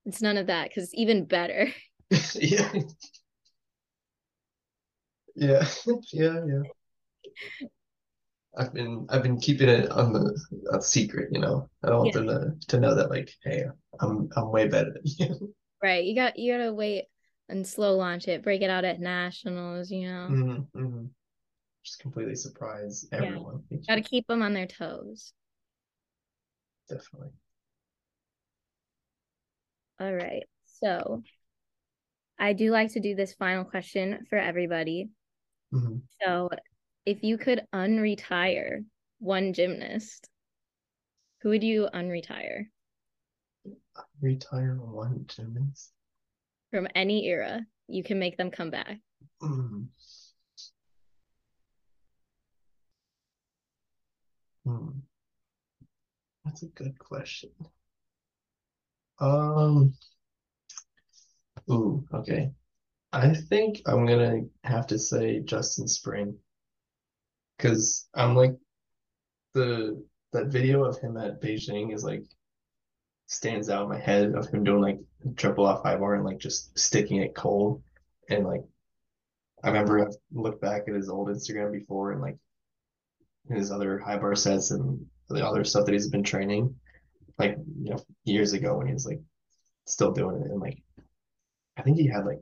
It's 0.05 0.23
none 0.23 0.37
of 0.37 0.47
that 0.47 0.69
because 0.69 0.85
it's 0.85 0.95
even 0.95 1.25
better. 1.25 1.71
yeah. 2.35 2.71
Yeah. 5.35 5.67
Yeah. 6.11 6.41
Yeah. 6.47 6.63
I've 8.59 8.73
been 8.73 9.07
I've 9.09 9.23
been 9.23 9.39
keeping 9.39 9.69
it 9.69 9.89
on 9.91 10.13
the 10.13 10.39
a 10.71 10.81
secret, 10.81 11.29
you 11.31 11.39
know. 11.39 11.69
I 11.83 11.89
don't 11.89 11.99
want 11.99 12.15
Yeah. 12.15 12.21
them 12.21 12.59
to, 12.59 12.67
to 12.67 12.79
know 12.79 12.95
that 12.95 13.09
like, 13.09 13.31
hey, 13.43 13.65
I'm 14.01 14.29
I'm 14.35 14.51
way 14.51 14.67
better 14.67 14.91
than 14.93 15.03
you. 15.05 15.53
Right. 15.81 16.03
You 16.03 16.13
got 16.13 16.37
you 16.37 16.51
gotta 16.57 16.73
wait 16.73 17.05
and 17.47 17.65
slow 17.65 17.95
launch 17.95 18.27
it, 18.27 18.43
break 18.43 18.61
it 18.61 18.69
out 18.69 18.83
at 18.83 18.99
nationals, 18.99 19.89
you 19.89 20.07
know. 20.09 20.27
Mhm, 20.29 20.67
mhm. 20.75 21.09
Just 21.83 21.99
completely 21.99 22.35
surprise 22.35 23.07
everyone. 23.13 23.63
Gotta 23.87 24.01
keep 24.01 24.27
them 24.27 24.41
on 24.41 24.53
their 24.53 24.67
toes. 24.67 25.33
Definitely. 26.89 27.31
All 29.99 30.13
right. 30.13 30.43
So 30.81 31.23
I 32.39 32.53
do 32.53 32.71
like 32.71 32.93
to 32.93 32.99
do 32.99 33.15
this 33.15 33.33
final 33.33 33.65
question 33.65 34.25
for 34.29 34.37
everybody. 34.37 35.09
Mhm. 35.71 36.01
So 36.21 36.49
if 37.09 37.23
you 37.23 37.39
could 37.39 37.65
unretire 37.73 38.85
one 39.17 39.51
gymnast, 39.51 40.29
who 41.41 41.49
would 41.49 41.63
you 41.63 41.89
unretire 41.91 42.65
Retire 44.21 44.75
one 44.75 45.25
gymnast. 45.27 45.91
from 46.69 46.87
any 46.93 47.25
era? 47.25 47.65
You 47.87 48.03
can 48.03 48.19
make 48.19 48.37
them 48.37 48.51
come 48.51 48.69
back. 48.69 48.99
Mm. 49.41 49.87
Hmm. 54.65 54.89
That's 56.45 56.61
a 56.61 56.67
good 56.67 56.99
question. 56.99 57.49
Um, 59.19 59.95
ooh, 61.71 62.05
okay. 62.13 62.51
I 63.11 63.33
think 63.33 63.81
I'm 63.87 64.05
gonna 64.05 64.41
have 64.63 64.85
to 64.87 64.99
say 64.99 65.39
Justin 65.39 65.87
Spring. 65.87 66.37
Because 67.59 68.07
I'm 68.15 68.35
like 68.35 68.55
the 69.53 70.01
that 70.31 70.47
video 70.47 70.85
of 70.85 70.97
him 70.99 71.17
at 71.17 71.41
Beijing 71.41 71.93
is 71.93 72.03
like 72.05 72.23
stands 73.27 73.69
out 73.69 73.83
in 73.83 73.89
my 73.89 73.99
head 73.99 74.33
of 74.33 74.47
him 74.49 74.63
doing 74.63 74.81
like 74.81 74.99
triple 75.35 75.65
off 75.65 75.83
high 75.83 75.97
bar 75.97 76.15
and 76.15 76.23
like 76.23 76.37
just 76.37 76.77
sticking 76.79 77.17
it 77.17 77.35
cold. 77.35 77.83
And 78.29 78.45
like 78.45 78.63
I 79.63 79.67
remember 79.67 79.99
I've 79.99 80.15
looked 80.31 80.61
back 80.61 80.83
at 80.87 80.95
his 80.95 81.09
old 81.09 81.27
Instagram 81.27 81.73
before 81.73 82.13
and 82.13 82.21
like 82.21 82.37
his 83.49 83.71
other 83.71 83.99
high 83.99 84.17
bar 84.17 84.35
sets 84.35 84.71
and 84.71 85.05
the 85.27 85.45
other 85.45 85.65
stuff 85.65 85.85
that 85.85 85.91
he's 85.93 86.07
been 86.07 86.23
training 86.23 86.73
like 87.37 87.57
you 87.81 87.91
know 87.91 88.03
years 88.23 88.53
ago 88.53 88.77
when 88.77 88.87
he 88.87 88.93
was 88.93 89.05
like 89.05 89.21
still 89.85 90.11
doing 90.11 90.41
it 90.41 90.51
and 90.51 90.59
like 90.59 90.81
I 91.77 91.81
think 91.81 91.97
he 91.97 92.07
had 92.07 92.25
like 92.25 92.41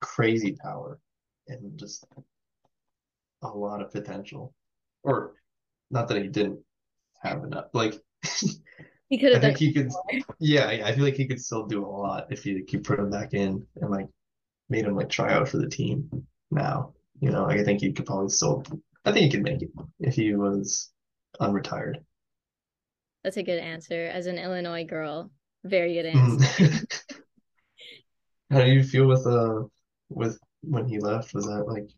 crazy 0.00 0.56
power 0.62 0.98
and 1.48 1.78
just 1.78 2.04
a 3.42 3.48
lot 3.48 3.82
of 3.82 3.92
potential 3.92 4.54
or 5.02 5.34
not 5.90 6.08
that 6.08 6.22
he 6.22 6.28
didn't 6.28 6.60
have 7.22 7.44
enough 7.44 7.66
like 7.74 7.94
He 9.08 9.18
could 9.18 9.32
I 9.32 9.34
have 9.34 9.42
done 9.42 9.50
think 9.50 9.58
he 9.58 9.72
could 9.72 9.90
yeah 10.38 10.66
I 10.66 10.88
I 10.88 10.94
feel 10.94 11.04
like 11.04 11.14
he 11.14 11.26
could 11.26 11.40
still 11.40 11.66
do 11.66 11.84
a 11.84 11.88
lot 11.88 12.26
if 12.30 12.46
you 12.46 12.64
keep 12.64 12.84
put 12.84 12.98
him 12.98 13.10
back 13.10 13.34
in 13.34 13.66
and 13.76 13.90
like 13.90 14.08
made 14.68 14.84
him 14.86 14.96
like 14.96 15.10
try 15.10 15.32
out 15.32 15.48
for 15.48 15.58
the 15.58 15.68
team 15.68 16.10
now 16.50 16.94
you 17.20 17.30
know 17.30 17.44
like 17.44 17.60
I 17.60 17.64
think 17.64 17.80
he 17.80 17.92
could 17.92 18.06
probably 18.06 18.30
still 18.30 18.64
I 19.04 19.12
think 19.12 19.24
he 19.24 19.30
could 19.30 19.44
make 19.44 19.62
it 19.62 19.70
if 20.00 20.14
he 20.14 20.34
was 20.34 20.90
unretired 21.40 21.96
That's 23.22 23.36
a 23.36 23.42
good 23.42 23.58
answer. 23.60 24.06
As 24.06 24.26
an 24.26 24.38
Illinois 24.38 24.84
girl, 24.84 25.30
very 25.64 25.94
good 25.94 26.06
answer. 26.06 26.46
Mhm. 26.58 26.86
How 28.50 28.60
do 28.60 28.70
you 28.70 28.82
feel 28.82 29.06
with 29.06 29.26
uh 29.26 29.64
with 30.08 30.38
when 30.62 30.86
he 30.88 30.98
left? 30.98 31.34
Was 31.34 31.46
that 31.46 31.66
like 31.66 31.88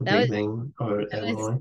That 0.00 0.20
was- 0.20 0.30
or 0.80 1.06
was- 1.36 1.60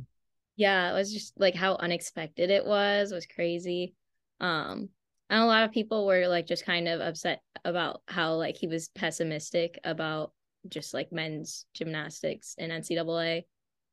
Yeah, 0.56 0.92
it 0.92 0.94
was 0.94 1.14
just 1.14 1.40
like 1.40 1.56
how 1.56 1.76
unexpected 1.76 2.50
it 2.50 2.66
was, 2.66 3.12
was 3.12 3.26
crazy. 3.26 3.94
Um, 4.40 4.90
and 5.30 5.42
a 5.42 5.46
lot 5.46 5.64
of 5.64 5.72
people 5.72 6.06
were 6.06 6.28
like 6.28 6.48
just 6.48 6.66
kind 6.66 6.88
of 6.88 7.02
upset 7.02 7.42
about 7.66 8.02
how 8.08 8.36
like 8.36 8.56
he 8.58 8.68
was 8.68 8.90
pessimistic 8.90 9.80
about 9.84 10.32
just 10.70 10.94
like 10.94 11.12
men's 11.12 11.66
gymnastics 11.74 12.56
in 12.58 12.72
NCAA. 12.72 13.44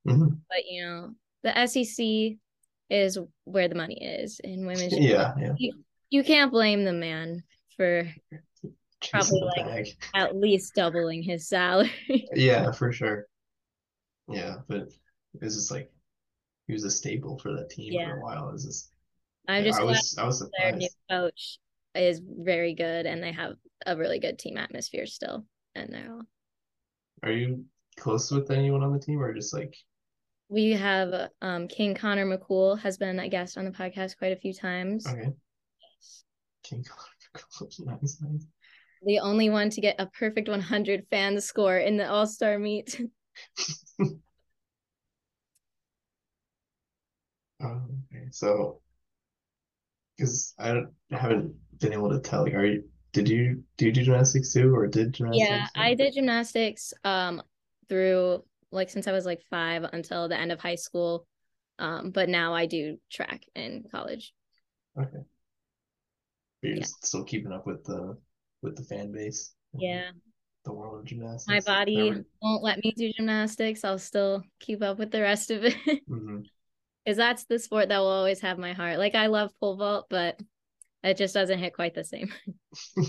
Mhm. 0.07 0.39
But 0.49 0.67
you 0.69 0.83
know, 0.85 1.15
the 1.43 1.57
SEC 1.67 2.39
is 2.91 3.19
where 3.45 3.69
the 3.69 3.75
money 3.75 4.03
is 4.03 4.41
in 4.41 4.67
women's. 4.67 4.97
Yeah, 4.97 5.35
yeah. 5.39 5.71
You 6.11 6.23
can't 6.23 6.53
blame 6.53 6.85
the 6.85 6.93
man 6.93 7.43
for 7.77 8.09
the 8.63 9.53
like- 9.57 9.67
bag. 9.67 9.87
at 10.15 10.37
least 10.37 10.75
doubling 10.75 11.23
his 11.23 11.49
salary. 11.49 12.29
Yeah, 12.35 12.71
for 12.73 12.93
sure. 12.93 13.27
Yeah, 14.29 14.57
but 14.69 14.89
it 15.35 15.43
was 15.43 15.57
just 15.57 15.71
like 15.71 15.91
he 16.67 16.73
was 16.73 16.85
a 16.85 16.91
staple 16.91 17.39
for 17.39 17.53
that 17.55 17.71
team 17.71 17.93
Yeah. 17.93 18.11
for 18.11 18.19
a 18.19 18.23
while. 18.23 18.51
Was 18.51 18.65
just 18.65 18.93
I'm 19.49 19.65
yeah, 19.65 19.71
just 19.71 19.81
I 19.81 19.85
was 19.85 20.19
I 20.19 20.25
was 20.25 20.51
their 20.59 20.73
new 20.73 20.89
coach 21.11 21.59
is 21.95 22.21
very 22.25 22.75
good 22.75 23.07
and 23.07 23.23
they 23.23 23.33
have 23.33 23.55
a 23.87 23.97
really 23.97 24.19
good 24.19 24.39
team 24.39 24.57
atmosphere 24.57 25.07
still. 25.07 25.45
And 25.75 25.93
they're 25.93 26.11
all 26.13 26.23
Are 27.23 27.33
you 27.33 27.65
close 27.97 28.31
with 28.31 28.51
anyone 28.51 28.83
on 28.83 28.93
the 28.93 28.99
team 28.99 29.21
or 29.21 29.33
just 29.35 29.53
like 29.53 29.77
we 30.49 30.71
have 30.73 31.31
um 31.43 31.69
King 31.69 31.95
Connor 31.95 32.27
McCool 32.27 32.79
has 32.81 32.97
been 32.97 33.19
a 33.19 33.29
guest 33.29 33.59
on 33.59 33.65
the 33.65 33.71
podcast 33.71 34.17
quite 34.17 34.33
a 34.33 34.37
few 34.37 34.55
times. 34.55 35.07
okay, 35.07 35.33
King 36.63 36.85
Connor? 36.85 37.01
Nice, 37.81 38.21
nice. 38.21 38.47
The 39.03 39.19
only 39.19 39.51
one 39.51 39.69
to 39.71 39.81
get 39.81 39.97
a 39.99 40.07
perfect 40.07 40.49
100 40.49 41.07
fan 41.11 41.41
score 41.41 41.77
in 41.79 41.97
the 41.97 42.09
All 42.09 42.27
Star 42.27 42.59
meet. 42.59 43.01
Oh, 47.61 47.83
okay. 48.13 48.29
So, 48.31 48.81
because 50.17 50.55
I 50.59 50.83
haven't 51.11 51.55
been 51.79 51.93
able 51.93 52.11
to 52.11 52.21
tell, 52.21 52.45
like, 52.45 52.55
are 52.55 52.67
you, 52.67 52.85
did 53.13 53.29
you 53.29 53.63
do 53.77 53.87
you 53.87 53.93
do 53.93 54.03
gymnastics 54.03 54.53
too, 54.53 54.75
or 54.75 54.87
did 54.87 55.15
gymnastics? 55.15 55.63
Yeah, 55.63 55.69
I 55.75 55.95
did 55.95 56.15
gymnastics 56.15 56.93
um 57.05 57.43
through 57.89 58.45
like 58.71 58.91
since 58.91 59.07
I 59.07 59.13
was 59.13 59.27
like 59.27 59.43
five 59.51 59.85
until 59.93 60.29
the 60.29 60.39
end 60.39 60.53
of 60.53 60.61
high 60.61 60.75
school. 60.77 61.27
Um, 61.79 62.11
but 62.11 62.29
now 62.29 62.55
I 62.55 62.67
do 62.67 62.99
track 63.11 63.45
in 63.55 63.85
college. 63.91 64.33
Okay. 64.97 65.25
But 66.61 66.71
you're 66.71 66.81
Yeah. 66.81 66.87
still 67.01 67.23
keeping 67.25 67.53
up 67.53 67.65
with 67.65 67.85
the 67.85 68.19
with 68.61 68.77
the 68.77 68.83
fan 68.85 69.13
base. 69.13 69.55
Yeah. 69.77 70.11
The 70.65 70.73
world 70.73 71.01
of 71.01 71.05
gymnastics. 71.05 71.47
My 71.47 71.61
body 71.61 72.15
won't 72.41 72.63
let 72.63 72.83
me 72.83 72.93
do 72.97 73.13
gymnastics. 73.13 73.85
I'll 73.85 73.99
still 73.99 74.43
keep 74.61 74.83
up 74.83 74.99
with 74.99 75.11
the 75.11 75.21
rest 75.21 75.51
of 75.51 75.65
it. 75.65 75.77
Because 77.05 77.19
that's 77.19 77.45
the 77.45 77.59
sport 77.59 77.91
that 77.91 77.99
will 77.99 78.07
always 78.07 78.41
have 78.41 78.57
my 78.57 78.73
heart. 78.73 78.99
Like 78.99 79.15
I 79.15 79.27
love 79.27 79.51
pole 79.61 79.77
vault, 79.77 80.07
but 80.09 80.41
it 81.03 81.19
just 81.19 81.35
doesn't 81.35 81.59
hit 81.59 81.75
quite 81.75 81.95
the 81.95 82.03
same. 82.03 82.33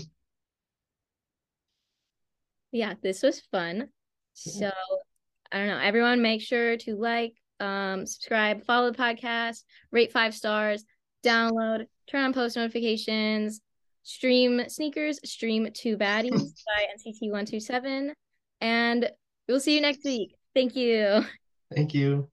yeah, 2.72 2.92
this 3.02 3.22
was 3.22 3.40
fun. 3.50 3.88
So 4.34 4.70
I 5.50 5.58
don't 5.58 5.68
know. 5.68 5.78
Everyone 5.78 6.20
make 6.20 6.42
sure 6.42 6.76
to 6.76 6.94
like, 6.94 7.32
um, 7.58 8.04
subscribe, 8.06 8.66
follow 8.66 8.90
the 8.90 8.98
podcast, 8.98 9.62
rate 9.90 10.12
five 10.12 10.34
stars, 10.34 10.84
download, 11.24 11.86
turn 12.06 12.24
on 12.24 12.32
post 12.34 12.56
notifications, 12.56 13.62
stream 14.06 14.62
sneakers, 14.68 15.18
stream 15.24 15.68
two 15.74 15.96
baddies 15.98 16.52
by 16.66 16.86
NCT127. 16.96 18.12
And 18.60 19.10
we'll 19.48 19.60
see 19.60 19.74
you 19.74 19.80
next 19.80 20.04
week. 20.04 20.36
Thank 20.54 20.76
you. 20.76 21.24
Thank 21.74 21.92
you. 21.92 22.30